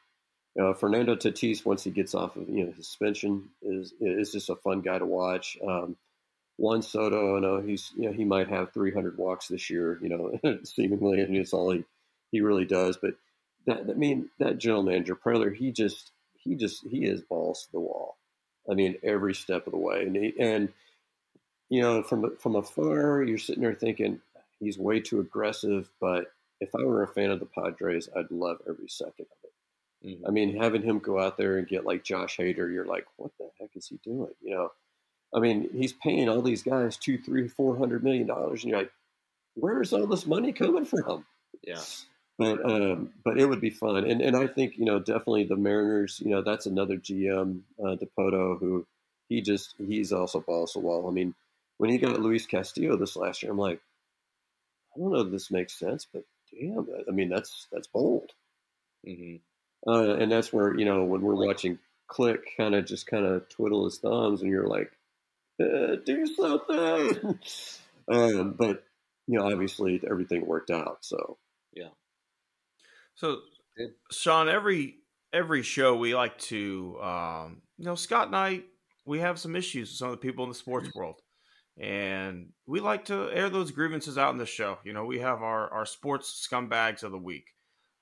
[0.61, 4.57] uh, Fernando Tatis, once he gets off of you know suspension, is is just a
[4.57, 5.59] fun guy to watch.
[5.67, 5.97] Um,
[6.59, 10.09] Juan Soto, I know he's you know he might have 300 walks this year, you
[10.09, 11.85] know, seemingly, and it's all he
[12.31, 12.97] he really does.
[12.97, 13.15] But
[13.67, 17.73] that I mean that general manager Preller, he just he just he is balls to
[17.73, 18.19] the wall.
[18.71, 20.69] I mean every step of the way, and he, and
[21.69, 24.21] you know from from afar you're sitting there thinking
[24.59, 25.89] he's way too aggressive.
[26.01, 26.27] But
[26.61, 30.09] if I were a fan of the Padres, I'd love every second of it.
[30.09, 30.27] Mm-hmm.
[30.27, 33.31] I mean, having him go out there and get like Josh Hader, you're like, what
[33.39, 34.33] the heck is he doing?
[34.41, 34.73] You know,
[35.35, 38.81] I mean, he's paying all these guys two, three, four hundred million dollars, and you're
[38.81, 38.93] like,
[39.55, 41.25] where is all this money coming from?
[41.63, 41.81] Yeah.
[42.39, 45.57] But um, but it would be fun, and and I think you know definitely the
[45.57, 46.21] Mariners.
[46.25, 48.87] You know, that's another GM, uh, Dipoto, who
[49.29, 51.09] he just he's also balls to wall.
[51.09, 51.35] I mean,
[51.79, 53.81] when he got Luis Castillo this last year, I'm like,
[54.95, 56.23] I don't know if this makes sense, but
[56.53, 58.31] damn, I mean that's that's bold.
[59.07, 59.91] Mm-hmm.
[59.91, 63.49] Uh, and that's where you know when we're watching Click kind of just kind of
[63.49, 64.93] twiddle his thumbs, and you're like,
[65.61, 67.39] uh, "Do something!"
[68.09, 68.85] um, but
[69.27, 70.99] you know, obviously everything worked out.
[71.03, 71.39] So
[71.73, 71.91] yeah.
[73.15, 73.39] So
[74.11, 74.97] Sean, every
[75.33, 78.63] every show we like to, um, you know, Scott and I,
[79.05, 81.21] we have some issues with some of the people in the sports world.
[81.79, 84.79] And we like to air those grievances out in the show.
[84.85, 87.55] You know, we have our, our sports scumbags of the week.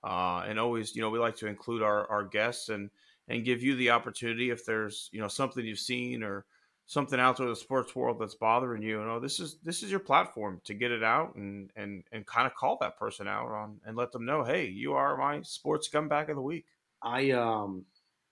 [0.02, 2.90] Uh, and always, you know, we like to include our, our guests and
[3.28, 6.44] and give you the opportunity if there's you know something you've seen or
[6.86, 9.00] something out there in the sports world that's bothering you.
[9.00, 12.26] You know, this is this is your platform to get it out and and and
[12.26, 15.42] kind of call that person out on and let them know, hey, you are my
[15.42, 16.64] sports comeback of the week.
[17.02, 17.84] I um,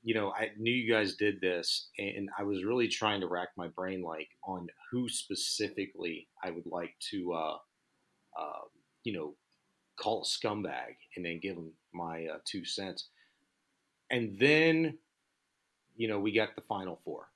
[0.04, 3.48] you know, I knew you guys did this, and I was really trying to rack
[3.56, 7.56] my brain like on who specifically I would like to, uh,
[8.38, 8.60] uh,
[9.02, 9.34] you know,
[9.96, 13.08] call a scumbag and then give them my uh, two cents.
[14.10, 14.98] And then,
[15.96, 17.28] you know, we got the final four.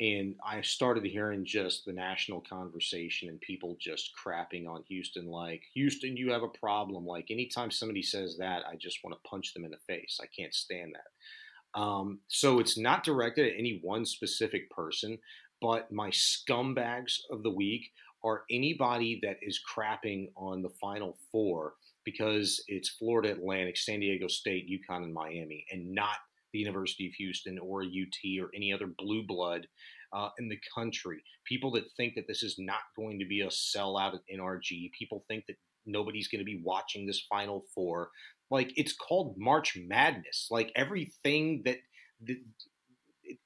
[0.00, 5.62] And I started hearing just the national conversation and people just crapping on Houston like,
[5.74, 7.04] Houston, you have a problem.
[7.04, 10.20] Like, anytime somebody says that, I just want to punch them in the face.
[10.22, 11.80] I can't stand that.
[11.80, 15.18] Um, so it's not directed at any one specific person,
[15.60, 17.90] but my scumbags of the week
[18.24, 24.28] are anybody that is crapping on the Final Four because it's Florida Atlantic, San Diego
[24.28, 26.16] State, UConn, and Miami, and not
[26.52, 29.66] the University of Houston or UT or any other blue blood
[30.12, 31.22] uh, in the country.
[31.46, 34.90] People that think that this is not going to be a sellout at NRG.
[34.98, 35.56] People think that
[35.86, 38.10] nobody's going to be watching this Final Four.
[38.50, 40.48] Like it's called March Madness.
[40.50, 41.78] Like everything that,
[42.26, 42.38] that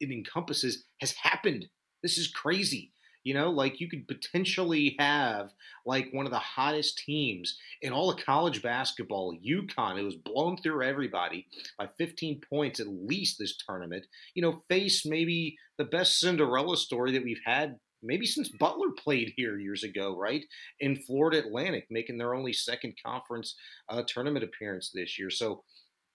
[0.00, 1.66] it encompasses has happened.
[2.02, 2.92] This is crazy.
[3.24, 5.52] You know, like you could potentially have
[5.86, 10.56] like one of the hottest teams in all of college basketball, UConn, it was blown
[10.56, 11.46] through everybody
[11.78, 17.12] by 15 points at least this tournament, you know, face maybe the best Cinderella story
[17.12, 20.44] that we've had maybe since Butler played here years ago, right?
[20.80, 23.54] In Florida Atlantic, making their only second conference
[23.88, 25.30] uh, tournament appearance this year.
[25.30, 25.62] So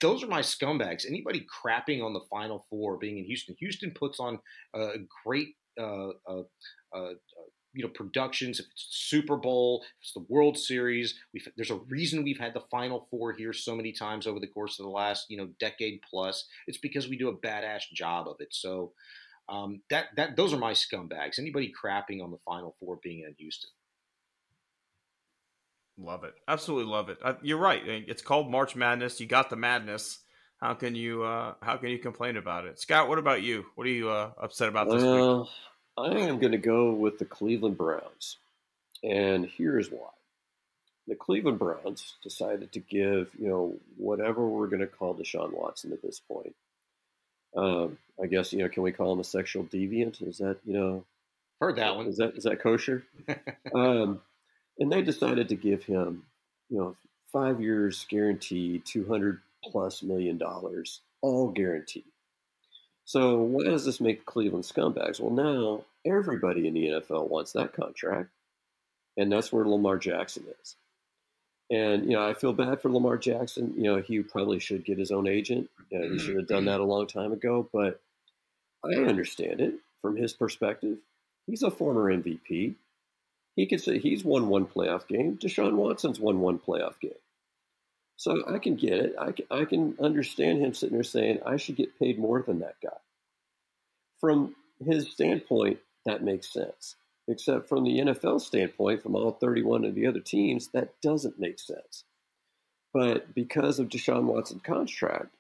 [0.02, 1.08] those are my scumbags.
[1.08, 4.40] Anybody crapping on the Final Four being in Houston, Houston puts on
[4.76, 5.56] a great,
[7.74, 8.60] you know, productions.
[8.60, 11.14] If it's Super Bowl, if it's the World Series,
[11.56, 14.80] there's a reason we've had the Final Four here so many times over the course
[14.80, 16.46] of the last, you know, decade plus.
[16.66, 18.50] It's because we do a badass job of it.
[18.52, 18.94] So
[19.50, 21.40] um, that that those are my scumbags.
[21.40, 23.70] Anybody crapping on the Final Four being in Houston.
[26.00, 26.34] Love it.
[26.48, 27.18] Absolutely love it.
[27.24, 27.82] Uh, you're right.
[27.86, 29.20] It's called March Madness.
[29.20, 30.20] You got the madness.
[30.60, 32.80] How can you uh, how can you complain about it?
[32.80, 33.66] Scott, what about you?
[33.76, 35.50] What are you uh, upset about this well, week?
[35.98, 38.38] I am going to go with the Cleveland Browns.
[39.04, 40.10] And here's why.
[41.08, 45.94] The Cleveland Browns decided to give, you know, whatever we're going to call Deshaun Watson
[45.94, 46.56] at this point.
[47.56, 50.28] Um, I guess, you know, can we call him a sexual deviant?
[50.28, 51.06] Is that, you know,
[51.62, 52.08] heard that one?
[52.08, 53.04] Is that is that kosher?
[53.76, 54.22] um,
[54.80, 56.24] and they decided to give him,
[56.70, 56.96] you know,
[57.32, 59.40] five years guaranteed, two hundred
[59.72, 62.04] plus million dollars, all guaranteed.
[63.06, 65.20] So why does this make Cleveland scumbags?
[65.20, 68.30] Well, now everybody in the NFL wants that contract,
[69.16, 70.76] and that's where Lamar Jackson is.
[71.70, 73.74] And you know, I feel bad for Lamar Jackson.
[73.78, 75.70] You know, he probably should get his own agent.
[75.90, 76.68] You know, he should have done mm-hmm.
[76.68, 77.70] that a long time ago.
[77.72, 78.02] But
[78.84, 80.98] I understand it from his perspective.
[81.46, 82.76] He's a former MVP.
[83.56, 85.38] He could say he's won one playoff game.
[85.38, 87.12] Deshaun Watson's won one playoff game.
[88.18, 89.16] So I can get it.
[89.20, 92.60] I can, I can understand him sitting there saying, I should get paid more than
[92.60, 92.98] that guy.
[94.20, 96.96] From his standpoint, that makes sense.
[97.28, 101.60] Except from the NFL standpoint, from all 31 of the other teams, that doesn't make
[101.60, 102.04] sense.
[102.94, 105.36] But because of Deshaun Watson's contract,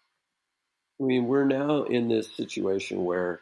[0.99, 3.41] I mean, we're now in this situation where,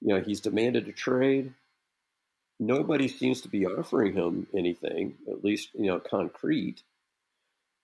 [0.00, 1.52] you know, he's demanded a trade
[2.60, 6.82] nobody seems to be offering him anything, at least you know concrete.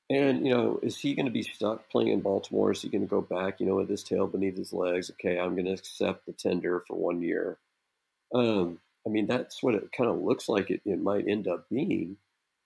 [0.09, 2.71] And you know, is he going to be stuck playing in Baltimore?
[2.71, 5.11] Is he going to go back, you know, with his tail beneath his legs?
[5.11, 7.59] Okay, I'm going to accept the tender for one year.
[8.33, 11.69] Um, I mean, that's what it kind of looks like it, it might end up
[11.69, 12.17] being,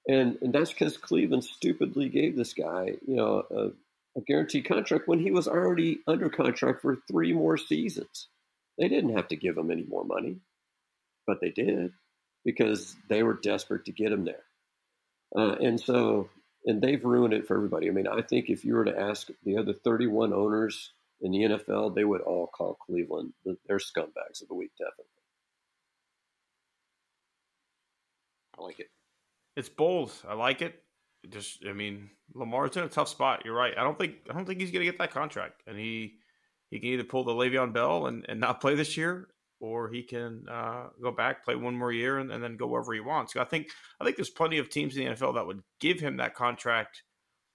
[0.07, 5.09] and and that's because Cleveland stupidly gave this guy, you know, a, a guaranteed contract
[5.09, 8.29] when he was already under contract for three more seasons.
[8.79, 10.37] They didn't have to give him any more money,
[11.27, 11.93] but they did
[12.45, 14.45] because they were desperate to get him there.
[15.37, 16.29] Uh, and so,
[16.67, 17.89] and they've ruined it for everybody.
[17.89, 21.39] I mean, I think if you were to ask the other 31 owners in the
[21.39, 25.05] NFL, they would all call Cleveland the, their scumbags of the week, definitely.
[28.59, 28.91] I like it.
[29.57, 30.13] It's bold.
[30.29, 30.83] I like it.
[31.29, 33.43] Just, I mean, Lamar's in a tough spot.
[33.45, 33.75] You're right.
[33.77, 36.15] I don't think I don't think he's going to get that contract, and he
[36.71, 39.29] he can either pull the Le'Veon Bell and, and not play this year,
[39.61, 42.93] or he can uh, go back, play one more year, and, and, then go wherever
[42.95, 43.37] he wants.
[43.37, 43.69] I think
[44.01, 47.03] I think there's plenty of teams in the NFL that would give him that contract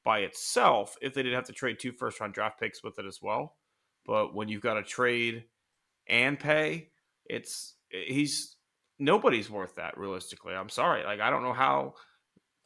[0.04, 3.06] by itself if they didn't have to trade two first round draft picks with it
[3.06, 3.56] as well.
[4.06, 5.46] But when you've got to trade
[6.08, 6.90] and pay,
[7.26, 8.56] it's he's
[9.00, 10.54] nobody's worth that realistically.
[10.54, 11.96] I'm sorry, like I don't know how.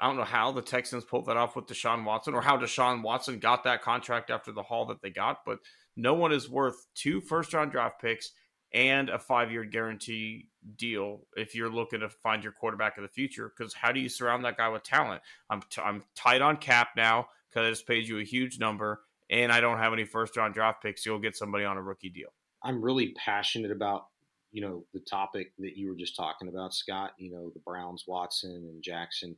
[0.01, 3.03] I don't know how the Texans pulled that off with Deshaun Watson or how Deshaun
[3.03, 5.59] Watson got that contract after the haul that they got, but
[5.97, 8.31] no one is worth two first round draft picks
[8.73, 10.47] and a five year guarantee
[10.77, 13.51] deal if you're looking to find your quarterback of the future.
[13.55, 15.21] Because how do you surround that guy with talent?
[15.49, 19.01] I'm, t- I'm tight on cap now because I just paid you a huge number
[19.29, 21.05] and I don't have any first round draft picks.
[21.05, 22.29] You'll get somebody on a rookie deal.
[22.63, 24.07] I'm really passionate about
[24.51, 27.11] you know the topic that you were just talking about, Scott.
[27.17, 29.35] You know the Browns, Watson, and Jackson,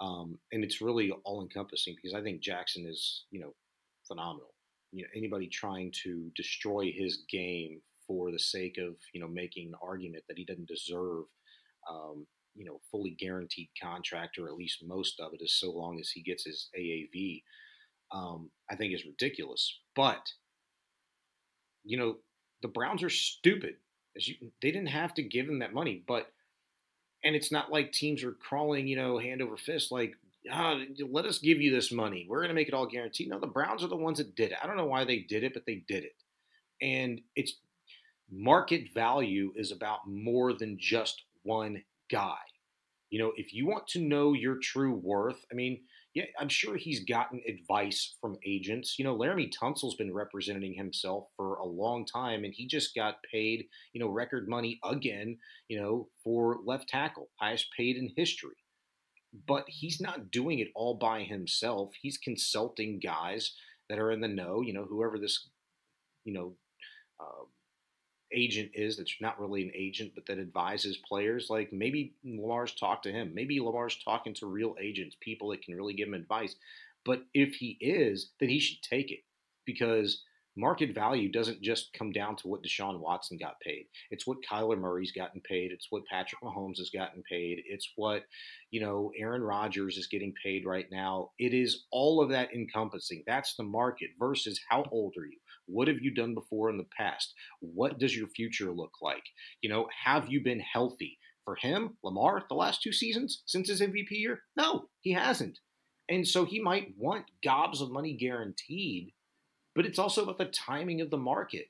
[0.00, 3.54] um, and it's really all encompassing because I think Jackson is you know
[4.06, 4.54] phenomenal.
[4.92, 9.68] You know anybody trying to destroy his game for the sake of you know making
[9.68, 11.24] an argument that he doesn't deserve
[11.90, 15.98] um, you know fully guaranteed contract or at least most of it as so long
[16.00, 17.42] as he gets his AAV
[18.12, 19.78] um, I think is ridiculous.
[19.94, 20.32] But
[21.84, 22.16] you know
[22.62, 23.76] the Browns are stupid
[24.16, 26.32] as you, they didn't have to give him that money but
[27.22, 30.14] and it's not like teams are crawling you know hand over fist like
[30.50, 30.78] ah,
[31.10, 32.26] let us give you this money.
[32.28, 33.28] We're going to make it all guaranteed.
[33.28, 34.58] No the Browns are the ones that did it.
[34.62, 36.16] I don't know why they did it but they did it.
[36.80, 37.54] And it's
[38.30, 42.36] market value is about more than just one guy.
[43.10, 45.80] You know, if you want to know your true worth, I mean,
[46.14, 48.98] yeah, I'm sure he's gotten advice from agents.
[48.98, 53.22] You know, Laremy Tunsil's been representing himself for a long time, and he just got
[53.30, 55.36] paid, you know, record money again,
[55.68, 58.56] you know, for left tackle, highest paid in history.
[59.46, 61.90] But he's not doing it all by himself.
[62.00, 63.52] He's consulting guys
[63.90, 65.48] that are in the know, you know, whoever this,
[66.24, 66.56] you know,
[67.20, 67.44] uh,
[68.32, 73.04] agent is that's not really an agent but that advises players like maybe lamar's talked
[73.04, 76.56] to him maybe lamar's talking to real agents people that can really give him advice
[77.04, 79.20] but if he is then he should take it
[79.64, 80.22] because
[80.56, 83.86] market value doesn't just come down to what Deshaun Watson got paid.
[84.10, 85.70] It's what Kyler Murray's gotten paid.
[85.70, 87.62] It's what Patrick Mahomes has gotten paid.
[87.66, 88.24] It's what,
[88.70, 91.30] you know, Aaron Rodgers is getting paid right now.
[91.38, 93.22] It is all of that encompassing.
[93.26, 95.38] That's the market versus how old are you?
[95.66, 97.34] What have you done before in the past?
[97.60, 99.24] What does your future look like?
[99.60, 101.18] You know, have you been healthy?
[101.44, 104.40] For him, Lamar, the last two seasons since his MVP year?
[104.56, 105.60] No, he hasn't.
[106.08, 109.12] And so he might want gobs of money guaranteed
[109.76, 111.66] but it's also about the timing of the market.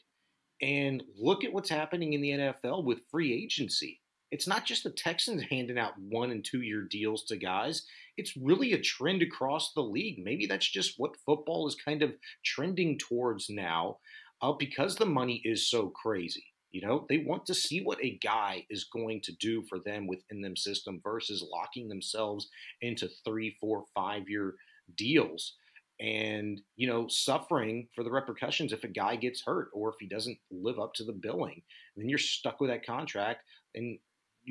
[0.62, 4.01] And look at what's happening in the NFL with free agency.
[4.31, 7.82] It's not just the Texans handing out one and two year deals to guys.
[8.16, 10.19] It's really a trend across the league.
[10.23, 13.98] Maybe that's just what football is kind of trending towards now
[14.43, 16.44] uh, because the money is so crazy.
[16.73, 20.07] You know, they want to see what a guy is going to do for them
[20.07, 22.48] within them system versus locking themselves
[22.82, 24.55] into three, four, five year
[24.97, 25.55] deals
[25.98, 30.07] and you know suffering for the repercussions if a guy gets hurt or if he
[30.07, 31.62] doesn't live up to the billing
[31.97, 33.43] then you're stuck with that contract
[33.74, 33.98] and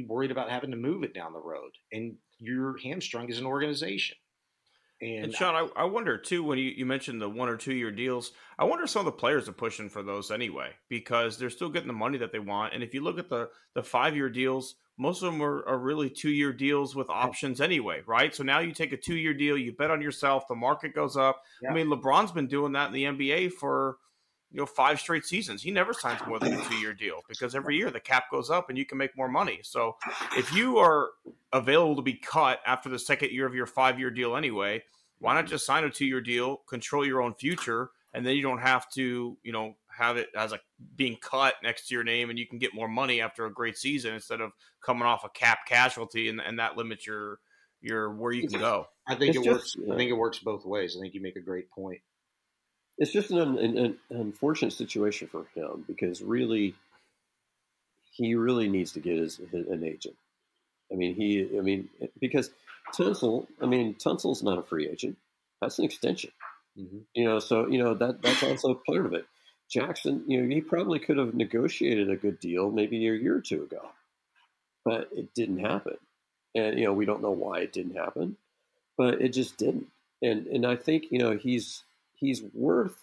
[0.08, 4.18] worried about having to move it down the road and you're hamstrung as an organization
[5.02, 7.74] and, and Shaun, I, I, wonder too when you, you mentioned the one or two
[7.74, 8.32] year deals.
[8.58, 11.70] I wonder if some of the players are pushing for those anyway because they're still
[11.70, 12.74] getting the money that they want.
[12.74, 15.78] And if you look at the the five year deals, most of them are, are
[15.78, 18.34] really two year deals with options anyway, right?
[18.34, 21.18] So now you take a two year deal, you bet on yourself, the market goes
[21.18, 21.42] up.
[21.62, 21.72] Yeah.
[21.72, 23.98] I mean, LeBron's been doing that in the NBA for
[24.56, 25.62] you know five straight seasons.
[25.62, 28.50] He never signs more than a two year deal because every year the cap goes
[28.50, 29.60] up and you can make more money.
[29.64, 29.98] So
[30.38, 31.10] if you are
[31.52, 34.84] available to be cut after the second year of your five year deal anyway,
[35.20, 38.42] why not just sign a two year deal, control your own future, and then you
[38.44, 40.60] don't have to you know have it as a
[40.96, 43.78] being cut next to your name and you can get more money after a great
[43.78, 47.40] season instead of coming off a cap casualty and, and that limits your
[47.82, 48.88] your where you can go.
[49.06, 49.92] I think it's it just, works.
[49.92, 50.96] I think it works both ways.
[50.98, 52.00] I think you make a great point.
[52.98, 56.76] It's just an, an, an unfortunate situation for him because really,
[58.12, 60.16] he really needs to get his, his, an agent.
[60.92, 61.50] I mean, he.
[61.58, 61.90] I mean,
[62.20, 62.52] because
[62.96, 63.48] Tunsil.
[63.62, 65.18] I mean, Tunsil's not a free agent.
[65.62, 66.32] That's an extension.
[66.78, 67.00] Mm-hmm.
[67.14, 69.26] You know, so you know that that's also part of it.
[69.70, 73.42] Jackson, you know, he probably could have negotiated a good deal maybe a year or
[73.42, 73.82] two ago,
[74.84, 75.98] but it didn't happen.
[76.54, 78.38] And you know, we don't know why it didn't happen,
[78.98, 79.88] but it just didn't.
[80.22, 81.84] And and I think you know he's
[82.26, 82.98] he's worth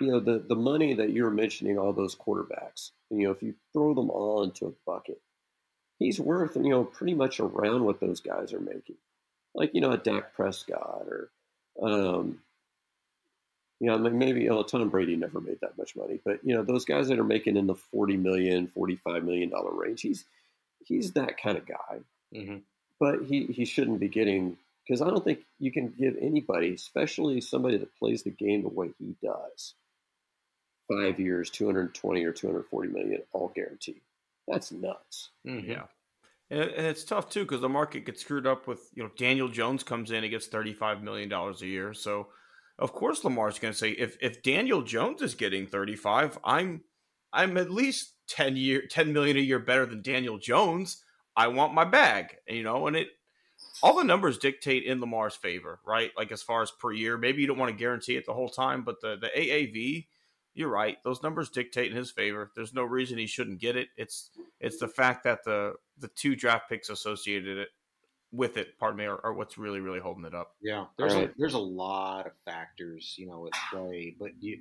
[0.00, 2.90] you know the the money that you're mentioning all those quarterbacks.
[3.10, 5.20] You know, if you throw them all into a bucket,
[5.98, 8.96] he's worth you know pretty much around what those guys are making,
[9.54, 11.30] like you know a Dak Prescott or
[11.82, 12.38] um,
[13.80, 16.64] you know, maybe you know, Tom Brady never made that much money, but you know,
[16.64, 20.24] those guys that are making in the 40 million, 45 million dollar range, he's
[20.84, 22.00] he's that kind of guy.
[22.34, 22.56] Mm-hmm.
[22.98, 24.56] But he he shouldn't be getting
[24.88, 28.68] because I don't think you can give anybody, especially somebody that plays the game the
[28.68, 29.74] way he does,
[30.90, 34.00] five years, 220 or 240 million, all guaranteed.
[34.46, 35.30] That's nuts.
[35.46, 35.70] Mm-hmm.
[35.70, 35.82] Yeah.
[36.50, 39.82] And, it's tough too because the market gets screwed up with you know Daniel Jones
[39.82, 41.92] comes in, he gets thirty five million dollars a year.
[41.92, 42.28] So
[42.78, 46.80] of course Lamar's going to say if if Daniel Jones is getting 35, I'm
[47.34, 51.02] I'm at least 10 year 10 million a year better than Daniel Jones.
[51.36, 53.08] I want my bag, you know, and it
[53.82, 56.10] all the numbers dictate in Lamar's favor, right?
[56.16, 58.48] Like as far as per year, maybe you don't want to guarantee it the whole
[58.48, 60.06] time, but the the AAV,
[60.54, 60.98] you're right.
[61.04, 62.50] Those numbers dictate in his favor.
[62.54, 63.88] There's no reason he shouldn't get it.
[63.96, 64.30] It's
[64.60, 67.68] it's the fact that the the two draft picks associated it
[68.32, 70.54] with it, pardon me, are, are, what's really really holding it up.
[70.60, 71.30] Yeah, there's right.
[71.30, 74.58] a, there's a lot of factors, you know, at play, but you,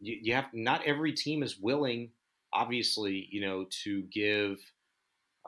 [0.00, 2.10] you you have not every team is willing,
[2.52, 4.58] obviously, you know, to give.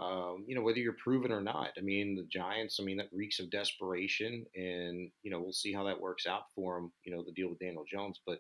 [0.01, 1.71] Um, you know whether you're proven or not.
[1.77, 2.79] I mean, the Giants.
[2.81, 6.45] I mean, that reeks of desperation, and you know we'll see how that works out
[6.55, 6.93] for them.
[7.05, 8.39] You know, the deal with Daniel Jones, but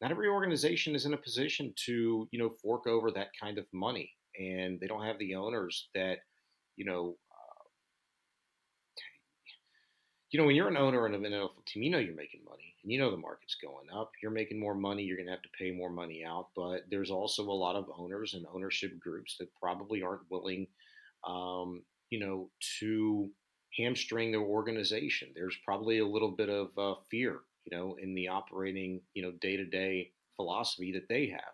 [0.00, 3.66] not every organization is in a position to you know fork over that kind of
[3.72, 6.18] money, and they don't have the owners that
[6.76, 7.16] you know
[10.34, 12.74] you know, when you're an owner of an NFL team, you know you're making money
[12.82, 14.10] and you know the market's going up.
[14.20, 15.04] You're making more money.
[15.04, 16.48] You're going to have to pay more money out.
[16.56, 20.66] But there's also a lot of owners and ownership groups that probably aren't willing,
[21.26, 23.28] um, you know, to
[23.76, 25.28] hamstring their organization.
[25.34, 29.32] There's probably a little bit of uh, fear, you know, in the operating, you know,
[29.40, 31.52] day to day philosophy that they have.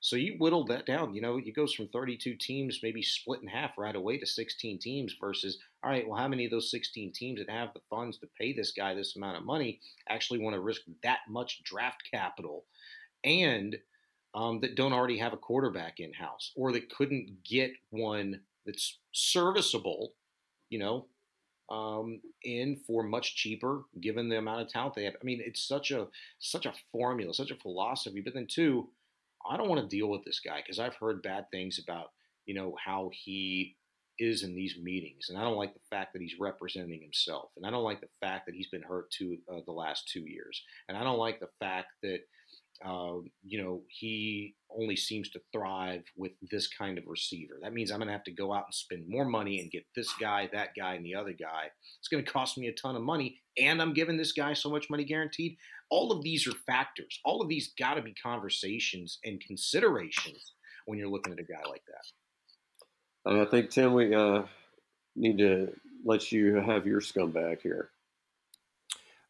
[0.00, 1.14] So you whittle that down.
[1.14, 4.80] You know, it goes from 32 teams, maybe split in half right away to 16
[4.80, 8.18] teams versus, all right, well, how many of those 16 teams that have the funds
[8.18, 9.78] to pay this guy this amount of money
[10.08, 12.64] actually want to risk that much draft capital
[13.22, 13.76] and
[14.34, 18.98] um, that don't already have a quarterback in house or that couldn't get one that's
[19.12, 20.14] serviceable,
[20.70, 21.06] you know,
[21.70, 25.14] um, in for much cheaper, given the amount of talent they have.
[25.20, 26.08] I mean, it's such a
[26.38, 28.20] such a formula, such a philosophy.
[28.20, 28.88] But then too,
[29.48, 32.10] I don't want to deal with this guy because I've heard bad things about
[32.46, 33.76] you know how he
[34.18, 37.66] is in these meetings, and I don't like the fact that he's representing himself, and
[37.66, 40.62] I don't like the fact that he's been hurt to uh, the last two years,
[40.88, 42.20] and I don't like the fact that
[42.84, 47.54] uh, you know, he only seems to thrive with this kind of receiver.
[47.62, 49.84] That means I'm going to have to go out and spend more money and get
[49.94, 51.70] this guy, that guy, and the other guy.
[51.98, 54.70] It's going to cost me a ton of money, and I'm giving this guy so
[54.70, 55.56] much money guaranteed.
[55.90, 57.20] All of these are factors.
[57.24, 60.54] All of these got to be conversations and considerations
[60.86, 63.40] when you're looking at a guy like that.
[63.40, 64.42] I think Tim, we uh,
[65.14, 65.72] need to
[66.04, 67.90] let you have your scumbag here.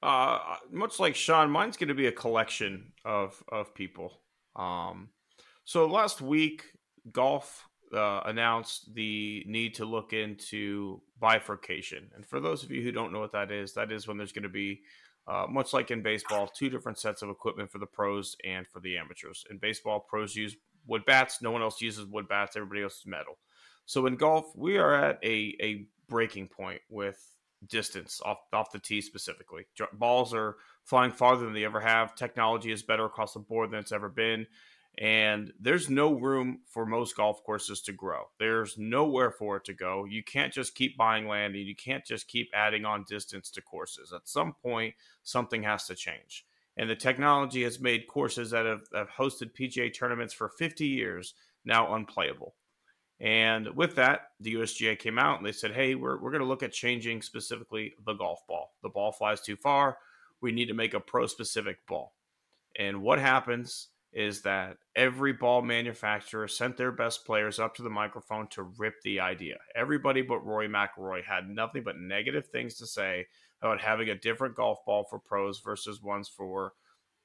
[0.02, 4.20] Uh, much like Shaun, mine's going to be a collection of of people.
[4.56, 5.10] Um,
[5.64, 6.64] so last week,
[7.12, 12.10] golf uh, announced the need to look into bifurcation.
[12.14, 14.32] And for those of you who don't know what that is, that is when there's
[14.32, 14.80] going to be,
[15.28, 18.80] uh, much like in baseball, two different sets of equipment for the pros and for
[18.80, 19.44] the amateurs.
[19.50, 20.56] In baseball, pros use
[20.86, 21.42] wood bats.
[21.42, 22.56] No one else uses wood bats.
[22.56, 23.38] Everybody else is metal.
[23.86, 27.20] So in golf, we are at a, a breaking point with
[27.68, 29.66] distance off off the tee specifically.
[29.94, 32.14] Balls are flying farther than they ever have.
[32.14, 34.46] Technology is better across the board than it's ever been.
[34.98, 38.24] And there's no room for most golf courses to grow.
[38.38, 40.04] There's nowhere for it to go.
[40.04, 43.62] You can't just keep buying land and you can't just keep adding on distance to
[43.62, 44.12] courses.
[44.12, 46.44] At some point, something has to change.
[46.76, 51.34] And the technology has made courses that have, have hosted PGA tournaments for 50 years
[51.64, 52.54] now unplayable.
[53.22, 56.48] And with that, the USGA came out and they said, hey, we're, we're going to
[56.48, 58.74] look at changing specifically the golf ball.
[58.82, 59.96] The ball flies too far.
[60.40, 62.14] We need to make a pro specific ball.
[62.76, 67.88] And what happens is that every ball manufacturer sent their best players up to the
[67.88, 69.56] microphone to rip the idea.
[69.76, 73.26] Everybody but Rory McIlroy had nothing but negative things to say
[73.62, 76.72] about having a different golf ball for pros versus ones for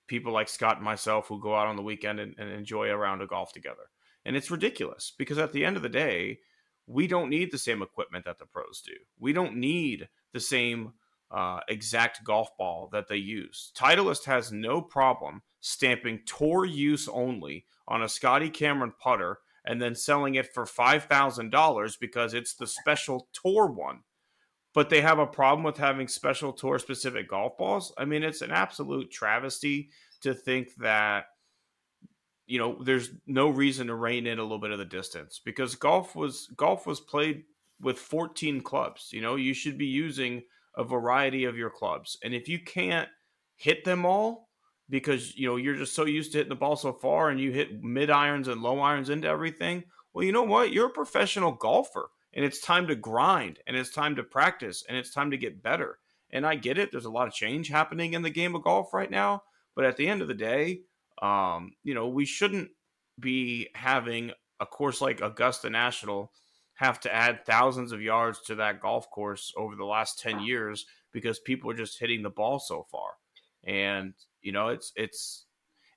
[0.06, 2.95] people like Scott and myself who go out on the weekend and, and enjoy a
[2.95, 3.90] round of golf together.
[4.27, 6.39] And it's ridiculous because at the end of the day,
[6.85, 8.91] we don't need the same equipment that the pros do.
[9.17, 10.91] We don't need the same
[11.31, 13.71] uh, exact golf ball that they use.
[13.73, 19.95] Titleist has no problem stamping tour use only on a Scotty Cameron putter and then
[19.95, 24.01] selling it for $5,000 because it's the special tour one.
[24.73, 27.93] But they have a problem with having special tour specific golf balls.
[27.97, 29.89] I mean, it's an absolute travesty
[30.19, 31.27] to think that
[32.48, 35.76] you know, there's no reason to rein in a little bit of the distance because
[35.76, 37.44] golf was golf was played
[37.82, 39.10] with 14 clubs.
[39.11, 40.44] You know, you should be using
[40.76, 42.18] a variety of your clubs.
[42.24, 43.10] And if you can't
[43.56, 44.49] hit them all
[44.90, 47.52] because, you know, you're just so used to hitting the ball so far and you
[47.52, 49.84] hit mid irons and low irons into everything,
[50.14, 50.72] well, you know what?
[50.72, 54.98] You're a professional golfer and it's time to grind and it's time to practice and
[54.98, 55.99] it's time to get better.
[56.32, 56.91] And I get it.
[56.91, 59.44] There's a lot of change happening in the game of golf right now.
[59.76, 60.82] But at the end of the day,
[61.22, 62.69] um, you know, we shouldn't
[63.19, 66.31] be having a course like Augusta National
[66.76, 70.85] have to add thousands of yards to that golf course over the last 10 years
[71.11, 73.11] because people are just hitting the ball so far.
[73.64, 75.45] And, you know, it's it's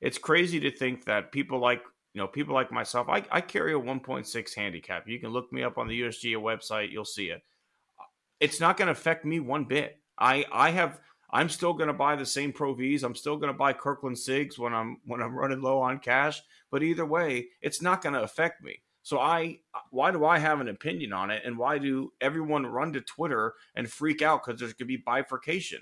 [0.01, 1.83] it's crazy to think that people like
[2.15, 5.07] you know, people like myself, I, I carry a 1.6 handicap.
[5.07, 7.43] You can look me up on the USGA website, you'll see it.
[8.41, 10.01] It's not going to affect me one bit.
[10.19, 11.01] I I have
[11.32, 13.02] I'm still going to buy the same Pro Vs.
[13.02, 16.43] I'm still going to buy Kirkland Sigs when I'm when I'm running low on cash.
[16.70, 18.82] But either way, it's not going to affect me.
[19.02, 22.93] So I, why do I have an opinion on it, and why do everyone run
[22.93, 25.81] to Twitter and freak out because there's going to be bifurcation?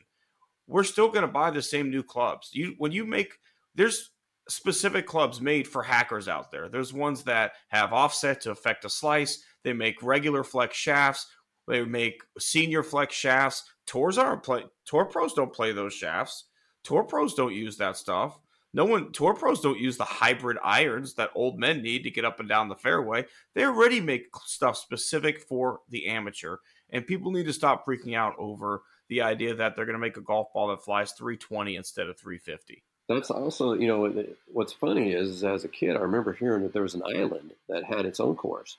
[0.68, 2.50] We're still going to buy the same new clubs.
[2.52, 3.34] You when you make
[3.74, 4.10] there's
[4.48, 6.68] specific clubs made for hackers out there.
[6.68, 9.42] There's ones that have offset to affect a slice.
[9.62, 11.26] They make regular flex shafts.
[11.69, 13.65] They make senior flex shafts.
[13.86, 14.65] Tours aren't play.
[14.86, 16.45] Tour pros don't play those shafts.
[16.82, 18.40] Tour pros don't use that stuff.
[18.73, 19.12] No one.
[19.12, 22.49] Tour pros don't use the hybrid irons that old men need to get up and
[22.49, 23.27] down the fairway.
[23.55, 26.57] They already make stuff specific for the amateur,
[26.90, 30.16] and people need to stop freaking out over the idea that they're going to make
[30.16, 32.82] a golf ball that flies 320 instead of 350.
[33.09, 36.82] That's also, you know, what's funny is as a kid, I remember hearing that there
[36.82, 38.77] was an island that had its own course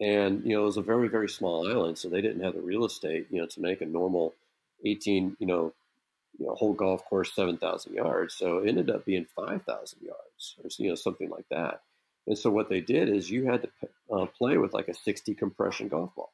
[0.00, 2.60] and you know it was a very very small island, so they didn't have the
[2.60, 4.34] real estate, you know, to make a normal
[4.84, 5.72] 18, you know,
[6.38, 8.34] you know, whole golf course 7,000 yards.
[8.34, 11.82] So it ended up being 5,000 yards, or you know, something like that.
[12.26, 15.34] And so what they did is you had to uh, play with like a 60
[15.34, 16.30] compression golf ball.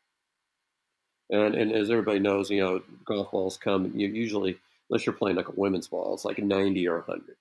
[1.31, 4.59] And, and as everybody knows, you know, golf balls come you usually,
[4.91, 7.37] unless you're playing like a women's ball, it's like a 90 or 100,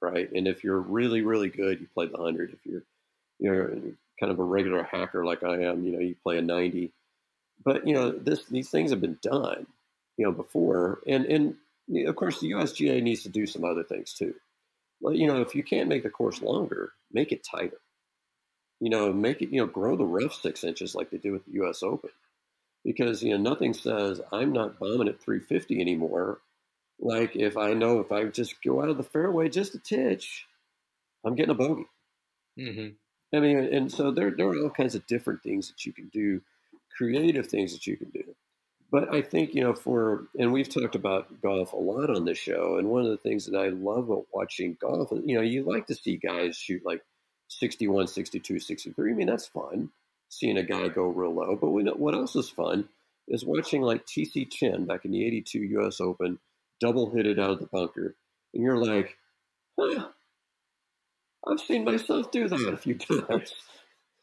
[0.00, 0.32] right?
[0.32, 2.52] And if you're really, really good, you play the 100.
[2.52, 2.82] If you're,
[3.38, 3.78] you're
[4.20, 6.92] kind of a regular hacker like I am, you know, you play a 90.
[7.64, 9.66] but you know, this these things have been done,
[10.16, 11.54] you know, before, and and
[12.06, 14.34] of course the USGA needs to do some other things too.
[15.00, 17.78] Well, you know, if you can't make the course longer, make it tighter.
[18.80, 21.44] You know, make it you know grow the rough six inches like they do with
[21.46, 21.82] the U.S.
[21.82, 22.10] Open,
[22.84, 26.38] because you know nothing says I'm not bombing at 350 anymore.
[27.00, 30.46] Like if I know if I just go out of the fairway just a titch,
[31.24, 31.86] I'm getting a bogey.
[32.58, 32.88] Mm-hmm.
[33.34, 36.08] I mean, and so there there are all kinds of different things that you can
[36.08, 36.40] do,
[36.96, 38.24] creative things that you can do.
[38.90, 42.38] But I think, you know, for, and we've talked about golf a lot on this
[42.38, 42.78] show.
[42.78, 45.86] And one of the things that I love about watching golf, you know, you like
[45.88, 47.02] to see guys shoot like
[47.48, 49.10] 61, 62, 63.
[49.10, 49.90] I mean, that's fun
[50.30, 51.56] seeing a guy go real low.
[51.56, 52.88] But we know, what else is fun
[53.26, 56.38] is watching like TC Chen back in the 82 US Open
[56.80, 58.14] double hit it out of the bunker.
[58.54, 59.18] And you're like,
[59.78, 60.08] huh,
[61.48, 63.54] I've seen myself do that a few times.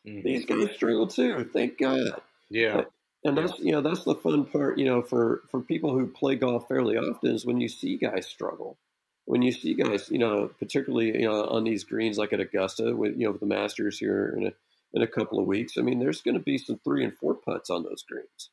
[0.07, 0.21] Mm-hmm.
[0.21, 1.49] These guys struggle too.
[1.51, 2.21] Thank God.
[2.49, 2.75] Yeah.
[2.75, 2.91] But,
[3.25, 6.35] and that's you know that's the fun part you know for for people who play
[6.35, 8.77] golf fairly often is when you see guys struggle
[9.25, 12.95] when you see guys you know particularly you know on these greens like at augusta
[12.95, 14.51] with you know with the masters here in a
[14.93, 17.33] in a couple of weeks i mean there's going to be some three and four
[17.33, 18.51] putts on those greens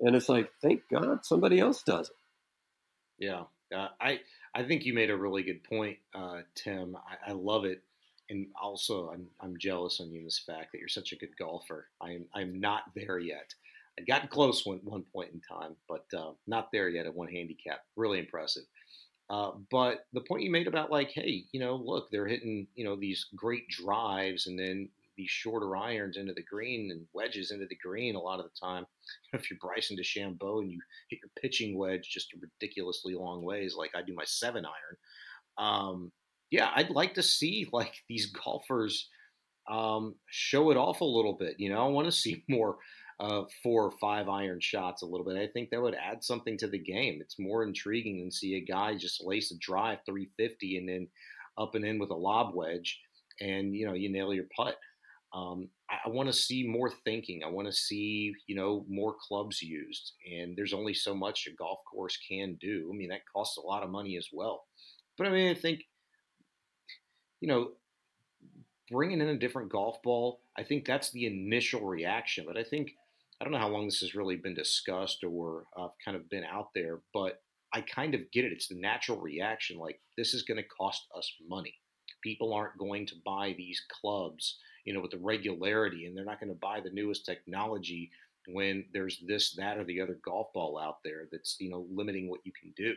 [0.00, 2.16] and it's like thank god somebody else does it
[3.26, 3.42] yeah
[3.76, 4.18] uh, i
[4.54, 7.82] i think you made a really good point uh, tim I, I love it
[8.30, 11.88] and also I'm, I'm jealous on you this fact that you're such a good golfer
[12.00, 13.54] i'm i'm not there yet
[13.98, 17.28] I got close one one point in time, but uh, not there yet at one
[17.28, 17.80] handicap.
[17.96, 18.62] Really impressive.
[19.28, 22.84] Uh, but the point you made about like, hey, you know, look, they're hitting you
[22.84, 27.66] know these great drives and then these shorter irons into the green and wedges into
[27.66, 28.86] the green a lot of the time.
[29.32, 30.80] If you're Bryson DeChambeau and you
[31.10, 34.96] hit your pitching wedge just ridiculously long ways, like I do my seven iron,
[35.58, 36.12] um,
[36.50, 39.08] yeah, I'd like to see like these golfers
[39.70, 41.56] um, show it off a little bit.
[41.58, 42.76] You know, I want to see more
[43.20, 45.36] uh, four or five iron shots a little bit.
[45.36, 47.18] I think that would add something to the game.
[47.20, 51.08] It's more intriguing than see a guy just lace a drive 350 and then
[51.58, 53.00] up and in with a lob wedge,
[53.40, 54.76] and you know you nail your putt.
[55.34, 57.42] Um, I, I want to see more thinking.
[57.44, 61.56] I want to see you know more clubs used, and there's only so much a
[61.56, 62.88] golf course can do.
[62.92, 64.64] I mean that costs a lot of money as well.
[65.18, 65.80] But I mean I think
[67.40, 67.70] you know
[68.90, 72.44] bringing in a different golf ball, I think that's the initial reaction.
[72.46, 72.92] But I think
[73.40, 76.44] I don't know how long this has really been discussed or uh, kind of been
[76.44, 77.40] out there, but
[77.72, 78.52] I kind of get it.
[78.52, 79.78] It's the natural reaction.
[79.78, 81.74] Like this is going to cost us money.
[82.22, 86.40] People aren't going to buy these clubs, you know, with the regularity, and they're not
[86.40, 88.10] going to buy the newest technology
[88.48, 92.28] when there's this, that, or the other golf ball out there that's you know limiting
[92.28, 92.94] what you can do.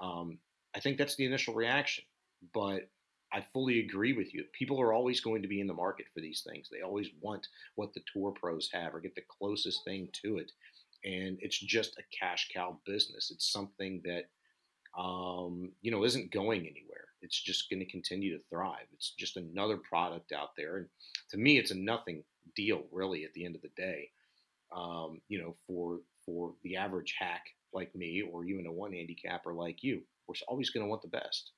[0.00, 0.38] Um,
[0.76, 2.04] I think that's the initial reaction,
[2.52, 2.88] but
[3.36, 4.44] I fully agree with you.
[4.58, 6.70] People are always going to be in the market for these things.
[6.72, 10.52] They always want what the tour pros have or get the closest thing to it.
[11.04, 13.30] And it's just a cash cow business.
[13.30, 14.24] It's something that,
[14.98, 17.08] um, you know, isn't going anywhere.
[17.20, 18.86] It's just going to continue to thrive.
[18.94, 20.78] It's just another product out there.
[20.78, 20.86] And
[21.32, 24.08] to me, it's a nothing deal, really, at the end of the day.
[24.74, 27.44] Um, you know, for for the average hack
[27.74, 31.08] like me, or even a one handicapper like you, we're always going to want the
[31.08, 31.52] best.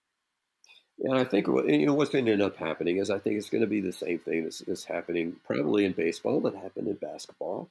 [0.98, 3.50] Yeah, I think you know what's going to end up happening is I think it's
[3.50, 6.94] going to be the same thing that's, that's happening probably in baseball that happened in
[6.94, 7.70] basketball.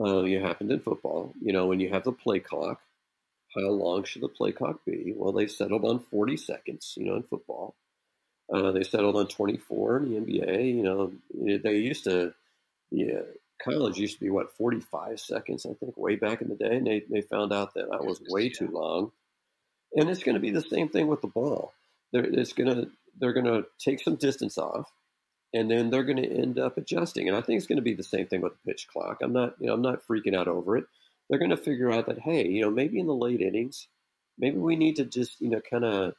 [0.00, 1.34] Uh, you happened in football.
[1.42, 2.80] You know, when you have the play clock,
[3.54, 5.12] how long should the play clock be?
[5.14, 6.94] Well, they settled on 40 seconds.
[6.96, 7.74] You know, in football,
[8.52, 10.74] uh, they settled on 24 in the NBA.
[10.74, 12.32] You know, they used to,
[12.90, 13.20] yeah,
[13.62, 16.86] college used to be what 45 seconds, I think, way back in the day, and
[16.86, 19.12] they they found out that that was way too long.
[19.94, 21.74] And it's going to be the same thing with the ball
[22.14, 22.86] they're, it's gonna
[23.18, 24.90] they're gonna take some distance off,
[25.52, 27.26] and then they're gonna end up adjusting.
[27.26, 29.18] And I think it's gonna be the same thing with the pitch clock.
[29.20, 30.84] I'm not you know I'm not freaking out over it.
[31.28, 33.88] They're gonna figure out that hey you know maybe in the late innings,
[34.38, 36.14] maybe we need to just you know kind of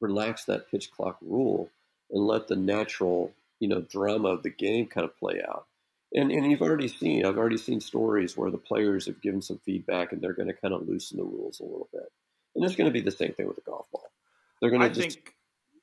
[0.00, 1.70] relax that pitch clock rule
[2.10, 5.66] and let the natural you know drama of the game kind of play out.
[6.14, 9.58] And, and you've already seen, I've already seen stories where the players have given some
[9.64, 12.10] feedback and they're going to kind of loosen the rules a little bit.
[12.54, 14.08] And it's going to be the same thing with the golf ball.
[14.60, 15.16] They're going to just.
[15.16, 15.34] Think,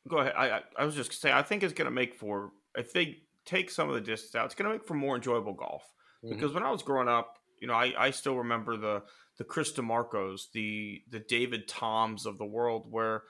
[0.08, 0.34] go ahead.
[0.36, 3.70] I, I was just say, I think it's going to make for, if they take
[3.70, 5.84] some of the distance out, it's going to make for more enjoyable golf.
[6.24, 6.36] Mm-hmm.
[6.36, 9.04] Because when I was growing up, you know, I, I still remember the
[9.38, 13.24] the Chris DiMarcos, the the David Toms of the world, where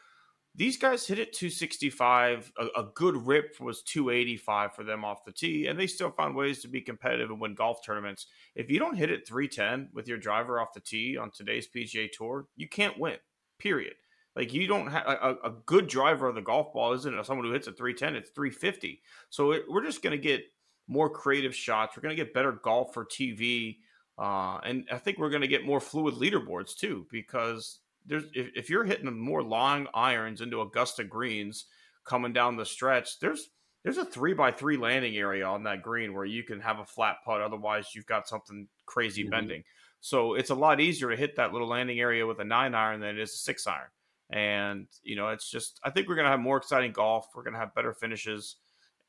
[0.55, 2.51] these guys hit it 265.
[2.57, 6.35] A, a, good rip was 285 for them off the tee, and they still found
[6.35, 8.27] ways to be competitive and win golf tournaments.
[8.55, 12.11] If you don't hit it 310 with your driver off the tee on today's PGA
[12.11, 13.17] Tour, you can't win.
[13.59, 13.95] Period.
[14.35, 17.25] Like you don't have a, a, good driver of the golf ball isn't it?
[17.25, 19.01] someone who hits a 310, it's 350.
[19.29, 20.43] So it, we're just going to get
[20.87, 21.95] more creative shots.
[21.95, 23.77] We're going to get better golf for TV
[24.17, 28.49] Uh, and I think we're going to get more fluid leaderboards too, because there's if,
[28.55, 31.65] if you're hitting more long irons into Augusta greens
[32.05, 33.49] coming down the stretch, there's
[33.83, 36.85] there's a three by three landing area on that green where you can have a
[36.85, 37.41] flat putt.
[37.41, 39.31] Otherwise, you've got something crazy mm-hmm.
[39.31, 39.63] bending.
[39.99, 42.99] So it's a lot easier to hit that little landing area with a nine iron
[42.99, 43.89] than it is a six iron.
[44.29, 47.29] And you know, it's just I think we're gonna have more exciting golf.
[47.35, 48.55] We're gonna have better finishes.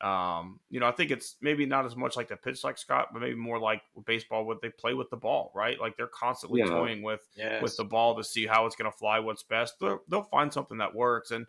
[0.01, 3.09] Um, you know, I think it's maybe not as much like the pitch like Scott,
[3.13, 5.79] but maybe more like baseball what they play with the ball, right?
[5.79, 6.67] Like they're constantly yeah.
[6.67, 7.63] toying with yes.
[7.63, 9.79] with the ball to see how it's going to fly, what's best.
[9.79, 11.31] They'll, they'll find something that works.
[11.31, 11.47] And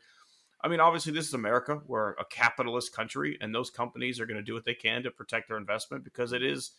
[0.63, 1.83] I mean, obviously, this is America.
[1.87, 5.11] We're a capitalist country, and those companies are going to do what they can to
[5.11, 6.73] protect their investment because it is.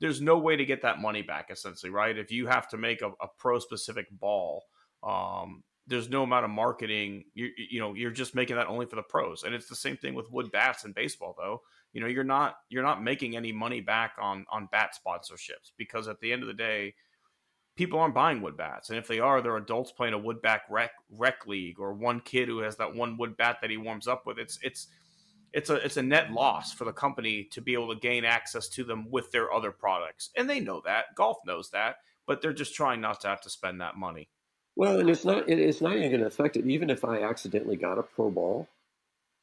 [0.00, 2.18] There's no way to get that money back, essentially, right?
[2.18, 4.64] If you have to make a, a pro specific ball,
[5.04, 7.24] um, there's no amount of marketing.
[7.34, 9.96] You you know you're just making that only for the pros, and it's the same
[9.96, 11.34] thing with wood bats in baseball.
[11.36, 15.72] Though you know you're not you're not making any money back on on bat sponsorships
[15.76, 16.94] because at the end of the day,
[17.76, 20.62] people aren't buying wood bats, and if they are, they're adults playing a wood bat
[20.70, 24.06] rec rec league or one kid who has that one wood bat that he warms
[24.06, 24.38] up with.
[24.38, 24.88] It's it's
[25.52, 28.68] it's a it's a net loss for the company to be able to gain access
[28.68, 31.06] to them with their other products, and they know that.
[31.16, 31.96] Golf knows that,
[32.26, 34.28] but they're just trying not to have to spend that money.
[34.76, 36.66] Well, and it's not it's not even going to affect it.
[36.66, 38.68] Even if I accidentally got a pro ball,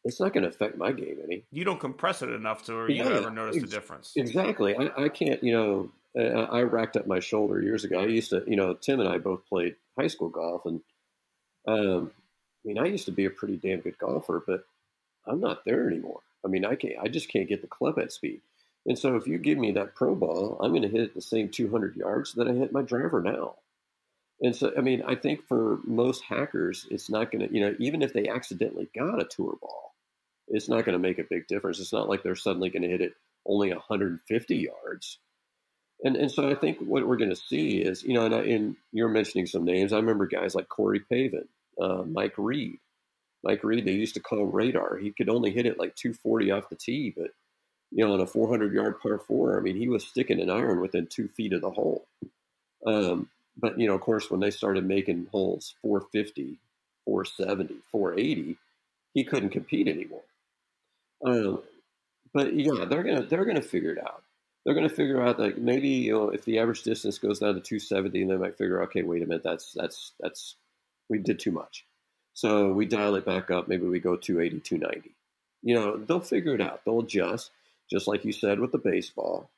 [0.04, 1.44] it's not going to affect my game any.
[1.52, 4.14] You don't compress it enough to where you yeah, ever notice ex- the difference.
[4.16, 4.76] Exactly.
[4.76, 5.44] I, I can't.
[5.44, 8.00] You know, I racked up my shoulder years ago.
[8.00, 10.82] I used to, you know, Tim and I both played high school golf, and
[11.68, 12.12] um,
[12.64, 14.66] I mean, I used to be a pretty damn good golfer, but
[15.28, 16.22] I'm not there anymore.
[16.44, 16.96] I mean, I can't.
[17.02, 18.42] I just can't get the club at speed.
[18.86, 21.22] And so, if you give me that pro ball, I'm going to hit it the
[21.22, 23.56] same 200 yards that I hit my driver now.
[24.42, 27.76] And so, I mean, I think for most hackers, it's not going to, you know,
[27.80, 29.94] even if they accidentally got a tour ball,
[30.48, 31.80] it's not going to make a big difference.
[31.80, 33.14] It's not like they're suddenly going to hit it
[33.46, 35.18] only 150 yards.
[36.02, 38.40] And and so I think what we're going to see is, you know, and, I,
[38.44, 39.92] and, you're mentioning some names.
[39.92, 41.48] I remember guys like Corey Pavin,
[41.82, 42.80] uh, Mike Reid.
[43.44, 44.98] Mike Reid, they used to call radar.
[44.98, 47.32] He could only hit it like 240 off the tee, but
[47.92, 50.80] you know, on a 400 yard par four, I mean, he was sticking an iron
[50.80, 52.06] within two feet of the hole.
[52.86, 56.58] Um, but you know, of course, when they started making holes 450,
[57.06, 58.58] 470, 480,
[59.14, 60.24] he couldn't compete anymore.
[61.24, 61.62] Um,
[62.34, 64.24] but yeah, they're gonna they're gonna figure it out.
[64.66, 67.62] They're gonna figure out that maybe you know if the average distance goes down to
[67.62, 70.56] 270, and they might figure, okay, wait a minute, that's that's that's
[71.10, 71.86] we did too much.
[72.34, 73.68] So we dial it back up.
[73.68, 75.12] Maybe we go 280, 290.
[75.62, 76.86] You know, they'll figure it out.
[76.86, 77.52] They'll adjust,
[77.92, 79.50] just like you said with the baseball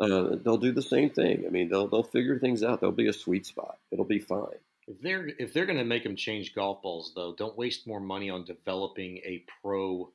[0.00, 1.44] uh, they'll do the same thing.
[1.46, 2.80] I mean, they'll they'll figure things out.
[2.80, 3.78] There'll be a sweet spot.
[3.90, 4.58] It'll be fine.
[4.88, 8.00] If they're if they're going to make them change golf balls, though, don't waste more
[8.00, 10.10] money on developing a pro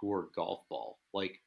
[0.00, 0.98] tour golf ball.
[1.12, 1.40] Like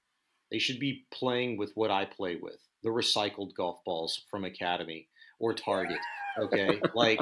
[0.51, 5.07] they should be playing with what I play with, the recycled golf balls from Academy
[5.39, 5.99] or Target.
[6.39, 7.19] Okay, like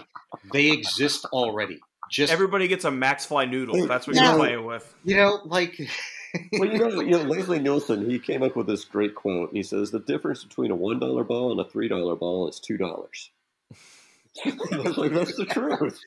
[0.52, 1.80] they exist already.
[2.12, 3.88] Just everybody gets a Maxfli noodle.
[3.88, 4.94] That's what you're playing with.
[5.04, 5.80] You know, like
[6.54, 9.52] well, you know, you know, Leslie Nielsen, he came up with this great quote.
[9.54, 12.60] He says the difference between a one dollar ball and a three dollar ball is
[12.60, 13.32] two dollars.
[14.46, 16.00] like that's the truth.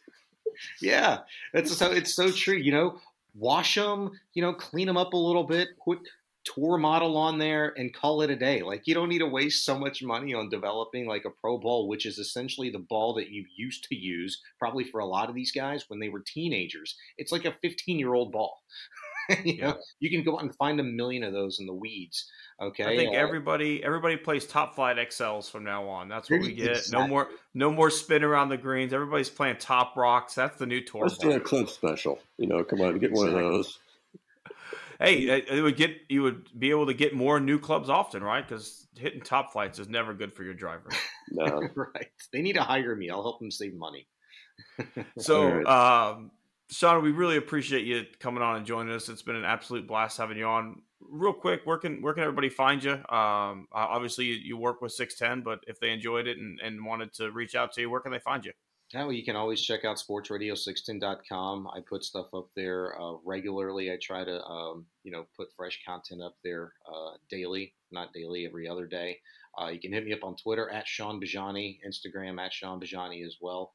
[0.80, 1.20] Yeah,
[1.54, 2.56] it's so it's so true.
[2.56, 3.00] You know,
[3.34, 4.12] wash them.
[4.34, 5.68] You know, clean them up a little bit.
[5.84, 6.00] Put
[6.44, 8.62] tour model on there and call it a day.
[8.62, 11.88] Like you don't need to waste so much money on developing like a pro ball,
[11.88, 15.34] which is essentially the ball that you used to use probably for a lot of
[15.34, 16.96] these guys when they were teenagers.
[17.18, 18.62] It's like a 15 year old ball.
[19.44, 22.30] you know, you can go out and find a million of those in the weeds.
[22.60, 26.08] Okay, I think uh, everybody everybody plays Top-Flite XLs from now on.
[26.08, 26.70] That's what we get.
[26.70, 26.98] Exactly.
[26.98, 28.92] No more no more spin around the greens.
[28.92, 30.34] Everybody's playing top rocks.
[30.34, 31.02] That's the new tour.
[31.02, 31.32] Let's ball.
[31.32, 32.18] do a club special.
[32.38, 33.34] You know, come on, get exactly.
[33.34, 33.78] one of those.
[35.00, 38.46] Hey, it would get you would be able to get more new clubs often, right?
[38.46, 40.90] Because hitting Top-Flites is never good for your driver.
[41.32, 42.06] No, right?
[42.32, 43.10] They need to hire me.
[43.10, 44.06] I'll help them save money.
[45.18, 46.30] so, um,
[46.72, 49.10] Shaun, we really appreciate you coming on and joining us.
[49.10, 50.80] It's been an absolute blast having you on.
[51.00, 52.92] Real quick, where can where can everybody find you?
[52.92, 57.12] Um, obviously, you work with Six Ten, but if they enjoyed it and, and wanted
[57.14, 58.52] to reach out to you, where can they find you?
[58.94, 61.68] Yeah, well, you can always check out sportsradio610.com.
[61.68, 63.90] I put stuff up there uh, regularly.
[63.90, 68.46] I try to, um, you know, put fresh content up there uh, daily, not daily,
[68.46, 69.18] every other day.
[69.60, 73.26] Uh, you can hit me up on Twitter at Shaun Bijani, Instagram at Shaun Bijani
[73.26, 73.72] as well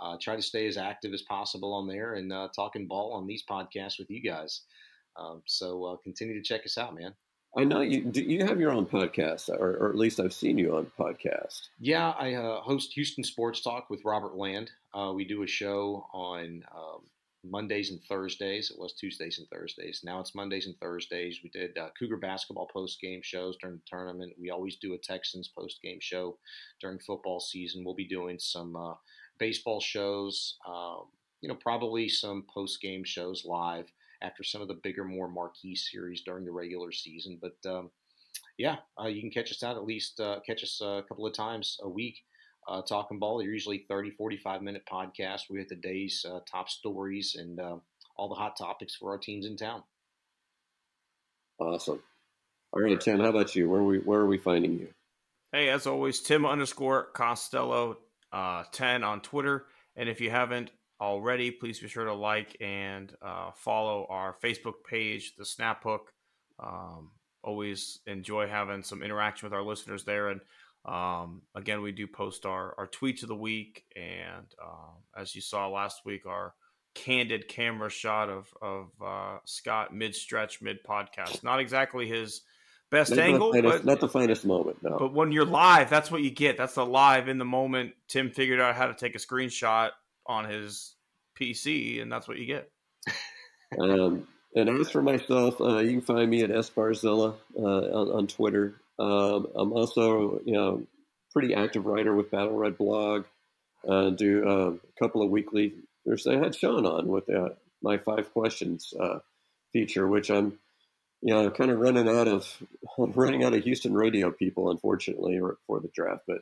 [0.00, 3.26] uh, try to stay as active as possible on there and uh, talking ball on
[3.26, 4.62] these podcasts with you guys.
[5.16, 7.14] Um, so uh, continue to check us out, man.
[7.56, 8.04] I know you.
[8.04, 11.62] Do you have your own podcast, or, or at least I've seen you on podcast?
[11.80, 14.70] Yeah, I uh, host Houston Sports Talk with Robert Land.
[14.94, 17.00] Uh, we do a show on um,
[17.42, 18.70] Mondays and Thursdays.
[18.70, 20.02] It was Tuesdays and Thursdays.
[20.04, 21.40] Now it's Mondays and Thursdays.
[21.42, 24.34] We did uh, Cougar basketball post game shows during the tournament.
[24.40, 26.38] We always do a Texans post game show
[26.80, 27.84] during football season.
[27.84, 28.94] We'll be doing some uh,
[29.40, 30.56] baseball shows.
[30.68, 31.06] Um,
[31.40, 33.90] you know, probably some post game shows live
[34.22, 37.40] after some of the bigger, more marquee series during the regular season.
[37.40, 37.90] But um,
[38.58, 41.32] yeah, uh, you can catch us out at least uh, catch us a couple of
[41.32, 42.22] times a week
[42.68, 43.38] uh, Talking Ball.
[43.38, 45.50] They're usually 30, 45 minute podcasts.
[45.50, 47.76] We have the day's uh, top stories and uh,
[48.16, 49.82] all the hot topics for our teams in town.
[51.58, 52.02] Awesome.
[52.72, 53.68] All right, Tim, how about you?
[53.68, 54.88] Where are we, where are we finding you?
[55.52, 57.98] Hey, as always, Tim underscore Costello
[58.32, 59.66] uh, 10 on Twitter.
[59.96, 60.70] And if you haven't
[61.00, 66.12] already, please be sure to like and uh, follow our Facebook page, The Snap Hook.
[66.62, 67.12] Um,
[67.42, 70.28] always enjoy having some interaction with our listeners there.
[70.28, 70.40] And
[70.84, 75.42] um, again, we do post our, our tweets of the week, and uh, as you
[75.42, 76.54] saw last week, our
[76.94, 81.44] candid camera shot of of uh, Scott mid stretch, mid podcast.
[81.44, 82.42] Not exactly his
[82.90, 84.82] best not angle, the finest, but not the finest moment.
[84.82, 86.56] No, but when you're live, that's what you get.
[86.56, 87.94] That's the live in the moment.
[88.08, 89.90] Tim figured out how to take a screenshot
[90.26, 90.94] on his
[91.40, 92.70] PC, and that's what you get.
[93.80, 98.26] um, and as for myself, uh, you can find me at Barzilla uh, on, on
[98.26, 98.74] Twitter.
[98.98, 100.82] Um, I'm also, you know,
[101.32, 103.24] pretty active writer with Battle Red blog.
[103.88, 105.72] Uh, do uh, a couple of weekly.
[106.04, 107.50] There's I had Shaun on with uh,
[107.82, 109.20] my five questions uh,
[109.72, 110.58] feature, which I'm,
[111.22, 112.62] you know, kind of running out of
[112.98, 116.22] running out of Houston radio people, unfortunately, for the draft.
[116.26, 116.38] But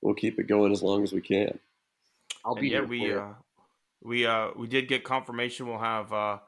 [0.00, 1.58] we'll keep it going as long as we can.
[2.44, 3.28] I'll be yeah, we uh,
[4.02, 5.66] we uh, we did get confirmation.
[5.66, 6.38] We'll have uh,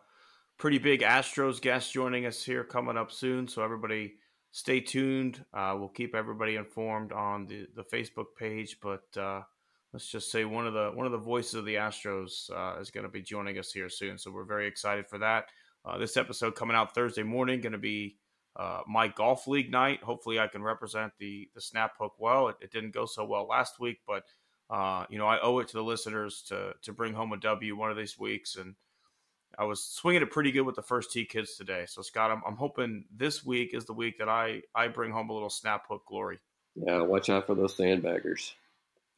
[0.58, 3.48] pretty big Astros guest joining us here coming up soon.
[3.48, 4.14] So everybody
[4.50, 5.44] stay tuned.
[5.52, 9.42] Uh, we'll keep everybody informed on the, the Facebook page, but uh,
[9.92, 12.90] let's just say one of the one of the voices of the Astros uh, is
[12.90, 14.18] going to be joining us here soon.
[14.18, 15.46] So we're very excited for that.
[15.84, 18.16] Uh, this episode coming out Thursday morning, going to be
[18.56, 20.02] uh, my golf league night.
[20.02, 22.48] Hopefully, I can represent the the snap hook well.
[22.48, 24.24] It, it didn't go so well last week, but
[24.70, 27.76] uh, you know I owe it to the listeners to to bring home a W
[27.76, 28.74] one of these weeks and
[29.58, 31.84] I was swinging it pretty good with the first tee kids today.
[31.86, 35.30] So Scott, I'm, I'm hoping this week is the week that I I bring home
[35.30, 36.38] a little snap hook glory.
[36.74, 38.52] Yeah, watch out for those sandbaggers.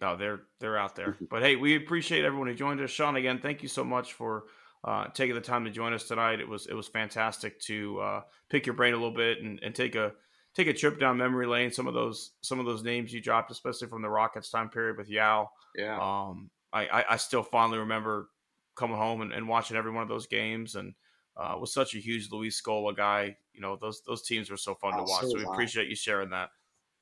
[0.01, 1.17] No, they're they're out there.
[1.31, 2.91] but hey, we appreciate everyone who joined us.
[2.91, 4.45] Shaun, again, thank you so much for
[4.87, 6.41] uh, taking the time to join us tonight.
[6.41, 9.75] It was it was fantastic to uh, pick your brain a little bit and, and
[9.75, 10.13] take a
[10.55, 11.73] take a trip down memory lane.
[11.73, 14.97] Some of those some of those names you dropped, especially from the Rockets time period
[14.97, 15.51] with Yao.
[15.75, 15.99] Yeah.
[16.01, 18.29] Um, I, I, I still fondly remember
[18.77, 20.95] coming home and, and watching every one of those games and
[21.37, 23.37] uh, was such a huge Luis Scola guy.
[23.53, 25.23] You know, those those teams were so fun oh, to watch.
[25.23, 26.51] So, so we appreciate you sharing that.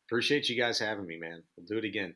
[0.08, 1.42] Appreciate you guys having me, man.
[1.56, 2.14] We'll do it again.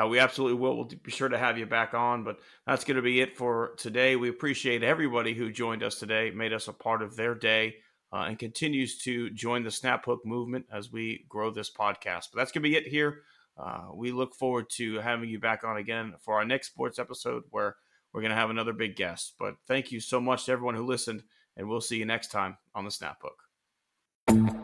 [0.00, 0.76] Uh, we absolutely will.
[0.76, 2.24] We'll be sure to have you back on.
[2.24, 4.16] But that's going to be it for today.
[4.16, 7.76] We appreciate everybody who joined us today, made us a part of their day,
[8.12, 12.28] uh, and continues to join the Snap Hook movement as we grow this podcast.
[12.32, 13.22] But that's going to be it here.
[13.56, 17.44] Uh, we look forward to having you back on again for our next sports episode
[17.50, 17.76] where
[18.12, 19.34] we're going to have another big guest.
[19.38, 21.22] But thank you so much to everyone who listened,
[21.56, 24.63] and we'll see you next time on the Snap Hook.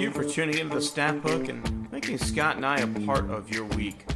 [0.00, 3.50] You for tuning into the Snap Hook and making Scott and I a part of
[3.50, 4.06] your week.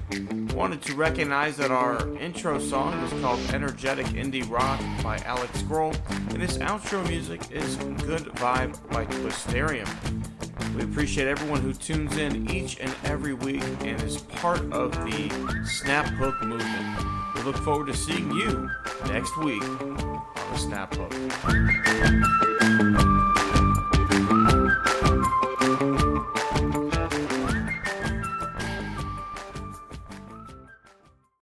[0.54, 5.94] Wanted to recognize that our intro song is called Energetic Indie Rock by Alex Grohl,
[6.30, 9.88] and this outro music is Good Vibe by Twisterium.
[10.74, 15.28] We appreciate everyone who tunes in each and every week and is part of the
[15.66, 17.34] Snap Hook movement.
[17.34, 18.70] We look forward to seeing you
[19.06, 21.12] next week on the Snap Hook.